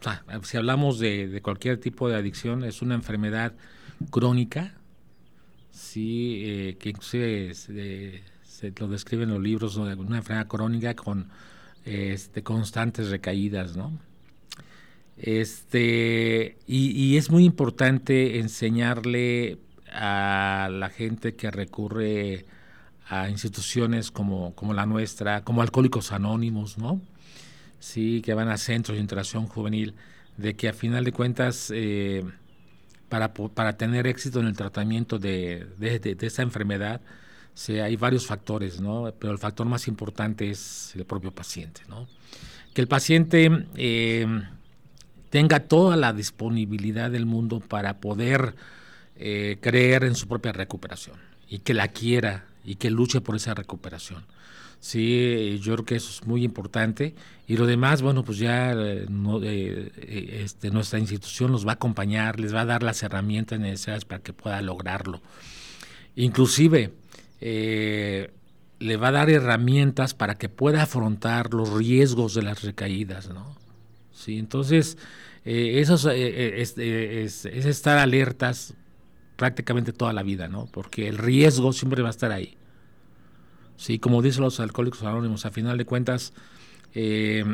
si 0.43 0.57
hablamos 0.57 0.99
de, 0.99 1.41
cualquier 1.43 1.79
tipo 1.79 2.09
de 2.09 2.17
adicción, 2.17 2.65
es 2.65 2.83
una 2.83 2.95
enfermedad 2.95 3.55
crónica, 4.11 4.75
sí, 5.71 6.43
eh, 6.45 6.77
que 6.79 6.91
inclusive 6.91 7.55
se, 7.55 8.23
lo 8.79 8.89
describen 8.89 9.31
los 9.31 9.41
libros, 9.41 9.77
una 9.77 10.19
enfermedad 10.19 10.47
crónica 10.47 10.95
con 10.95 11.29
este, 11.85 12.43
constantes 12.43 13.11
recaídas, 13.11 13.77
¿no? 13.77 13.99
Este, 15.17 16.59
y, 16.67 16.91
y 16.91 17.17
es 17.17 17.31
muy 17.31 17.45
importante 17.45 18.39
enseñarle 18.39 19.59
a 19.93 20.69
la 20.71 20.91
gente 20.91 21.35
que 21.35 21.51
recurre 21.51 22.47
a 23.09 23.29
instituciones 23.31 24.11
como, 24.11 24.55
como 24.55 24.75
la 24.75 24.87
nuestra, 24.87 25.43
como 25.43 25.63
Alcohólicos 25.63 26.13
Anónimos, 26.13 26.77
¿no? 26.79 27.01
Sí, 27.81 28.23
que 28.23 28.35
van 28.35 28.49
a 28.49 28.59
centros 28.59 28.97
de 28.97 29.01
interacción 29.01 29.47
juvenil, 29.47 29.95
de 30.37 30.55
que 30.55 30.69
a 30.69 30.73
final 30.73 31.05
de 31.05 31.13
cuentas, 31.13 31.73
eh, 31.75 32.25
para, 33.09 33.33
para 33.33 33.77
tener 33.77 34.07
éxito 34.07 34.41
en 34.41 34.47
el 34.47 34.57
tratamiento 34.57 35.19
de, 35.19 35.67
de, 35.79 36.17
esta 36.21 36.43
enfermedad, 36.43 37.01
sí, 37.55 37.79
hay 37.79 37.97
varios 37.97 38.27
factores, 38.27 38.81
¿no? 38.81 39.13
Pero 39.19 39.33
el 39.33 39.39
factor 39.39 39.67
más 39.67 39.89
importante 39.89 40.51
es 40.51 40.93
el 40.95 41.05
propio 41.07 41.33
paciente, 41.33 41.83
¿no? 41.89 42.07
Que 42.75 42.83
el 42.83 42.89
paciente 42.89 43.67
eh, 43.77 44.27
tenga 45.31 45.61
toda 45.61 45.97
la 45.97 46.13
disponibilidad 46.13 47.11
del 47.11 47.25
mundo 47.25 47.61
para 47.61 48.01
poder 48.01 48.55
eh, 49.17 49.57
creer 49.63 50.05
en 50.05 50.15
su 50.15 50.29
propia 50.29 50.53
recuperación 50.53 51.17
y 51.49 51.61
que 51.61 51.75
la 51.75 51.89
quiera 51.89 52.48
y 52.69 52.77
que 52.77 52.91
luche 52.91 53.21
por 53.21 53.35
esa 53.35 53.55
recuperación. 53.55 54.25
Sí, 54.81 55.59
yo 55.61 55.75
creo 55.75 55.85
que 55.85 55.97
eso 55.97 56.11
es 56.11 56.27
muy 56.27 56.45
importante. 56.45 57.15
Y 57.47 57.57
lo 57.57 57.67
demás, 57.67 58.03
bueno, 58.03 58.25
pues 58.25 58.39
ya 58.39 58.73
eh, 58.73 59.07
eh, 59.43 60.41
este, 60.45 60.71
nuestra 60.71 60.99
institución 60.99 61.51
los 61.51 61.67
va 61.67 61.73
a 61.73 61.75
acompañar, 61.75 62.39
les 62.39 62.55
va 62.55 62.61
a 62.61 62.67
dar 62.67 62.83
las 62.83 63.03
herramientas 63.03 63.59
necesarias 63.59 64.05
para 64.05 64.23
que 64.23 64.33
pueda 64.33 64.61
lograrlo. 64.61 65.21
Inclusive, 66.15 66.93
eh, 67.41 68.31
le 68.79 68.97
va 68.97 69.09
a 69.09 69.13
dar 69.13 69.31
herramientas 69.31 70.15
para 70.15 70.37
que 70.37 70.49
pueda 70.49 70.83
afrontar 70.83 71.55
los 71.55 71.73
riesgos 71.73 72.35
de 72.35 72.43
las 72.43 72.63
recaídas, 72.63 73.31
¿no? 73.31 73.57
Sí, 74.13 74.39
entonces, 74.39 74.99
eso 75.45 76.11
es, 76.11 76.77
es, 76.77 77.47
estar 77.47 77.99
alertas 77.99 78.75
prácticamente 79.37 79.93
toda 79.93 80.13
la 80.13 80.23
vida, 80.23 80.49
¿no? 80.49 80.67
Porque 80.67 81.09
el 81.09 81.17
riesgo 81.17 81.73
siempre 81.73 82.03
va 82.03 82.09
a 82.09 82.11
estar 82.11 82.31
ahí. 82.33 82.58
Sí, 83.79 84.01
como 84.01 84.23
dicen 84.23 84.43
los 84.43 84.59
alcohólicos 84.59 85.05
anónimos, 85.05 85.47
a 85.47 85.53
final 85.53 85.79
de 85.79 85.85
cuentas, 85.85 86.33
eh, 86.95 87.45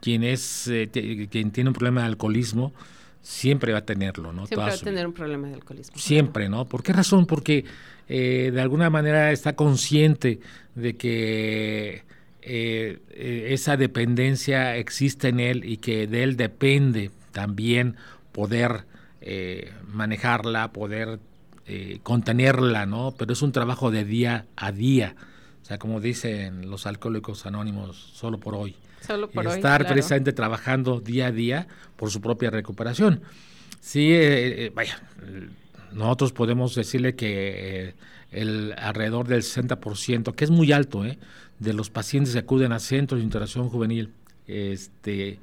quien 0.00 0.24
es 0.24 0.66
eh, 0.66 0.90
quien 1.30 1.52
tiene 1.52 1.70
un 1.70 1.74
problema 1.74 2.00
de 2.00 2.08
alcoholismo 2.08 2.74
siempre 3.22 3.72
va 3.72 3.78
a 3.78 3.84
tenerlo, 3.86 4.32
¿no? 4.32 4.44
Siempre 4.46 4.68
va 4.68 4.74
a 4.74 4.76
tener 4.76 5.06
un 5.06 5.12
problema 5.12 5.46
de 5.46 5.54
alcoholismo. 5.54 5.96
Siempre, 5.96 6.48
¿no? 6.48 6.64
¿Por 6.64 6.82
qué 6.82 6.92
razón? 6.92 7.26
Porque 7.26 7.64
eh, 8.08 8.50
de 8.52 8.60
alguna 8.60 8.90
manera 8.90 9.30
está 9.30 9.54
consciente 9.54 10.40
de 10.74 10.96
que 10.96 12.02
esa 12.42 13.78
dependencia 13.78 14.76
existe 14.76 15.28
en 15.28 15.40
él 15.40 15.64
y 15.64 15.78
que 15.78 16.06
de 16.08 16.24
él 16.24 16.36
depende 16.36 17.10
también 17.32 17.96
poder 18.32 18.84
manejarla, 19.86 20.70
poder 20.72 21.20
eh, 21.66 22.00
contenerla, 22.02 22.84
¿no? 22.84 23.14
Pero 23.16 23.32
es 23.32 23.40
un 23.40 23.50
trabajo 23.50 23.90
de 23.90 24.04
día 24.04 24.44
a 24.54 24.70
día. 24.70 25.16
O 25.62 25.64
sea, 25.64 25.78
como 25.78 25.98
dicen 25.98 26.68
los 26.68 26.86
alcohólicos 26.86 27.46
anónimos, 27.46 27.96
solo 27.96 28.38
por 28.38 28.54
hoy. 28.54 28.76
Solo 29.00 29.30
por 29.30 29.46
Estar 29.46 29.86
precisamente 29.86 30.34
trabajando 30.34 31.00
día 31.00 31.28
a 31.28 31.32
día 31.32 31.66
por 31.96 32.10
su 32.10 32.20
propia 32.20 32.50
recuperación. 32.50 33.22
Sí, 33.80 34.12
eh, 34.12 34.66
eh, 34.66 34.72
vaya, 34.74 35.02
nosotros 35.92 36.32
podemos 36.32 36.74
decirle 36.74 37.14
que 37.14 37.94
el 38.30 38.74
alrededor 38.76 39.26
del 39.26 39.40
60%, 39.40 40.34
que 40.34 40.44
es 40.44 40.50
muy 40.50 40.70
alto, 40.70 41.02
de 41.58 41.72
los 41.72 41.88
pacientes 41.88 42.34
que 42.34 42.40
acuden 42.40 42.72
a 42.72 42.78
centros 42.78 43.20
de 43.20 43.24
interacción 43.24 43.70
juvenil, 43.70 44.10
este, 44.46 45.38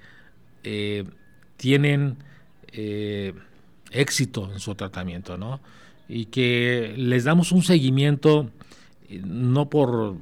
tienen 1.58 2.18
éxito 3.92 4.52
en 4.54 4.60
su 4.60 4.76
tratamiento, 4.76 5.36
¿no? 5.36 5.60
Y 6.14 6.26
que 6.26 6.94
les 6.98 7.24
damos 7.24 7.54
un 7.54 7.64
seguimiento 7.64 8.50
no 9.24 9.70
por, 9.70 10.18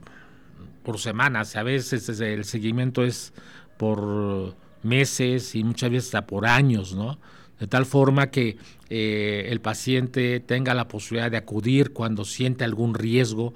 por 0.84 1.00
semanas, 1.00 1.56
a 1.56 1.64
veces 1.64 2.08
el 2.20 2.46
seguimiento 2.46 3.04
es 3.04 3.34
por 3.78 4.56
meses 4.84 5.56
y 5.56 5.64
muchas 5.64 5.90
veces 5.90 6.08
hasta 6.08 6.28
por 6.28 6.46
años, 6.46 6.94
¿no? 6.94 7.18
De 7.60 7.68
tal 7.68 7.86
forma 7.86 8.28
que 8.28 8.58
eh, 8.90 9.48
el 9.50 9.62
paciente 9.62 10.40
tenga 10.40 10.74
la 10.74 10.88
posibilidad 10.88 11.30
de 11.30 11.38
acudir 11.38 11.92
cuando 11.92 12.24
siente 12.24 12.64
algún 12.64 12.94
riesgo, 12.94 13.54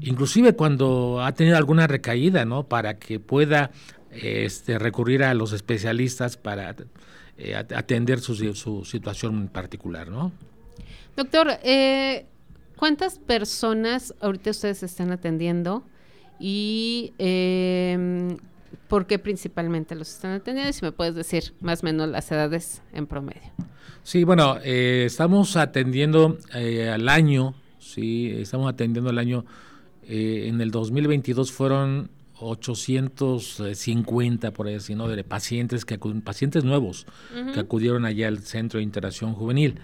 inclusive 0.00 0.54
cuando 0.54 1.22
ha 1.22 1.32
tenido 1.32 1.56
alguna 1.56 1.86
recaída, 1.86 2.44
¿no? 2.44 2.64
Para 2.64 2.98
que 2.98 3.20
pueda 3.20 3.70
este, 4.10 4.78
recurrir 4.78 5.22
a 5.22 5.32
los 5.32 5.52
especialistas 5.52 6.36
para 6.36 6.76
eh, 7.38 7.54
atender 7.54 8.20
su, 8.20 8.34
su, 8.54 8.84
situación 8.84 9.48
particular, 9.48 10.10
¿no? 10.10 10.32
Doctor, 11.16 11.58
eh, 11.62 12.26
¿cuántas 12.76 13.18
personas 13.18 14.14
ahorita 14.20 14.50
ustedes 14.50 14.82
están 14.82 15.12
atendiendo 15.12 15.84
y 16.40 17.12
eh, 17.18 18.36
por 18.88 19.06
qué 19.06 19.18
principalmente 19.18 19.94
los 19.94 20.08
están 20.08 20.32
atendiendo? 20.32 20.72
Si 20.72 20.84
me 20.84 20.92
puedes 20.92 21.14
decir 21.14 21.54
más 21.60 21.82
o 21.82 21.86
menos 21.86 22.08
las 22.08 22.30
edades 22.32 22.82
en 22.92 23.06
promedio. 23.06 23.52
Sí, 24.02 24.24
bueno, 24.24 24.56
eh, 24.64 25.04
estamos 25.06 25.56
atendiendo 25.56 26.38
eh, 26.54 26.88
al 26.88 27.08
año, 27.08 27.54
sí, 27.78 28.32
estamos 28.36 28.68
atendiendo 28.68 29.10
al 29.10 29.18
año, 29.18 29.44
eh, 30.08 30.46
en 30.48 30.60
el 30.60 30.72
2022 30.72 31.52
fueron 31.52 32.10
850 32.40 34.50
por 34.50 34.66
ahí 34.66 34.74
así, 34.74 34.96
¿no? 34.96 35.06
De 35.06 35.22
pacientes 35.22 35.84
que 35.84 35.94
acuden, 35.94 36.20
pacientes 36.20 36.64
nuevos 36.64 37.06
que 37.54 37.60
acudieron 37.60 38.04
allá 38.04 38.26
al 38.26 38.40
Centro 38.40 38.78
de 38.78 38.84
Interacción 38.84 39.34
Juvenil. 39.34 39.78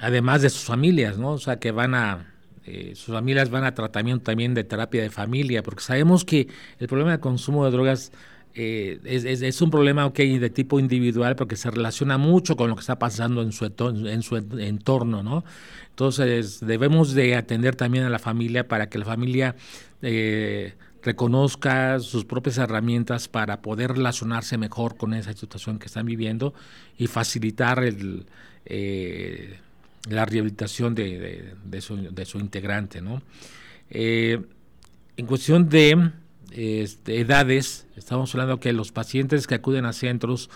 Además 0.00 0.42
de 0.42 0.50
sus 0.50 0.64
familias, 0.64 1.16
¿no? 1.18 1.32
O 1.32 1.38
sea, 1.38 1.58
que 1.58 1.70
van 1.70 1.94
a 1.94 2.36
eh, 2.66 2.94
sus 2.96 3.14
familias 3.14 3.48
van 3.48 3.62
a 3.62 3.74
tratamiento 3.74 4.24
también 4.24 4.52
de 4.52 4.64
terapia 4.64 5.00
de 5.00 5.10
familia, 5.10 5.62
porque 5.62 5.82
sabemos 5.82 6.24
que 6.24 6.48
el 6.80 6.88
problema 6.88 7.12
del 7.12 7.20
consumo 7.20 7.64
de 7.64 7.70
drogas 7.70 8.10
eh, 8.54 8.98
es, 9.04 9.62
un 9.62 9.70
problema 9.70 10.04
okay, 10.04 10.38
de 10.38 10.50
tipo 10.50 10.80
individual 10.80 11.36
porque 11.36 11.54
se 11.54 11.70
relaciona 11.70 12.18
mucho 12.18 12.56
con 12.56 12.68
lo 12.68 12.74
que 12.74 12.80
está 12.80 12.98
pasando 12.98 13.42
en 13.42 13.52
su, 13.52 13.66
en 13.66 14.22
su 14.22 14.36
entorno, 14.36 15.22
¿no? 15.22 15.44
Entonces 15.90 16.58
debemos 16.60 17.14
de 17.14 17.36
atender 17.36 17.76
también 17.76 18.04
a 18.04 18.10
la 18.10 18.18
familia 18.18 18.66
para 18.66 18.88
que 18.88 18.98
la 18.98 19.04
familia 19.04 19.54
eh, 20.02 20.74
reconozca 21.02 22.00
sus 22.00 22.24
propias 22.24 22.58
herramientas 22.58 23.28
para 23.28 23.62
poder 23.62 23.92
relacionarse 23.92 24.58
mejor 24.58 24.96
con 24.96 25.14
esa 25.14 25.32
situación 25.34 25.78
que 25.78 25.86
están 25.86 26.06
viviendo 26.06 26.52
y 26.98 27.06
facilitar 27.06 27.84
el, 27.84 28.26
la 30.08 30.24
rehabilitación 30.24 30.94
de, 30.94 31.54
de, 31.64 31.80
su, 31.80 32.38
integrante. 32.38 33.00
¿no? 33.00 33.22
Eh, 33.90 34.40
en 35.16 35.26
cuestión 35.26 35.68
de 35.68 36.12
este, 36.52 37.20
edades, 37.20 37.86
estamos 37.96 38.34
hablando 38.34 38.60
que 38.60 38.72
los 38.72 38.92
pacientes 38.92 39.46
que 39.46 39.56
acuden 39.56 39.84
a 39.84 39.92
centros 39.92 40.50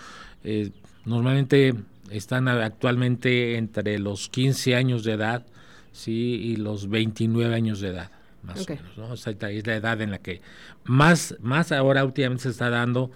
eh, 0.45 0.71
normalmente 1.05 1.75
están 2.11 2.49
actualmente 2.49 3.57
entre 3.57 3.99
los 3.99 4.29
15 4.29 4.75
años 4.75 5.05
de 5.05 5.13
edad 5.13 5.47
¿sí? 5.93 6.13
y 6.13 6.57
los 6.57 6.89
29 6.89 7.55
años 7.55 7.81
de 7.81 7.89
edad. 7.89 8.11
Más 8.43 8.67
o 8.67 8.71
menos, 8.71 8.97
¿no? 8.97 9.13
es 9.13 9.67
la 9.67 9.75
edad 9.75 10.01
en 10.01 10.13
la 10.13 10.19
que 10.19 10.41
más, 10.85 11.37
más 11.41 11.73
ahora 11.73 12.05
últimamente 12.05 12.45
se 12.45 12.49
está 12.51 12.71
dando 12.71 13.11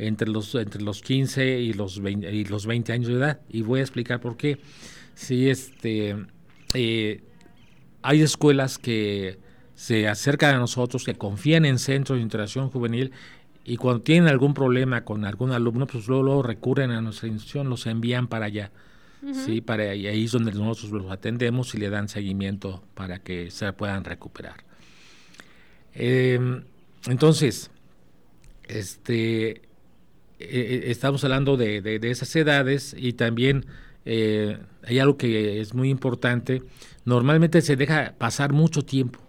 entre 0.00 0.28
los, 0.28 0.54
entre 0.54 0.82
los 0.82 1.02
15 1.02 1.60
y 1.60 1.72
los, 1.74 2.00
20, 2.00 2.32
y 2.32 2.44
los 2.44 2.66
20 2.66 2.92
años 2.92 3.08
de 3.08 3.14
edad. 3.14 3.40
Y 3.48 3.62
voy 3.62 3.80
a 3.80 3.82
explicar 3.82 4.20
por 4.20 4.36
qué. 4.36 4.58
Sí, 5.14 5.50
este, 5.50 6.16
eh, 6.74 7.22
hay 8.02 8.22
escuelas 8.22 8.78
que 8.78 9.38
se 9.74 10.08
acercan 10.08 10.54
a 10.54 10.58
nosotros, 10.58 11.04
que 11.04 11.14
confían 11.14 11.64
en 11.64 11.78
centros 11.78 12.18
de 12.18 12.22
interacción 12.22 12.70
juvenil 12.70 13.12
y 13.64 13.76
cuando 13.76 14.02
tienen 14.02 14.28
algún 14.28 14.54
problema 14.54 15.04
con 15.04 15.24
algún 15.24 15.52
alumno, 15.52 15.86
pues 15.86 16.08
luego, 16.08 16.42
recurren 16.42 16.90
a 16.90 17.00
nuestra 17.00 17.28
institución, 17.28 17.68
los 17.68 17.86
envían 17.86 18.26
para 18.26 18.46
allá. 18.46 18.72
Sí, 19.34 19.60
para 19.60 19.84
ahí 19.84 20.24
es 20.24 20.32
donde 20.32 20.50
nosotros 20.50 20.92
los 20.92 21.12
atendemos 21.12 21.74
y 21.74 21.78
le 21.78 21.90
dan 21.90 22.08
seguimiento 22.08 22.82
para 22.94 23.18
que 23.18 23.50
se 23.50 23.70
puedan 23.74 24.04
recuperar. 24.04 24.64
Em, 25.92 26.64
entonces, 27.06 27.70
este, 28.66 29.60
e, 30.40 30.86
e, 30.86 30.90
estamos 30.90 31.22
hablando 31.24 31.56
de, 31.56 31.82
de, 31.82 32.10
esas 32.10 32.34
edades 32.34 32.96
y 32.98 33.12
también 33.12 33.66
eh, 34.04 34.58
hay 34.84 34.98
algo 34.98 35.16
que 35.16 35.60
es 35.60 35.74
muy 35.74 35.90
importante. 35.90 36.62
Normalmente 37.04 37.60
se 37.60 37.76
deja 37.76 38.14
pasar 38.18 38.52
mucho 38.52 38.82
tiempo, 38.82 39.20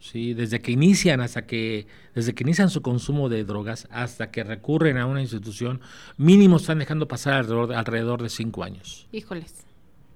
¿sí? 0.00 0.34
desde 0.34 0.60
que 0.60 0.72
inician 0.72 1.20
hasta 1.20 1.46
que, 1.46 1.86
desde 2.14 2.34
que 2.34 2.44
inician 2.44 2.68
su 2.70 2.82
consumo 2.82 3.28
de 3.28 3.44
drogas 3.44 3.88
hasta 3.90 4.30
que 4.30 4.44
recurren 4.44 4.98
a 4.98 5.06
una 5.06 5.22
institución, 5.22 5.80
mínimo 6.16 6.58
están 6.58 6.78
dejando 6.78 7.08
pasar 7.08 7.34
alrededor, 7.34 7.74
alrededor 7.74 8.22
de 8.22 8.28
cinco 8.28 8.62
años. 8.62 9.08
Híjoles. 9.12 9.54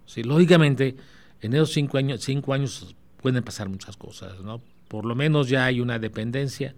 Sí, 0.07 0.23
lógicamente, 0.23 0.97
en 1.41 1.55
esos 1.55 1.73
cinco 1.73 1.97
años, 1.97 2.21
cinco 2.21 2.53
años 2.53 2.95
pueden 3.23 3.43
pasar 3.43 3.69
muchas 3.69 3.97
cosas, 3.97 4.41
¿no? 4.41 4.61
Por 4.89 5.07
lo 5.07 5.15
menos 5.15 5.49
ya 5.49 5.65
hay 5.65 5.81
una 5.81 5.99
dependencia, 5.99 6.75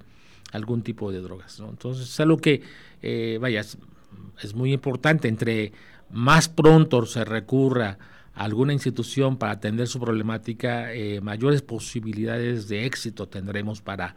algún 0.53 0.83
tipo 0.83 1.11
de 1.11 1.21
drogas, 1.21 1.59
¿no? 1.59 1.69
Entonces 1.69 2.09
es 2.09 2.21
algo 2.21 2.37
que, 2.37 2.63
eh, 3.05 3.39
vaya, 3.39 3.61
es 3.61 4.55
muy 4.55 4.73
importante 4.73 5.29
entre 5.29 5.73
más 6.11 6.49
pronto 6.49 7.05
se 7.07 7.25
recurra 7.25 7.99
a 8.35 8.45
alguna 8.45 8.73
institución 8.73 9.37
para 9.37 9.53
atender 9.53 9.87
su 9.87 10.01
problemática, 10.01 10.93
eh, 10.93 11.21
mayores 11.21 11.63
posibilidades 11.63 12.69
de 12.69 12.87
éxito 12.87 13.29
tendremos 13.29 13.81
para 13.81 14.17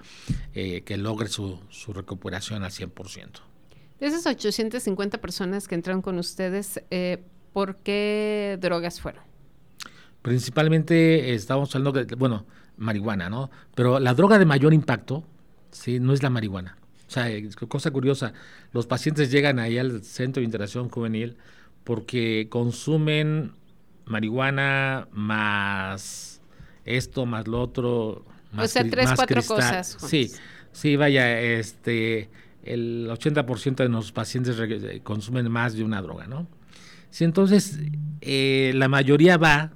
eh, 0.53 0.81
que 0.81 0.97
logre 0.97 1.27
su, 1.27 1.59
recuperación 1.93 2.63
al 2.63 2.71
100%. 2.71 3.27
De 3.99 4.07
esas 4.07 4.25
850 4.25 5.19
personas 5.19 5.67
que 5.67 5.75
entraron 5.75 6.01
con 6.01 6.19
ustedes, 6.19 6.81
eh, 6.91 7.23
¿por 7.53 7.77
qué 7.77 8.57
drogas 8.61 9.01
fueron? 9.01 9.23
Principalmente 10.21 11.33
estamos 11.33 11.75
hablando 11.75 12.03
de, 12.03 12.15
bueno, 12.15 12.45
marihuana, 12.77 13.29
¿no? 13.29 13.49
Pero 13.75 13.99
la 13.99 14.13
droga 14.13 14.37
de 14.37 14.45
mayor 14.45 14.73
impacto, 14.73 15.23
sí, 15.71 15.99
no 15.99 16.13
es 16.13 16.21
la 16.21 16.29
marihuana. 16.29 16.77
O 17.07 17.09
sea, 17.09 17.29
cosa 17.69 17.91
curiosa, 17.91 18.33
los 18.73 18.85
pacientes 18.85 19.31
llegan 19.31 19.59
ahí 19.59 19.77
al 19.77 20.03
centro 20.03 20.41
de 20.41 20.45
interacción 20.45 20.89
juvenil 20.89 21.37
porque 21.83 22.47
consumen 22.49 23.53
marihuana 24.05 25.07
más 25.11 26.41
esto, 26.85 27.25
más 27.25 27.47
lo 27.47 27.61
otro. 27.61 28.25
Más 28.51 28.65
o 28.65 28.67
sea, 28.67 28.89
tres, 28.89 29.09
cuatro 29.15 29.41
cosas. 29.43 29.97
Sí, 29.99 30.31
sí, 30.71 30.95
vaya, 30.95 31.39
este, 31.39 32.29
el 32.63 33.07
80% 33.09 33.75
de 33.75 33.89
los 33.89 34.11
pacientes 34.11 34.57
consumen 35.03 35.51
más 35.51 35.75
de 35.75 35.83
una 35.83 36.01
droga, 36.01 36.27
¿no? 36.27 36.47
Sí, 37.09 37.23
entonces, 37.23 37.79
eh, 38.21 38.71
la 38.75 38.87
mayoría 38.87 39.37
va 39.37 39.71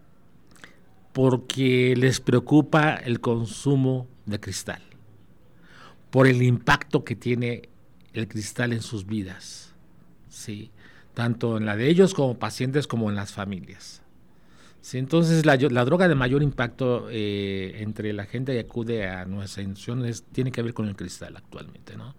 porque 1.13 1.95
les 1.97 2.19
preocupa 2.19 2.95
el 2.95 3.19
consumo 3.19 4.07
de 4.25 4.39
cristal, 4.39 4.82
por 6.12 6.28
el 6.28 6.41
impacto 6.43 7.03
que 7.03 7.16
tiene 7.16 7.70
el 8.14 8.28
cristal 8.28 8.74
en 8.74 8.82
sus 8.82 9.05
vidas, 9.05 9.74
¿sí? 10.30 10.72
tanto 11.14 11.57
en 11.57 11.66
la 11.66 11.76
de 11.76 11.89
ellos 11.89 12.14
como 12.14 12.38
pacientes 12.38 12.88
como 12.88 13.09
en 13.09 13.16
las 13.16 13.32
familias. 13.32 14.01
Sí, 14.82 14.97
entonces 14.97 15.45
la, 15.45 15.57
droga 15.57 16.07
de 16.07 16.16
mayor 16.16 16.41
impacto 16.41 17.07
eh, 17.12 17.78
entre 17.82 18.14
la 18.14 18.26
gente 18.26 18.53
que 18.53 18.62
acude 18.62 19.07
a 19.07 19.26
nuestra 19.26 19.62
institución 19.62 20.03
tiene 20.32 20.51
que 20.51 20.62
ver 20.64 20.74
con 20.74 20.88
el 20.88 20.95
cristal 20.95 21.38
actualmente, 21.38 21.95
¿no? 21.95 22.16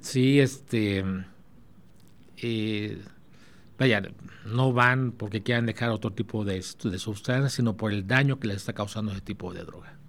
Sí, 0.00 0.40
este, 0.40 1.02
eh, 2.36 3.02
vaya, 3.78 4.02
no 4.44 4.74
van 4.74 5.12
porque 5.12 5.42
quieran 5.42 5.64
dejar 5.64 5.90
otro 5.90 6.12
tipo 6.12 6.44
de, 6.44 6.56
de 6.56 6.98
sustancias, 6.98 7.54
sino 7.54 7.76
por 7.76 7.92
el 7.92 8.06
daño 8.06 8.38
que 8.38 8.48
les 8.48 8.58
está 8.58 8.74
causando 8.74 9.12
ese 9.12 9.22
tipo 9.22 9.52
de 9.54 9.64
droga. 9.64 9.99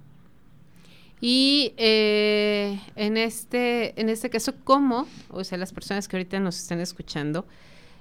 Y 1.22 1.74
eh, 1.78 2.80
en 2.96 3.16
este 3.16 4.00
en 4.02 4.10
este 4.10 4.32
caso, 4.32 4.56
¿cómo? 4.64 5.08
O 5.30 5.44
sea, 5.44 5.58
las 5.60 5.72
personas 5.72 6.08
que 6.08 6.18
ahorita 6.18 6.40
nos 6.40 6.58
están 6.58 6.80
escuchando, 6.80 7.46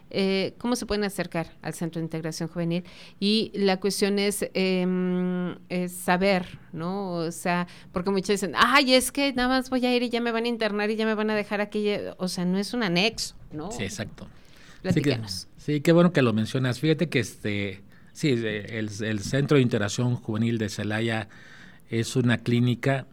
eh, 0.09 0.55
cómo 0.57 0.75
se 0.75 0.87
pueden 0.87 1.05
acercar 1.05 1.53
al 1.61 1.75
Centro 1.75 2.01
de 2.01 2.05
Integración 2.05 2.49
Juvenil. 2.49 2.83
Y 3.21 3.53
la 3.55 3.79
cuestión 3.79 4.19
es, 4.19 4.49
em, 4.55 5.55
saber, 5.89 6.59
¿no? 6.73 7.13
O 7.13 7.31
sea, 7.31 7.69
porque 7.93 8.11
muchos 8.11 8.29
dicen, 8.29 8.55
ay, 8.57 8.95
es 8.95 9.13
que 9.13 9.35
nada 9.35 9.49
más 9.49 9.69
voy 9.69 9.85
a 9.85 9.95
ir 9.95 10.03
y 10.03 10.09
ya 10.09 10.23
me 10.23 10.33
van 10.33 10.45
a 10.45 10.49
internar 10.49 10.91
y 10.91 10.97
ya 10.97 11.05
me 11.05 11.15
van 11.15 11.29
a 11.29 11.35
dejar 11.35 11.61
aquí. 11.61 11.89
O 12.17 12.27
sea, 12.27 12.47
no 12.47 12.59
es 12.59 12.73
un 12.73 12.83
anexo, 12.83 13.35
¿no? 13.53 13.71
Sí, 13.71 13.85
exacto. 13.85 14.27
Sí, 14.83 15.03
sí, 15.59 15.81
qué 15.83 15.93
bueno 15.93 16.11
que 16.11 16.23
lo 16.23 16.33
mencionas. 16.33 16.81
Fíjate 16.81 17.11
que 17.11 17.21
este, 17.21 17.83
sí, 18.15 18.31
el, 18.31 18.89
el 19.03 19.21
Centro 19.21 19.59
de 19.59 19.63
Integración 19.63 20.17
Juvenil 20.17 20.57
de 20.57 20.71
Celaya 20.71 21.29
es 21.91 22.15
una 22.17 22.39
clínica 22.39 23.07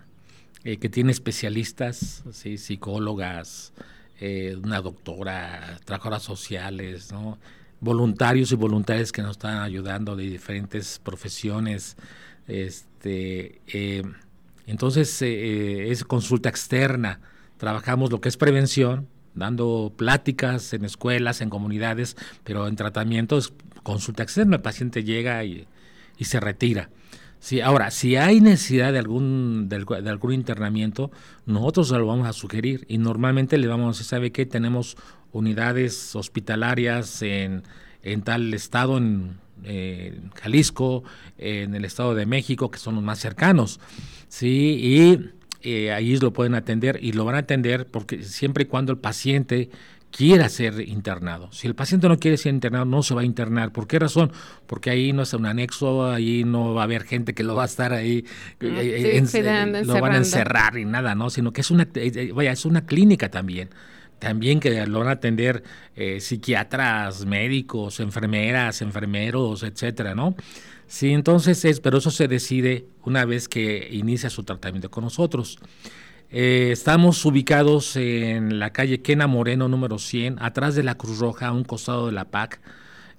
eh, 0.64 0.78
que 0.78 0.88
tiene 0.88 1.12
especialistas, 1.12 2.24
psicólogas, 2.32 3.74
eh, 4.20 4.56
una 4.62 4.82
doctora, 4.82 5.80
trabajadoras 5.84 6.24
sociales, 6.24 7.10
voluntarios 7.80 8.52
y 8.52 8.56
voluntarias 8.56 9.12
que 9.12 9.22
nos 9.24 9.32
están 9.32 9.60
ayudando 9.60 10.16
de 10.16 10.30
diferentes 10.30 11.00
profesiones. 11.04 11.98
Este, 12.48 13.62
eh, 13.68 14.04
entonces 14.68 15.22
es 15.22 16.04
consulta 16.04 16.50
externa. 16.50 17.20
Trabajamos 17.58 18.12
lo 18.12 18.22
que 18.22 18.30
es 18.30 18.38
prevención, 18.38 19.08
dando 19.34 19.92
pláticas 19.96 20.74
en 20.74 20.86
escuelas, 20.86 21.42
en 21.42 21.50
comunidades, 21.50 22.16
pero 22.44 22.68
en 22.68 22.76
tratamiento 22.76 23.38
es 23.38 23.54
consulta 23.84 24.24
externa. 24.24 24.58
El 24.58 24.62
paciente 24.62 25.04
llega 25.04 25.44
y 25.44 25.66
se 26.20 26.40
retira. 26.40 26.90
Sí, 27.40 27.62
ahora, 27.62 27.92
si 27.92 28.16
hay 28.16 28.42
necesidad 28.42 28.92
de 28.92 29.00
algún, 29.00 29.70
de, 29.70 30.10
algún 30.10 30.34
internamiento, 30.34 31.12
nosotros 31.46 31.92
lo 31.92 32.06
vamos 32.06 32.28
a 32.28 32.34
sugerir 32.34 32.86
y 32.88 32.98
normalmente 32.98 33.58
le 33.58 33.68
vamos 33.68 33.86
a 33.86 33.90
decir, 33.92 34.06
¿sabe 34.06 34.32
qué? 34.32 34.46
Tenemos 34.46 34.98
unidades 35.32 36.16
hospitalarias 36.16 37.22
en, 37.22 37.64
en 38.02 38.22
tal 38.24 38.54
estado, 38.54 38.98
en, 38.98 39.38
Jalisco, 40.36 41.04
en 41.38 41.76
el 41.76 41.86
estado 41.86 42.16
de 42.16 42.26
México, 42.26 42.70
que 42.70 42.80
son 42.80 42.96
los 42.96 43.04
más 43.04 43.20
cercanos, 43.20 43.80
¿sí? 44.30 44.78
Y 44.82 45.32
eh, 45.64 45.92
ahí 45.92 46.16
lo 46.18 46.32
pueden 46.32 46.56
atender 46.56 47.00
y 47.02 47.12
lo 47.14 47.26
van 47.26 47.36
a 47.36 47.40
atender 47.40 47.88
porque 47.88 48.24
siempre 48.24 48.64
y 48.64 48.68
cuando 48.68 48.92
el 48.92 49.00
paciente 49.00 49.70
quiera 50.18 50.50
ser 50.50 50.82
internado. 50.82 51.48
Si 51.52 51.68
el 51.68 51.76
paciente 51.76 52.10
no 52.10 52.18
quiere 52.18 52.38
ser 52.38 52.52
internado, 52.52 52.86
no 52.86 53.04
se 53.04 53.14
va 53.14 53.22
a 53.22 53.24
internar. 53.24 53.72
¿Por 53.72 53.86
qué 53.86 54.00
razón? 54.00 54.32
Porque 54.66 54.90
ahí 54.90 55.14
no 55.14 55.22
es 55.22 55.34
un 55.34 55.46
anexo, 55.46 56.10
ahí 56.10 56.44
no 56.44 56.74
va 56.74 56.82
a 56.82 56.84
haber 56.86 57.04
gente 57.04 57.36
que 57.36 57.44
lo 57.44 57.54
va 57.54 57.62
a 57.62 57.66
estar 57.68 57.94
ahí, 57.94 58.26
mm, 58.60 58.66
eh, 58.66 59.18
eh, 59.20 59.84
lo 59.86 60.02
van 60.02 60.14
a 60.14 60.18
encerrar 60.18 60.76
y 60.80 60.86
nada, 60.86 61.14
¿no? 61.14 61.30
Sino 61.30 61.54
que 61.54 61.62
es 61.62 61.70
una, 61.70 61.88
eh, 61.94 62.32
vaya, 62.34 62.52
es 62.52 62.66
una 62.66 62.88
clínica 62.88 63.30
también. 63.30 63.70
También 64.18 64.60
que 64.60 64.88
lo 64.88 64.98
van 64.98 65.10
a 65.10 65.12
atender 65.12 65.62
psiquiatras, 66.18 67.28
médicos, 67.28 68.00
enfermeras, 68.00 68.82
enfermeros, 68.82 69.62
etcétera, 69.62 70.16
¿no? 70.16 70.36
Sí, 70.88 71.12
entonces 71.12 71.64
es, 71.66 71.80
pero 71.80 72.00
eso 72.00 72.10
se 72.10 72.28
decide 72.28 72.88
una 73.04 73.26
vez 73.26 73.48
que 73.48 73.88
inicia 73.92 74.32
su 74.32 74.44
tratamiento 74.44 74.90
con 74.90 75.04
nosotros. 75.04 75.60
Eh, 76.30 76.72
estamos 76.74 77.24
ubicados 77.24 77.96
en 77.96 78.60
la 78.60 78.72
calle 78.72 79.02
Quena 79.02 79.28
Moreno 79.28 79.70
número 79.70 79.98
100, 79.98 80.40
atrás 80.42 80.76
de 80.76 80.84
la 80.84 80.96
Cruz 80.96 81.20
Roja, 81.20 81.48
a 81.48 81.52
un 81.54 81.64
costado 81.64 82.08
de 82.08 82.12
la 82.12 82.26
PAC. 82.26 82.60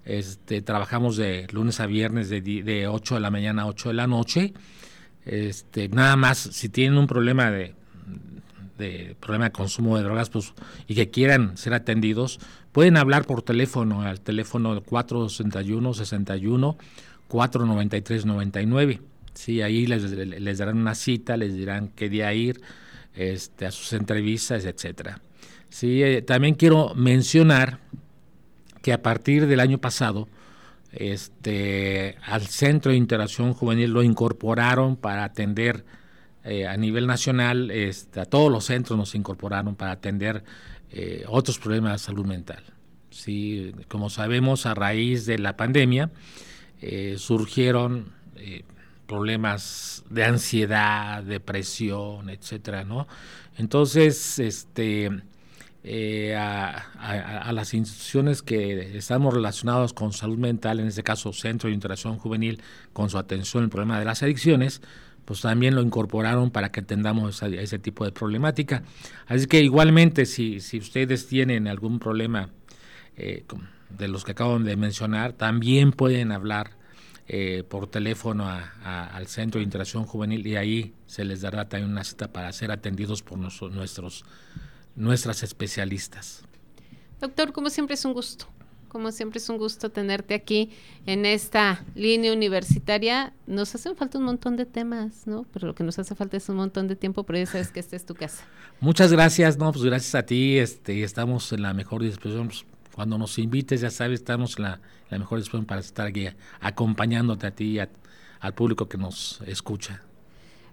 Este, 0.04 0.60
trabajamos 0.60 1.16
de 1.16 1.46
lunes 1.50 1.80
a 1.80 1.86
viernes 1.86 2.28
de, 2.28 2.42
de 2.42 2.86
8 2.86 3.14
de 3.14 3.20
la 3.20 3.30
mañana 3.30 3.62
a 3.62 3.66
8 3.66 3.88
de 3.88 3.94
la 3.94 4.06
noche. 4.06 4.52
Este, 5.24 5.88
nada 5.88 6.16
más, 6.16 6.36
si 6.38 6.68
tienen 6.68 6.98
un 6.98 7.06
problema 7.06 7.50
de, 7.50 7.74
problema 9.20 9.46
de 9.46 9.52
consumo 9.52 9.96
de 9.96 10.02
drogas 10.02 10.28
pues, 10.28 10.52
y 10.86 10.94
que 10.94 11.08
quieran 11.08 11.56
ser 11.56 11.72
atendidos, 11.72 12.38
pueden 12.72 12.98
hablar 12.98 13.24
por 13.24 13.40
teléfono 13.40 14.02
al 14.02 14.20
teléfono 14.20 14.82
461 14.82 15.94
61 15.94 16.76
493 17.26 18.26
99. 18.26 19.00
Sí, 19.32 19.62
ahí 19.62 19.86
les 19.86 20.58
darán 20.58 20.76
una 20.76 20.94
cita, 20.94 21.38
les 21.38 21.54
dirán 21.54 21.88
qué 21.88 22.10
día 22.10 22.34
ir 22.34 22.60
este, 23.14 23.66
a 23.66 23.70
sus 23.70 23.92
entrevistas, 23.92 24.64
etcétera. 24.64 25.20
Sí, 25.68 26.02
eh, 26.02 26.22
también 26.22 26.54
quiero 26.54 26.94
mencionar 26.94 27.78
que 28.82 28.92
a 28.92 29.02
partir 29.02 29.46
del 29.46 29.60
año 29.60 29.78
pasado, 29.78 30.28
este, 30.92 32.16
al 32.24 32.46
Centro 32.46 32.92
de 32.92 32.96
Interacción 32.96 33.52
Juvenil 33.52 33.90
lo 33.90 34.02
incorporaron 34.02 34.96
para 34.96 35.24
atender 35.24 35.84
eh, 36.44 36.66
a 36.66 36.76
nivel 36.76 37.06
nacional, 37.06 37.70
este, 37.70 38.20
a 38.20 38.24
todos 38.24 38.50
los 38.50 38.64
centros 38.64 38.98
nos 38.98 39.14
incorporaron 39.14 39.76
para 39.76 39.92
atender 39.92 40.44
eh, 40.90 41.24
otros 41.28 41.58
problemas 41.58 41.92
de 41.92 41.98
salud 41.98 42.24
mental. 42.24 42.62
Sí, 43.10 43.72
como 43.88 44.08
sabemos, 44.08 44.64
a 44.64 44.74
raíz 44.74 45.26
de 45.26 45.38
la 45.38 45.56
pandemia 45.56 46.10
surgieron 47.16 48.12
problemas 49.08 50.04
de 50.10 50.24
ansiedad, 50.24 51.24
depresión, 51.24 52.30
etcétera, 52.30 52.84
¿no? 52.84 53.08
Entonces, 53.56 54.38
este, 54.38 55.10
eh, 55.82 56.36
a, 56.36 57.50
las 57.52 57.72
instituciones 57.72 58.42
que 58.42 58.96
estamos 58.96 59.32
relacionados 59.32 59.94
con 59.94 60.12
salud 60.12 60.38
mental, 60.38 60.78
en 60.78 60.86
este 60.86 61.02
caso 61.02 61.32
Centro 61.32 61.68
de 61.68 61.74
Interacción 61.74 62.18
Juvenil, 62.18 62.62
con 62.92 63.08
su 63.10 63.18
atención 63.18 63.64
al 63.64 63.70
problema 63.70 63.98
de 63.98 64.04
las 64.04 64.22
adicciones, 64.22 64.82
pues 65.24 65.40
también 65.40 65.74
lo 65.74 65.82
incorporaron 65.82 66.50
para 66.50 66.70
que 66.70 66.80
atendamos 66.80 67.42
ese 67.42 67.78
tipo 67.78 68.04
de 68.04 68.12
problemática. 68.12 68.82
Así 69.26 69.46
que 69.46 69.62
igualmente, 69.62 70.26
si, 70.26 70.60
si 70.60 70.78
ustedes 70.78 71.26
tienen 71.26 71.66
algún 71.66 71.98
problema 71.98 72.50
eh, 73.16 73.44
de 73.90 74.08
los 74.08 74.24
que 74.24 74.32
acabo 74.32 74.58
de 74.58 74.76
mencionar, 74.76 75.32
también 75.32 75.92
pueden 75.92 76.32
hablar 76.32 76.77
eh, 77.30 77.62
por 77.68 77.86
teléfono 77.88 78.48
al 78.48 79.26
Centro 79.26 79.58
de 79.58 79.64
Interacción 79.64 80.04
Juvenil 80.04 80.46
y 80.46 80.56
ahí 80.56 80.94
se 81.06 81.26
les 81.26 81.42
dará 81.42 81.68
también 81.68 81.90
una 81.90 82.02
cita 82.02 82.32
para 82.32 82.50
ser 82.52 82.70
atendidos 82.70 83.22
por 83.22 83.38
nuestros, 83.38 84.24
nuestras 84.96 85.42
especialistas. 85.42 86.42
Doctor, 87.20 87.52
como 87.52 87.68
siempre 87.68 87.94
es 87.94 88.04
un 88.06 88.14
gusto. 88.14 88.46
Como 88.88 89.12
siempre 89.12 89.38
es 89.38 89.48
un 89.50 89.58
gusto 89.58 89.90
tenerte 89.90 90.32
aquí 90.32 90.70
en 91.04 91.26
esta 91.26 91.84
línea 91.94 92.32
universitaria. 92.32 93.34
Nos 93.46 93.74
hacen 93.74 93.94
falta 93.94 94.16
un 94.16 94.24
montón 94.24 94.56
de 94.56 94.64
temas, 94.64 95.26
¿no? 95.26 95.44
Pero 95.52 95.66
lo 95.66 95.74
que 95.74 95.84
nos 95.84 95.98
hace 95.98 96.14
falta 96.14 96.38
es 96.38 96.48
un 96.48 96.56
montón 96.56 96.88
de 96.88 96.96
tiempo, 96.96 97.24
pero 97.24 97.38
ya 97.38 97.44
sabes 97.44 97.70
que 97.70 97.80
esta 97.80 97.96
es 97.96 98.06
tu 98.06 98.14
casa. 98.14 98.42
Muchas 98.80 99.12
gracias, 99.12 99.58
no, 99.58 99.70
pues 99.70 99.84
gracias 99.84 100.14
a 100.14 100.24
ti, 100.24 100.56
este, 100.56 101.02
estamos 101.02 101.52
en 101.52 101.60
la 101.60 101.74
mejor 101.74 102.02
disposición 102.02 102.48
pues, 102.48 102.64
cuando 102.98 103.16
nos 103.16 103.38
invites, 103.38 103.80
ya 103.80 103.92
sabes, 103.92 104.18
estamos 104.18 104.58
en 104.58 104.64
la, 104.64 104.80
mejor 105.12 105.38
disposición 105.38 105.66
para 105.66 105.80
estar 105.80 106.08
aquí 106.08 106.26
acompañándote 106.60 107.46
a 107.46 107.52
ti 107.52 107.76
y 107.76 107.78
al 107.78 108.54
público 108.54 108.88
que 108.88 108.98
nos 108.98 109.40
escucha. 109.46 110.02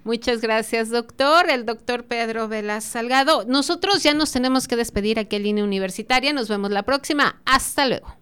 Muchas 0.04 0.42
gracias, 0.42 0.90
doctor. 0.90 1.52
El 1.52 1.68
doctor 1.68 2.06
Pedro 2.06 2.48
Velas 2.48 2.84
Salgado. 2.84 3.46
Nosotros 3.46 4.02
ya 4.02 4.16
nos 4.16 4.32
tenemos 4.32 4.68
que 4.68 4.76
despedir 4.76 5.20
aquí 5.20 5.36
en 5.36 5.44
línea 5.44 5.64
universitaria. 5.64 6.34
Nos 6.34 6.50
vemos 6.50 6.72
la 6.72 6.82
próxima. 6.82 7.40
Hasta 7.46 7.88
luego. 7.88 8.18